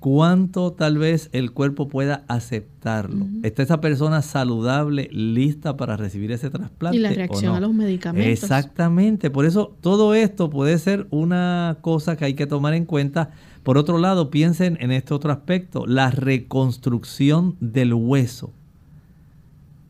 cuánto 0.00 0.72
tal 0.72 0.96
vez 0.98 1.28
el 1.32 1.52
cuerpo 1.52 1.88
pueda 1.88 2.24
aceptarlo. 2.28 3.26
¿Está 3.42 3.62
esa 3.62 3.80
persona 3.80 4.22
saludable, 4.22 5.08
lista 5.12 5.76
para 5.76 5.96
recibir 5.96 6.32
ese 6.32 6.50
trasplante? 6.50 6.96
Y 6.96 7.00
la 7.00 7.10
o 7.10 7.14
reacción 7.14 7.52
no? 7.52 7.56
a 7.56 7.60
los 7.60 7.74
medicamentos. 7.74 8.42
Exactamente, 8.42 9.30
por 9.30 9.44
eso 9.44 9.76
todo 9.80 10.14
esto 10.14 10.50
puede 10.50 10.78
ser 10.78 11.06
una 11.10 11.78
cosa 11.80 12.16
que 12.16 12.24
hay 12.24 12.34
que 12.34 12.46
tomar 12.46 12.74
en 12.74 12.84
cuenta. 12.84 13.30
Por 13.62 13.76
otro 13.76 13.98
lado, 13.98 14.30
piensen 14.30 14.78
en 14.80 14.92
este 14.92 15.12
otro 15.12 15.30
aspecto, 15.30 15.86
la 15.86 16.10
reconstrucción 16.10 17.56
del 17.60 17.92
hueso. 17.92 18.50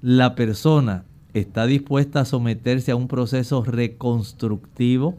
La 0.01 0.35
persona 0.35 1.05
está 1.35 1.67
dispuesta 1.67 2.21
a 2.21 2.25
someterse 2.25 2.91
a 2.91 2.97
un 2.97 3.09
proceso 3.09 3.63
reconstructivo 3.63 5.17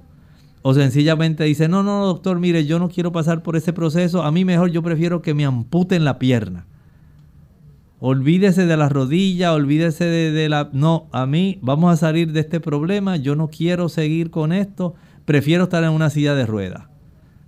o 0.62 0.74
sencillamente 0.74 1.44
dice, 1.46 1.68
no, 1.68 1.84
no, 1.84 2.06
doctor, 2.06 2.40
mire, 2.40 2.66
yo 2.66 2.80
no 2.80 2.90
quiero 2.90 3.12
pasar 3.12 3.44
por 3.44 3.56
ese 3.56 3.74
proceso, 3.74 4.24
a 4.24 4.32
mí 4.32 4.44
mejor 4.44 4.72
yo 4.72 4.84
prefiero 4.84 5.22
que 5.22 5.34
me 5.34 5.46
amputen 5.46 6.04
la 6.04 6.20
pierna. 6.20 6.66
Olvídese 8.02 8.66
de 8.66 8.78
la 8.78 8.88
rodilla, 8.88 9.54
olvídese 9.54 10.06
de, 10.06 10.50
la... 10.50 10.70
No, 10.72 11.08
a 11.12 11.26
mí 11.26 11.60
vamos 11.62 11.94
a 11.94 11.98
salir 11.98 12.32
de 12.32 12.40
este 12.42 12.60
problema, 12.60 13.18
yo 13.18 13.36
no 13.36 13.50
quiero 13.50 13.90
seguir 13.90 14.32
con 14.32 14.54
esto, 14.54 14.96
prefiero 15.26 15.66
estar 15.66 15.84
en 15.84 15.92
una 15.92 16.10
silla 16.10 16.34
de 16.34 16.46
ruedas, 16.46 16.86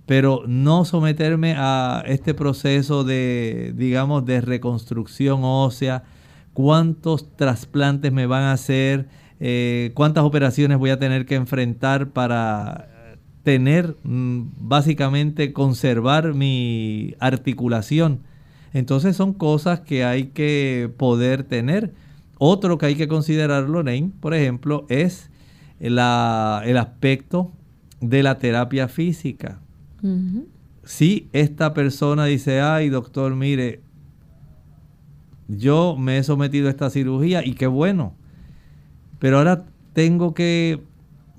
pero 0.06 0.42
no 0.46 0.84
someterme 0.84 1.54
a 1.56 2.02
este 2.06 2.34
proceso 2.34 3.02
de, 3.02 3.72
digamos, 3.76 4.26
de 4.26 4.40
reconstrucción 4.42 5.40
ósea, 5.42 6.04
cuántos 6.52 7.34
trasplantes 7.36 8.12
me 8.12 8.26
van 8.26 8.42
a 8.42 8.52
hacer, 8.52 9.08
eh, 9.40 9.90
cuántas 9.94 10.24
operaciones 10.24 10.78
voy 10.78 10.90
a 10.90 10.98
tener 10.98 11.24
que 11.24 11.34
enfrentar 11.34 12.10
para 12.10 12.91
tener, 13.42 13.96
mm, 14.04 14.42
básicamente, 14.60 15.52
conservar 15.52 16.34
mi 16.34 17.14
articulación. 17.18 18.20
Entonces 18.72 19.16
son 19.16 19.32
cosas 19.34 19.80
que 19.80 20.04
hay 20.04 20.26
que 20.28 20.90
poder 20.96 21.44
tener. 21.44 21.92
Otro 22.38 22.78
que 22.78 22.86
hay 22.86 22.94
que 22.94 23.08
considerar, 23.08 23.68
Lorraine, 23.68 24.10
por 24.20 24.34
ejemplo, 24.34 24.86
es 24.88 25.30
la- 25.78 26.62
el 26.64 26.76
aspecto 26.76 27.52
de 28.00 28.22
la 28.22 28.38
terapia 28.38 28.88
física. 28.88 29.60
Si 30.84 31.28
esta 31.32 31.74
persona 31.74 32.24
dice, 32.24 32.60
ay 32.60 32.88
doctor, 32.88 33.34
mire, 33.36 33.80
yo 35.48 35.96
me 35.96 36.18
he 36.18 36.22
sometido 36.22 36.68
a 36.68 36.70
esta 36.70 36.90
cirugía 36.90 37.44
y 37.44 37.54
qué 37.54 37.66
bueno, 37.66 38.14
pero 39.18 39.38
ahora 39.38 39.64
tengo 39.92 40.34
que 40.34 40.80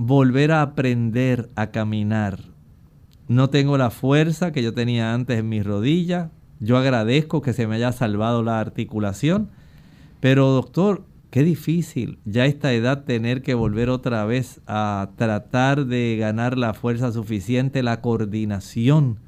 volver 0.05 0.51
a 0.51 0.61
aprender 0.61 1.49
a 1.55 1.67
caminar. 1.67 2.39
No 3.29 3.49
tengo 3.49 3.77
la 3.77 3.89
fuerza 3.89 4.51
que 4.51 4.61
yo 4.61 4.73
tenía 4.73 5.13
antes 5.13 5.39
en 5.39 5.47
mis 5.47 5.65
rodillas. 5.65 6.29
Yo 6.59 6.77
agradezco 6.77 7.41
que 7.41 7.53
se 7.53 7.67
me 7.67 7.75
haya 7.75 7.93
salvado 7.93 8.43
la 8.43 8.59
articulación. 8.59 9.49
Pero 10.19 10.49
doctor, 10.49 11.05
qué 11.29 11.43
difícil 11.43 12.19
ya 12.25 12.43
a 12.43 12.47
esta 12.47 12.73
edad 12.73 13.05
tener 13.05 13.41
que 13.41 13.53
volver 13.53 13.89
otra 13.89 14.25
vez 14.25 14.59
a 14.67 15.11
tratar 15.15 15.85
de 15.85 16.17
ganar 16.19 16.57
la 16.57 16.73
fuerza 16.73 17.13
suficiente, 17.13 17.81
la 17.81 18.01
coordinación, 18.01 19.19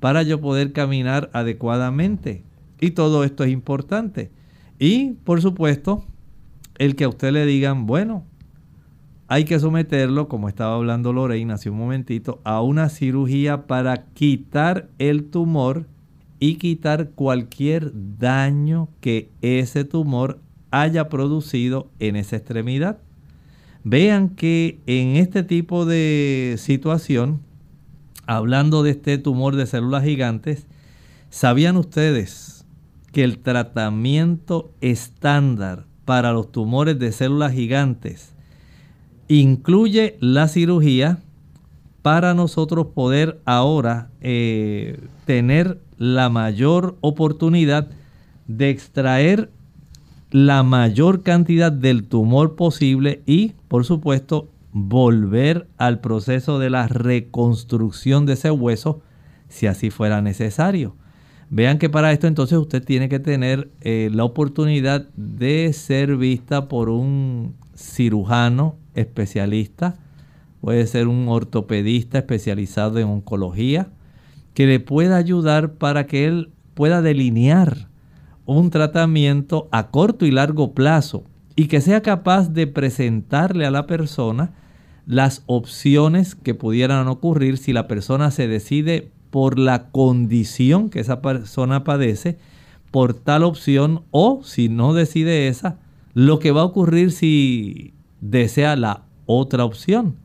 para 0.00 0.24
yo 0.24 0.40
poder 0.40 0.72
caminar 0.72 1.30
adecuadamente. 1.32 2.42
Y 2.80 2.90
todo 2.90 3.22
esto 3.22 3.44
es 3.44 3.50
importante. 3.50 4.32
Y, 4.80 5.12
por 5.24 5.42
supuesto, 5.42 6.04
el 6.78 6.96
que 6.96 7.04
a 7.04 7.08
usted 7.08 7.30
le 7.32 7.46
digan, 7.46 7.86
bueno, 7.86 8.24
hay 9.30 9.44
que 9.44 9.60
someterlo, 9.60 10.26
como 10.26 10.48
estaba 10.48 10.74
hablando 10.74 11.12
Lorraine 11.12 11.52
hace 11.52 11.68
un 11.68 11.76
momentito, 11.76 12.40
a 12.44 12.62
una 12.62 12.88
cirugía 12.88 13.66
para 13.66 14.06
quitar 14.14 14.88
el 14.98 15.24
tumor 15.24 15.86
y 16.40 16.54
quitar 16.54 17.10
cualquier 17.10 17.92
daño 18.18 18.88
que 19.02 19.30
ese 19.42 19.84
tumor 19.84 20.40
haya 20.70 21.10
producido 21.10 21.90
en 21.98 22.16
esa 22.16 22.36
extremidad. 22.36 22.98
Vean 23.84 24.30
que 24.30 24.80
en 24.86 25.16
este 25.16 25.42
tipo 25.42 25.84
de 25.84 26.54
situación, 26.56 27.42
hablando 28.26 28.82
de 28.82 28.92
este 28.92 29.18
tumor 29.18 29.56
de 29.56 29.66
células 29.66 30.04
gigantes, 30.04 30.66
¿sabían 31.28 31.76
ustedes 31.76 32.64
que 33.12 33.24
el 33.24 33.40
tratamiento 33.40 34.72
estándar 34.80 35.84
para 36.06 36.32
los 36.32 36.50
tumores 36.50 36.98
de 36.98 37.12
células 37.12 37.52
gigantes 37.52 38.37
incluye 39.28 40.16
la 40.20 40.48
cirugía 40.48 41.18
para 42.02 42.34
nosotros 42.34 42.88
poder 42.94 43.40
ahora 43.44 44.10
eh, 44.20 44.98
tener 45.26 45.78
la 45.98 46.30
mayor 46.30 46.96
oportunidad 47.00 47.88
de 48.46 48.70
extraer 48.70 49.50
la 50.30 50.62
mayor 50.62 51.22
cantidad 51.22 51.72
del 51.72 52.04
tumor 52.04 52.54
posible 52.54 53.22
y, 53.26 53.52
por 53.68 53.84
supuesto, 53.84 54.48
volver 54.72 55.68
al 55.78 56.00
proceso 56.00 56.58
de 56.58 56.70
la 56.70 56.86
reconstrucción 56.88 58.26
de 58.26 58.34
ese 58.34 58.50
hueso 58.50 59.00
si 59.48 59.66
así 59.66 59.90
fuera 59.90 60.20
necesario. 60.22 60.94
Vean 61.50 61.78
que 61.78 61.88
para 61.88 62.12
esto 62.12 62.26
entonces 62.26 62.58
usted 62.58 62.84
tiene 62.84 63.08
que 63.08 63.18
tener 63.18 63.70
eh, 63.80 64.10
la 64.12 64.24
oportunidad 64.24 65.08
de 65.16 65.72
ser 65.72 66.16
vista 66.16 66.68
por 66.68 66.90
un 66.90 67.54
cirujano 67.74 68.76
especialista, 68.98 69.96
puede 70.60 70.86
ser 70.86 71.08
un 71.08 71.28
ortopedista 71.28 72.18
especializado 72.18 72.98
en 72.98 73.08
oncología, 73.08 73.88
que 74.54 74.66
le 74.66 74.80
pueda 74.80 75.16
ayudar 75.16 75.74
para 75.74 76.06
que 76.06 76.26
él 76.26 76.50
pueda 76.74 77.00
delinear 77.02 77.88
un 78.44 78.70
tratamiento 78.70 79.68
a 79.72 79.90
corto 79.90 80.26
y 80.26 80.30
largo 80.30 80.72
plazo 80.72 81.24
y 81.54 81.66
que 81.66 81.80
sea 81.80 82.02
capaz 82.02 82.48
de 82.52 82.66
presentarle 82.66 83.66
a 83.66 83.70
la 83.70 83.86
persona 83.86 84.52
las 85.06 85.42
opciones 85.46 86.34
que 86.34 86.54
pudieran 86.54 87.08
ocurrir 87.08 87.58
si 87.58 87.72
la 87.72 87.88
persona 87.88 88.30
se 88.30 88.46
decide 88.46 89.10
por 89.30 89.58
la 89.58 89.90
condición 89.90 90.90
que 90.90 91.00
esa 91.00 91.20
persona 91.20 91.84
padece, 91.84 92.38
por 92.90 93.14
tal 93.14 93.42
opción 93.42 94.02
o 94.10 94.40
si 94.44 94.68
no 94.68 94.94
decide 94.94 95.48
esa, 95.48 95.78
lo 96.14 96.38
que 96.38 96.52
va 96.52 96.62
a 96.62 96.66
ocurrir 96.66 97.12
si 97.12 97.94
desea 98.20 98.76
la 98.76 99.02
otra 99.26 99.64
opción. 99.64 100.16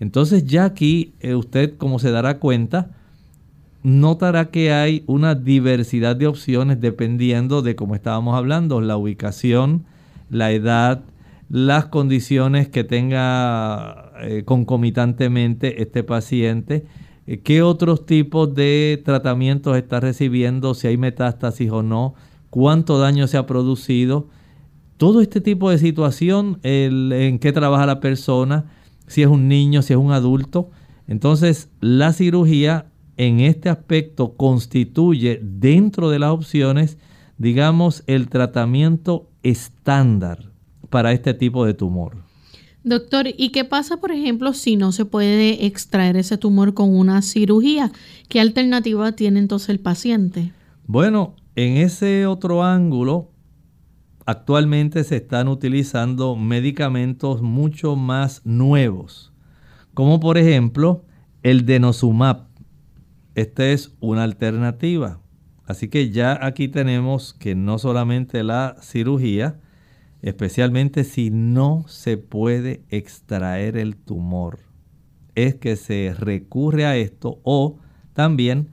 Entonces 0.00 0.44
ya 0.44 0.64
aquí 0.64 1.14
eh, 1.20 1.34
usted, 1.34 1.76
como 1.76 1.98
se 1.98 2.10
dará 2.10 2.38
cuenta, 2.38 2.90
notará 3.82 4.50
que 4.50 4.72
hay 4.72 5.04
una 5.06 5.34
diversidad 5.34 6.16
de 6.16 6.26
opciones 6.26 6.80
dependiendo 6.80 7.62
de, 7.62 7.76
como 7.76 7.94
estábamos 7.94 8.36
hablando, 8.36 8.80
la 8.80 8.96
ubicación, 8.96 9.84
la 10.30 10.52
edad, 10.52 11.02
las 11.48 11.86
condiciones 11.86 12.68
que 12.68 12.84
tenga 12.84 14.12
eh, 14.20 14.42
concomitantemente 14.44 15.82
este 15.82 16.04
paciente, 16.04 16.86
eh, 17.26 17.40
qué 17.40 17.62
otros 17.62 18.06
tipos 18.06 18.54
de 18.54 19.00
tratamientos 19.04 19.76
está 19.76 20.00
recibiendo, 20.00 20.74
si 20.74 20.88
hay 20.88 20.96
metástasis 20.96 21.70
o 21.70 21.82
no, 21.82 22.14
cuánto 22.50 22.98
daño 22.98 23.26
se 23.26 23.36
ha 23.36 23.46
producido. 23.46 24.28
Todo 24.98 25.22
este 25.22 25.40
tipo 25.40 25.70
de 25.70 25.78
situación, 25.78 26.58
el, 26.62 27.12
en 27.12 27.38
qué 27.38 27.52
trabaja 27.52 27.86
la 27.86 28.00
persona, 28.00 28.66
si 29.06 29.22
es 29.22 29.28
un 29.28 29.48
niño, 29.48 29.80
si 29.80 29.94
es 29.94 29.98
un 29.98 30.12
adulto. 30.12 30.70
Entonces, 31.06 31.70
la 31.80 32.12
cirugía 32.12 32.86
en 33.16 33.40
este 33.40 33.70
aspecto 33.70 34.34
constituye 34.34 35.40
dentro 35.42 36.10
de 36.10 36.18
las 36.18 36.30
opciones, 36.30 36.98
digamos, 37.38 38.02
el 38.06 38.28
tratamiento 38.28 39.30
estándar 39.42 40.50
para 40.90 41.12
este 41.12 41.32
tipo 41.32 41.64
de 41.64 41.74
tumor. 41.74 42.28
Doctor, 42.84 43.26
¿y 43.36 43.50
qué 43.50 43.64
pasa, 43.64 43.98
por 43.98 44.12
ejemplo, 44.12 44.52
si 44.52 44.76
no 44.76 44.92
se 44.92 45.04
puede 45.04 45.66
extraer 45.66 46.16
ese 46.16 46.38
tumor 46.38 46.74
con 46.74 46.96
una 46.96 47.22
cirugía? 47.22 47.92
¿Qué 48.28 48.40
alternativa 48.40 49.12
tiene 49.12 49.40
entonces 49.40 49.68
el 49.68 49.80
paciente? 49.80 50.52
Bueno, 50.86 51.34
en 51.54 51.76
ese 51.76 52.26
otro 52.26 52.64
ángulo, 52.64 53.30
actualmente 54.28 55.04
se 55.04 55.16
están 55.16 55.48
utilizando 55.48 56.36
medicamentos 56.36 57.40
mucho 57.40 57.96
más 57.96 58.44
nuevos, 58.44 59.32
como 59.94 60.20
por 60.20 60.36
ejemplo 60.36 61.06
el 61.42 61.64
denosumab. 61.64 62.48
Esta 63.34 63.70
es 63.70 63.96
una 64.00 64.24
alternativa. 64.24 65.18
Así 65.64 65.88
que 65.88 66.10
ya 66.10 66.38
aquí 66.44 66.68
tenemos 66.68 67.32
que 67.32 67.54
no 67.54 67.78
solamente 67.78 68.42
la 68.44 68.76
cirugía, 68.82 69.60
especialmente 70.20 71.04
si 71.04 71.30
no 71.30 71.86
se 71.88 72.18
puede 72.18 72.82
extraer 72.90 73.78
el 73.78 73.96
tumor, 73.96 74.58
es 75.36 75.54
que 75.54 75.74
se 75.76 76.14
recurre 76.14 76.84
a 76.84 76.98
esto 76.98 77.40
o 77.44 77.78
también 78.12 78.72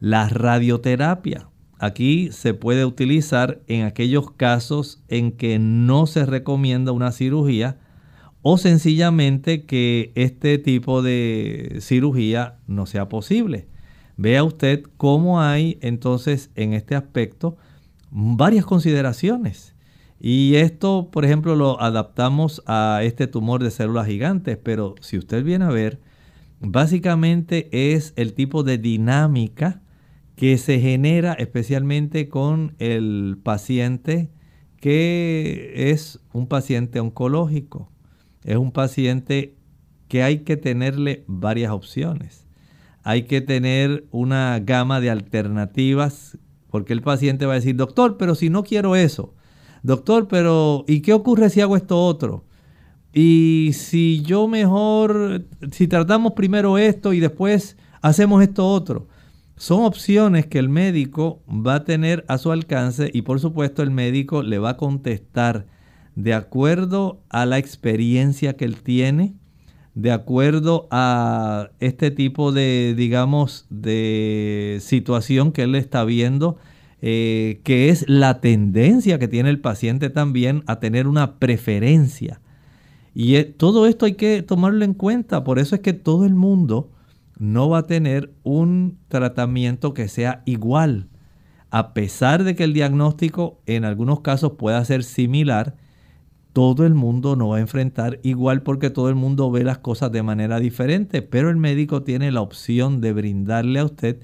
la 0.00 0.28
radioterapia. 0.28 1.48
Aquí 1.78 2.30
se 2.32 2.54
puede 2.54 2.84
utilizar 2.84 3.60
en 3.66 3.84
aquellos 3.84 4.30
casos 4.30 5.02
en 5.08 5.32
que 5.32 5.58
no 5.58 6.06
se 6.06 6.24
recomienda 6.24 6.92
una 6.92 7.12
cirugía 7.12 7.78
o 8.40 8.56
sencillamente 8.56 9.64
que 9.64 10.12
este 10.14 10.58
tipo 10.58 11.02
de 11.02 11.78
cirugía 11.80 12.58
no 12.66 12.86
sea 12.86 13.08
posible. 13.08 13.66
Vea 14.16 14.44
usted 14.44 14.84
cómo 14.96 15.40
hay 15.42 15.78
entonces 15.82 16.50
en 16.54 16.72
este 16.72 16.94
aspecto 16.94 17.56
varias 18.10 18.64
consideraciones. 18.64 19.74
Y 20.18 20.54
esto, 20.54 21.10
por 21.12 21.26
ejemplo, 21.26 21.56
lo 21.56 21.80
adaptamos 21.82 22.62
a 22.66 23.00
este 23.02 23.26
tumor 23.26 23.62
de 23.62 23.70
células 23.70 24.06
gigantes, 24.06 24.56
pero 24.56 24.94
si 25.00 25.18
usted 25.18 25.44
viene 25.44 25.66
a 25.66 25.70
ver, 25.70 26.00
básicamente 26.60 27.68
es 27.70 28.14
el 28.16 28.32
tipo 28.32 28.62
de 28.62 28.78
dinámica 28.78 29.82
que 30.36 30.58
se 30.58 30.78
genera 30.80 31.32
especialmente 31.32 32.28
con 32.28 32.74
el 32.78 33.38
paciente 33.42 34.30
que 34.80 35.72
es 35.90 36.20
un 36.32 36.46
paciente 36.46 37.00
oncológico. 37.00 37.90
Es 38.44 38.56
un 38.56 38.70
paciente 38.70 39.56
que 40.08 40.22
hay 40.22 40.40
que 40.40 40.56
tenerle 40.56 41.24
varias 41.26 41.72
opciones. 41.72 42.46
Hay 43.02 43.22
que 43.22 43.40
tener 43.40 44.06
una 44.10 44.60
gama 44.60 45.00
de 45.00 45.10
alternativas 45.10 46.38
porque 46.70 46.92
el 46.92 47.02
paciente 47.02 47.46
va 47.46 47.52
a 47.52 47.56
decir, 47.56 47.74
doctor, 47.74 48.16
pero 48.18 48.34
si 48.34 48.50
no 48.50 48.62
quiero 48.62 48.94
eso. 48.94 49.34
Doctor, 49.82 50.28
pero 50.28 50.84
¿y 50.86 51.00
qué 51.00 51.12
ocurre 51.14 51.48
si 51.48 51.60
hago 51.62 51.76
esto 51.76 52.04
otro? 52.04 52.44
Y 53.12 53.70
si 53.72 54.20
yo 54.22 54.46
mejor, 54.46 55.46
si 55.72 55.88
tratamos 55.88 56.32
primero 56.34 56.76
esto 56.76 57.14
y 57.14 57.20
después 57.20 57.76
hacemos 58.02 58.42
esto 58.42 58.68
otro. 58.68 59.08
Son 59.56 59.84
opciones 59.84 60.46
que 60.46 60.58
el 60.58 60.68
médico 60.68 61.40
va 61.48 61.76
a 61.76 61.84
tener 61.84 62.26
a 62.28 62.36
su 62.36 62.52
alcance 62.52 63.10
y 63.12 63.22
por 63.22 63.40
supuesto 63.40 63.82
el 63.82 63.90
médico 63.90 64.42
le 64.42 64.58
va 64.58 64.70
a 64.70 64.76
contestar 64.76 65.66
de 66.14 66.34
acuerdo 66.34 67.22
a 67.30 67.46
la 67.46 67.56
experiencia 67.56 68.56
que 68.56 68.66
él 68.66 68.82
tiene, 68.82 69.34
de 69.94 70.12
acuerdo 70.12 70.88
a 70.90 71.70
este 71.80 72.10
tipo 72.10 72.52
de, 72.52 72.94
digamos, 72.96 73.66
de 73.70 74.76
situación 74.80 75.52
que 75.52 75.62
él 75.62 75.74
está 75.74 76.04
viendo, 76.04 76.58
eh, 77.00 77.60
que 77.64 77.88
es 77.88 78.04
la 78.08 78.42
tendencia 78.42 79.18
que 79.18 79.28
tiene 79.28 79.48
el 79.48 79.60
paciente 79.60 80.10
también 80.10 80.64
a 80.66 80.80
tener 80.80 81.06
una 81.06 81.38
preferencia. 81.38 82.40
Y 83.14 83.36
eh, 83.36 83.44
todo 83.44 83.86
esto 83.86 84.04
hay 84.04 84.14
que 84.14 84.42
tomarlo 84.42 84.84
en 84.84 84.92
cuenta, 84.92 85.44
por 85.44 85.58
eso 85.58 85.74
es 85.74 85.80
que 85.80 85.94
todo 85.94 86.26
el 86.26 86.34
mundo 86.34 86.90
no 87.38 87.68
va 87.68 87.78
a 87.78 87.86
tener 87.86 88.32
un 88.42 88.98
tratamiento 89.08 89.94
que 89.94 90.08
sea 90.08 90.42
igual. 90.46 91.08
A 91.70 91.92
pesar 91.92 92.44
de 92.44 92.54
que 92.54 92.64
el 92.64 92.72
diagnóstico 92.72 93.60
en 93.66 93.84
algunos 93.84 94.20
casos 94.20 94.52
pueda 94.52 94.84
ser 94.84 95.04
similar, 95.04 95.76
todo 96.52 96.86
el 96.86 96.94
mundo 96.94 97.36
no 97.36 97.48
va 97.48 97.58
a 97.58 97.60
enfrentar 97.60 98.18
igual 98.22 98.62
porque 98.62 98.88
todo 98.88 99.10
el 99.10 99.14
mundo 99.14 99.50
ve 99.50 99.62
las 99.62 99.78
cosas 99.78 100.10
de 100.10 100.22
manera 100.22 100.58
diferente, 100.58 101.20
pero 101.20 101.50
el 101.50 101.56
médico 101.56 102.02
tiene 102.02 102.32
la 102.32 102.40
opción 102.40 103.02
de 103.02 103.12
brindarle 103.12 103.80
a 103.80 103.84
usted 103.84 104.22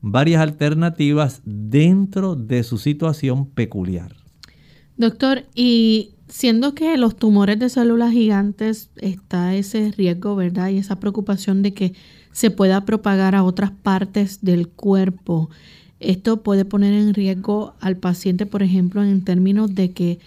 varias 0.00 0.42
alternativas 0.42 1.42
dentro 1.44 2.36
de 2.36 2.62
su 2.62 2.78
situación 2.78 3.46
peculiar. 3.46 4.14
Doctor, 4.96 5.44
y 5.54 6.14
siendo 6.28 6.74
que 6.74 6.96
los 6.96 7.16
tumores 7.16 7.58
de 7.58 7.68
células 7.68 8.12
gigantes 8.12 8.90
está 8.96 9.54
ese 9.54 9.90
riesgo, 9.90 10.36
¿verdad? 10.36 10.68
Y 10.68 10.78
esa 10.78 11.00
preocupación 11.00 11.62
de 11.62 11.74
que 11.74 11.94
se 12.32 12.50
pueda 12.50 12.84
propagar 12.84 13.34
a 13.34 13.44
otras 13.44 13.70
partes 13.70 14.42
del 14.42 14.68
cuerpo. 14.68 15.50
Esto 16.00 16.42
puede 16.42 16.64
poner 16.64 16.94
en 16.94 17.14
riesgo 17.14 17.74
al 17.80 17.96
paciente, 17.96 18.46
por 18.46 18.62
ejemplo, 18.62 19.04
en 19.04 19.22
términos 19.22 19.74
de 19.74 19.92
que, 19.92 20.18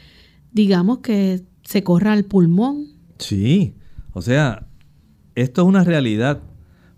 digamos, 0.54 1.00
que 1.00 1.44
se 1.64 1.84
corra 1.84 2.14
al 2.14 2.24
pulmón. 2.24 2.88
Sí, 3.18 3.74
o 4.14 4.22
sea, 4.22 4.68
esto 5.36 5.64
es 5.64 5.68
una 5.68 5.84
realidad. 5.84 6.42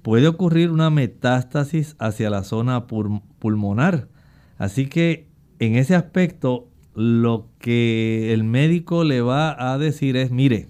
Puede 0.03 0.27
ocurrir 0.27 0.71
una 0.71 0.89
metástasis 0.89 1.95
hacia 1.99 2.29
la 2.29 2.43
zona 2.43 2.85
pulmonar. 2.85 4.09
Así 4.57 4.87
que 4.87 5.27
en 5.59 5.75
ese 5.75 5.95
aspecto, 5.95 6.69
lo 6.93 7.49
que 7.59 8.33
el 8.33 8.43
médico 8.43 9.03
le 9.03 9.21
va 9.21 9.71
a 9.71 9.77
decir 9.77 10.17
es, 10.17 10.31
mire, 10.31 10.69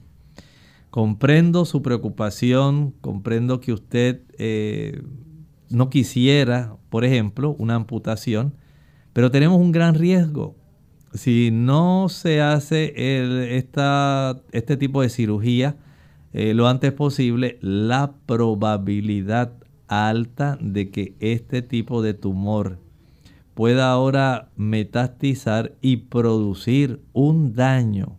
Comprendo 0.98 1.66
su 1.66 1.84
preocupación, 1.84 2.95
comprendo 3.02 3.60
que 3.60 3.72
usted 3.72 4.24
eh, 4.39 5.04
no 5.70 5.91
quisiera, 5.91 6.76
por 6.89 7.06
ejemplo, 7.06 7.56
una 7.60 7.76
amputación, 7.76 8.56
pero 9.14 9.30
tenemos 9.30 9.60
un 9.60 9.72
gran 9.72 9.93
riesgo. 9.93 10.56
Si 11.14 11.52
no 11.52 12.10
se 12.10 12.41
hace 12.41 12.95
este 14.52 14.78
tipo 14.78 15.04
de 15.04 15.10
cirugía 15.10 15.78
eh, 16.34 16.56
lo 16.56 16.68
antes 16.68 16.93
posible, 16.93 17.60
la 17.62 18.14
probabilidad 18.26 19.54
alta 19.88 20.58
de 20.60 20.89
que 20.89 21.16
este 21.20 21.62
tipo 21.62 22.02
de 22.02 22.16
tumor 22.16 22.80
pueda 23.54 23.91
ahora 23.91 24.50
metastizar 24.56 25.76
y 25.80 25.98
producir 25.98 27.04
un 27.14 27.54
daño 27.54 28.18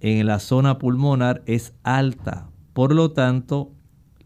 en 0.00 0.26
la 0.26 0.38
zona 0.38 0.78
pulmonar 0.78 1.42
es 1.46 1.74
alta. 1.82 2.48
Por 2.72 2.94
lo 2.94 3.12
tanto, 3.12 3.72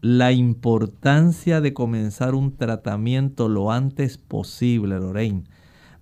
la 0.01 0.31
importancia 0.31 1.61
de 1.61 1.73
comenzar 1.73 2.33
un 2.33 2.57
tratamiento 2.57 3.47
lo 3.47 3.71
antes 3.71 4.17
posible, 4.17 4.99
Lorraine, 4.99 5.43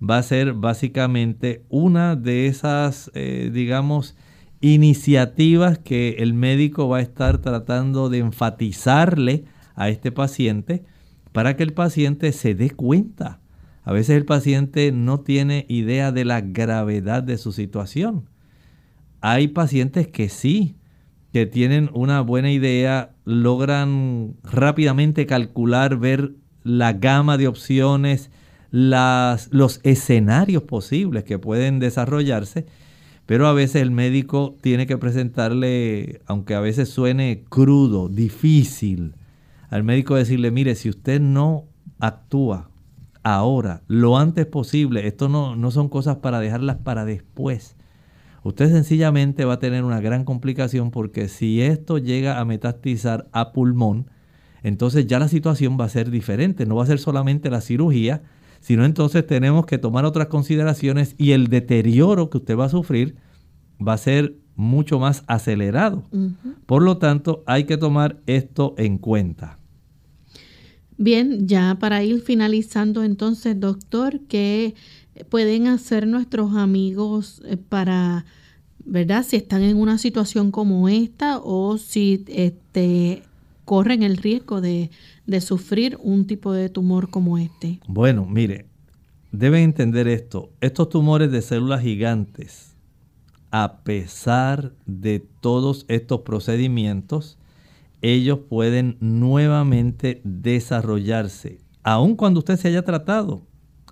va 0.01 0.17
a 0.17 0.24
ser 0.24 0.53
básicamente 0.53 1.65
una 1.70 2.15
de 2.15 2.47
esas, 2.47 3.11
eh, 3.13 3.51
digamos, 3.53 4.15
iniciativas 4.61 5.80
que 5.80 6.15
el 6.20 6.34
médico 6.34 6.88
va 6.88 6.97
a 6.97 7.01
estar 7.01 7.39
tratando 7.39 8.09
de 8.09 8.20
enfatizarle 8.20 9.45
a 9.76 9.89
este 9.89 10.11
paciente 10.11 10.84
para 11.32 11.55
que 11.55 11.63
el 11.63 11.74
paciente 11.74 12.32
se 12.32 12.55
dé 12.55 12.72
cuenta. 12.72 13.39
A 13.84 13.91
veces 13.91 14.17
el 14.17 14.26
paciente 14.26 14.91
no 14.91 15.22
tiene 15.22 15.65
idea 15.67 16.11
de 16.11 16.26
la 16.26 16.41
gravedad 16.41 17.24
de 17.24 17.38
su 17.38 17.51
situación. 17.51 18.29
Hay 19.22 19.49
pacientes 19.49 20.07
que 20.07 20.30
sí, 20.30 20.76
que 21.34 21.45
tienen 21.45 21.89
una 21.93 22.22
buena 22.22 22.51
idea, 22.51 23.11
logran 23.26 24.36
rápidamente 24.43 25.26
calcular, 25.26 25.97
ver 25.97 26.34
la 26.63 26.93
gama 26.93 27.38
de 27.38 27.47
opciones, 27.47 28.32
las, 28.72 29.49
los 29.51 29.80
escenarios 29.84 30.63
posibles 30.63 31.24
que 31.24 31.38
pueden 31.38 31.80
desarrollarse, 31.80 32.65
pero 33.26 33.47
a 33.47 33.53
veces 33.53 33.82
el 33.82 33.91
médico 33.91 34.57
tiene 34.61 34.88
que 34.88 34.97
presentarle, 34.97 36.22
aunque 36.26 36.55
a 36.55 36.59
veces 36.61 36.89
suene 36.89 37.43
crudo, 37.49 38.09
difícil, 38.09 39.15
al 39.70 39.84
médico 39.84 40.15
decirle, 40.15 40.49
mire, 40.49 40.76
si 40.76 40.89
usted 40.89 41.22
no 41.22 41.65
actúa 41.99 42.72
ahora, 43.22 43.84
lo 43.88 44.17
antes 44.17 44.47
posible, 44.47 45.05
esto 45.05 45.30
no, 45.30 45.55
no 45.55 45.70
son 45.70 45.89
cosas 45.89 46.17
para 46.17 46.39
dejarlas 46.39 46.78
para 46.78 47.05
después 47.05 47.76
usted 48.44 48.72
sencillamente 48.72 49.46
va 49.46 49.54
a 49.54 49.60
tener 49.60 49.84
una 49.84 50.02
gran 50.02 50.26
complicación 50.26 50.92
porque 50.92 51.28
si 51.28 51.62
esto 51.62 51.98
llega 51.98 52.40
a 52.40 52.46
metastizar 52.46 53.28
a 53.32 53.52
pulmón, 53.52 54.10
entonces 54.64 55.08
ya 55.08 55.20
la 55.20 55.28
situación 55.28 55.78
va 55.80 55.86
a 55.86 55.90
ser 55.90 56.12
diferente, 56.12 56.66
no 56.66 56.76
va 56.76 56.84
a 56.84 56.88
ser 56.88 57.00
solamente 57.00 57.50
la 57.50 57.62
cirugía, 57.62 58.24
sino 58.60 58.86
entonces 58.86 59.26
tenemos 59.26 59.66
que 59.66 59.78
tomar 59.78 60.06
otras 60.06 60.28
consideraciones 60.28 61.16
y 61.18 61.32
el 61.32 61.48
deterioro 61.48 62.30
que 62.30 62.38
usted 62.38 62.58
va 62.58 62.66
a 62.66 62.70
sufrir 62.70 63.16
va 63.86 63.94
a 63.94 63.98
ser 63.98 64.36
mucho 64.56 65.00
más 65.00 65.24
acelerado. 65.28 66.04
Por 66.66 66.82
lo 66.84 66.98
tanto, 66.98 67.44
hay 67.46 67.64
que 67.64 67.78
tomar 67.78 68.20
esto 68.26 68.76
en 68.78 68.98
cuenta. 68.98 69.58
Bien, 70.98 71.48
ya 71.48 71.78
para 71.80 72.04
ir 72.04 72.22
finalizando 72.22 73.04
entonces, 73.04 73.58
doctor, 73.58 74.20
¿qué 74.28 74.76
pueden 75.30 75.67
hacer 75.67 76.07
nuestros 76.07 76.55
amigos 76.55 77.41
eh, 77.45 77.57
para, 77.57 78.26
verdad, 78.86 79.26
si 79.28 79.36
están 79.36 79.61
en 79.61 79.78
una 79.78 79.97
situación 79.97 80.51
como 80.51 80.89
esta 80.89 81.39
o 81.39 81.78
si 81.78 82.24
este, 82.28 83.24
corren 83.65 84.03
el 84.03 84.17
riesgo 84.17 84.61
de, 84.61 84.91
de 85.26 85.41
sufrir 85.41 85.97
un 86.01 86.26
tipo 86.26 86.53
de 86.53 86.70
tumor 86.70 87.09
como 87.09 87.38
este? 87.38 87.80
Bueno, 87.88 88.26
mire, 88.26 88.65
deben 89.32 89.63
entender 89.63 90.07
esto. 90.07 90.51
Estos 90.61 90.89
tumores 90.89 91.32
de 91.32 91.41
células 91.41 91.82
gigantes, 91.82 92.76
a 93.51 93.80
pesar 93.84 94.74
de 94.86 95.20
todos 95.41 95.86
estos 95.88 96.22
procedimientos, 96.22 97.38
ellos 98.01 98.39
pueden 98.49 98.97
nuevamente 99.01 100.22
desarrollarse, 100.24 101.59
aun 101.84 102.15
cuando 102.15 102.39
usted 102.39 102.57
se 102.57 102.70
haya 102.70 102.84
tratado, 102.84 103.41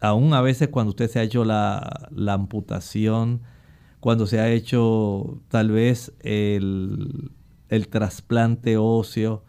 aun 0.01 0.33
a 0.33 0.41
veces 0.41 0.69
cuando 0.69 0.91
usted 0.91 1.09
se 1.09 1.19
ha 1.19 1.23
hecho 1.23 1.45
la, 1.45 2.09
amputación, 2.27 3.41
cuando 3.99 4.27
se 4.27 4.39
ha 4.39 4.49
hecho 4.49 5.41
tal 5.49 5.71
vez 5.71 6.13
el, 6.21 7.31
el 7.69 7.87
trasplante 7.87 8.77
óseo 8.77 9.43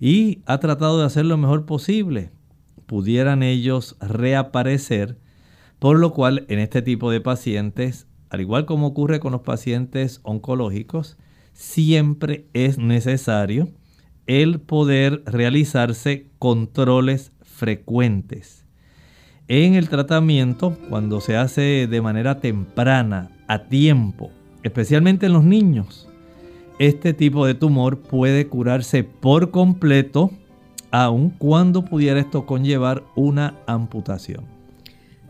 y 0.00 0.42
ha 0.46 0.58
tratado 0.58 0.98
de 0.98 1.06
hacer 1.06 1.24
lo 1.24 1.36
mejor 1.36 1.66
posible, 1.66 2.30
pudieran 2.86 3.42
ellos 3.42 3.96
reaparecer, 4.00 5.18
por 5.78 5.98
lo 5.98 6.12
cual 6.12 6.44
en 6.48 6.58
este 6.58 6.82
tipo 6.82 7.10
de 7.10 7.20
pacientes, 7.20 8.06
al 8.30 8.40
igual 8.40 8.66
como 8.66 8.88
ocurre 8.88 9.20
con 9.20 9.32
los 9.32 9.42
pacientes 9.42 10.20
oncológicos, 10.22 11.16
siempre 11.52 12.48
es 12.52 12.78
necesario 12.78 13.68
el 14.26 14.60
poder 14.60 15.22
realizarse 15.26 16.30
controles 16.38 17.32
frecuentes. 17.42 18.63
En 19.46 19.74
el 19.74 19.90
tratamiento, 19.90 20.78
cuando 20.88 21.20
se 21.20 21.36
hace 21.36 21.86
de 21.86 22.00
manera 22.00 22.40
temprana, 22.40 23.30
a 23.46 23.64
tiempo, 23.64 24.30
especialmente 24.62 25.26
en 25.26 25.34
los 25.34 25.44
niños, 25.44 26.08
este 26.78 27.12
tipo 27.12 27.44
de 27.44 27.54
tumor 27.54 27.98
puede 27.98 28.46
curarse 28.46 29.04
por 29.04 29.50
completo, 29.50 30.30
aun 30.90 31.28
cuando 31.28 31.84
pudiera 31.84 32.20
esto 32.20 32.46
conllevar 32.46 33.04
una 33.16 33.54
amputación. 33.66 34.44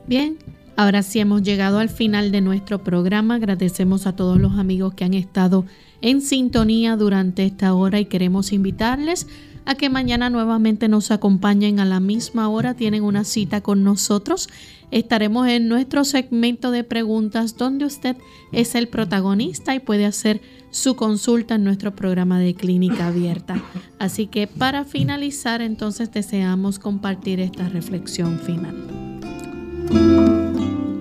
Bien, 0.07 0.37
ahora 0.77 1.03
sí 1.03 1.19
hemos 1.19 1.43
llegado 1.43 1.81
al 1.81 1.89
final 1.89 2.31
de 2.31 2.41
nuestro 2.41 2.85
programa. 2.85 3.35
Agradecemos 3.35 4.07
a 4.07 4.15
todos 4.15 4.39
los 4.39 4.59
amigos 4.59 4.95
que 4.95 5.05
han 5.05 5.15
estado 5.15 5.65
en 6.03 6.21
sintonía 6.21 6.97
durante 6.97 7.45
esta 7.45 7.75
hora 7.75 7.99
y 7.99 8.05
queremos 8.05 8.53
invitarles 8.53 9.27
a 9.67 9.75
que 9.75 9.89
mañana 9.89 10.31
nuevamente 10.31 10.89
nos 10.89 11.11
acompañen 11.11 11.81
a 11.81 11.85
la 11.85 12.01
misma 12.01 12.49
hora. 12.49 12.75
Tienen 12.75 13.03
una 13.03 13.25
cita 13.25 13.61
con 13.61 13.83
nosotros. 13.85 14.49
Estaremos 14.91 15.49
en 15.49 15.69
nuestro 15.69 16.05
segmento 16.05 16.71
de 16.71 16.85
preguntas 16.85 17.57
donde 17.57 17.85
usted 17.85 18.17
es 18.53 18.75
el 18.75 18.89
protagonista 18.89 19.75
y 19.75 19.81
puede 19.81 20.05
hacer 20.07 20.41
su 20.71 20.97
consulta 20.97 21.55
en 21.55 21.65
nuestro 21.65 21.95
programa 21.95 22.39
de 22.39 22.55
clínica 22.55 23.09
abierta. 23.09 23.63
Así 23.99 24.27
que 24.27 24.47
para 24.47 24.85
finalizar 24.85 25.63
entonces 25.63 26.13
deseamos 26.13 26.79
compartir 26.79 27.41
esta 27.41 27.69
reflexión 27.69 28.39
final. 28.41 28.75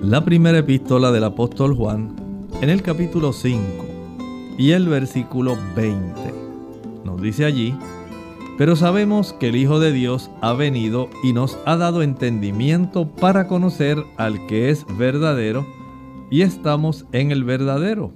La 0.02 0.24
primera 0.24 0.58
epístola 0.58 1.10
del 1.12 1.24
apóstol 1.24 1.74
Juan 1.74 2.14
en 2.60 2.70
el 2.70 2.82
capítulo 2.82 3.32
5 3.32 3.60
y 4.58 4.70
el 4.70 4.88
versículo 4.88 5.56
20. 5.74 6.14
Nos 7.04 7.20
dice 7.20 7.44
allí, 7.44 7.74
pero 8.56 8.76
sabemos 8.76 9.32
que 9.32 9.48
el 9.48 9.56
Hijo 9.56 9.80
de 9.80 9.92
Dios 9.92 10.30
ha 10.40 10.52
venido 10.52 11.10
y 11.22 11.32
nos 11.32 11.58
ha 11.66 11.76
dado 11.76 12.02
entendimiento 12.02 13.08
para 13.08 13.48
conocer 13.48 13.98
al 14.16 14.46
que 14.46 14.70
es 14.70 14.86
verdadero, 14.96 15.66
y 16.30 16.42
estamos 16.42 17.06
en 17.12 17.30
el 17.30 17.44
verdadero, 17.44 18.12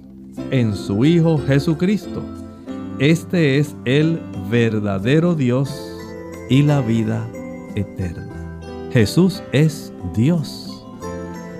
en 0.51 0.75
su 0.75 1.05
Hijo 1.05 1.37
Jesucristo. 1.37 2.23
Este 2.99 3.59
es 3.59 3.75
el 3.85 4.19
verdadero 4.49 5.35
Dios 5.35 5.69
y 6.49 6.63
la 6.63 6.81
vida 6.81 7.27
eterna. 7.75 8.59
Jesús 8.91 9.43
es 9.51 9.93
Dios. 10.15 10.85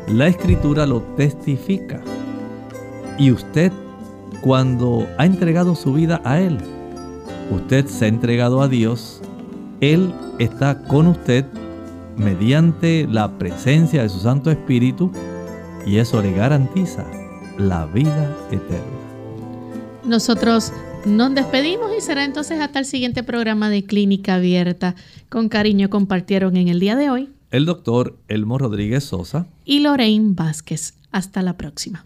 La 0.07 0.27
escritura 0.27 0.85
lo 0.85 1.01
testifica. 1.15 2.01
Y 3.17 3.31
usted 3.31 3.71
cuando 4.41 5.07
ha 5.17 5.25
entregado 5.25 5.75
su 5.75 5.93
vida 5.93 6.21
a 6.23 6.39
Él. 6.39 6.57
Usted 7.49 7.87
se 7.87 8.05
ha 8.05 8.07
entregado 8.07 8.61
a 8.61 8.67
Dios, 8.67 9.21
Él 9.81 10.13
está 10.37 10.83
con 10.83 11.07
usted 11.07 11.45
mediante 12.15 13.07
la 13.09 13.37
presencia 13.37 14.03
de 14.03 14.09
su 14.09 14.19
Santo 14.19 14.51
Espíritu 14.51 15.11
y 15.85 15.97
eso 15.97 16.21
le 16.21 16.31
garantiza 16.33 17.05
la 17.57 17.85
vida 17.85 18.35
eterna. 18.51 18.83
Nosotros 20.05 20.71
nos 21.05 21.33
despedimos 21.33 21.91
y 21.97 22.01
será 22.01 22.25
entonces 22.25 22.59
hasta 22.59 22.79
el 22.79 22.85
siguiente 22.85 23.23
programa 23.23 23.69
de 23.69 23.83
Clínica 23.83 24.35
Abierta. 24.35 24.95
Con 25.29 25.49
cariño 25.49 25.89
compartieron 25.89 26.57
en 26.57 26.67
el 26.67 26.79
día 26.79 26.95
de 26.95 27.09
hoy 27.09 27.29
el 27.51 27.65
doctor 27.65 28.17
Elmo 28.27 28.57
Rodríguez 28.57 29.03
Sosa 29.05 29.47
y 29.65 29.79
Lorraine 29.79 30.33
Vázquez. 30.33 30.95
Hasta 31.11 31.41
la 31.41 31.57
próxima. 31.57 32.05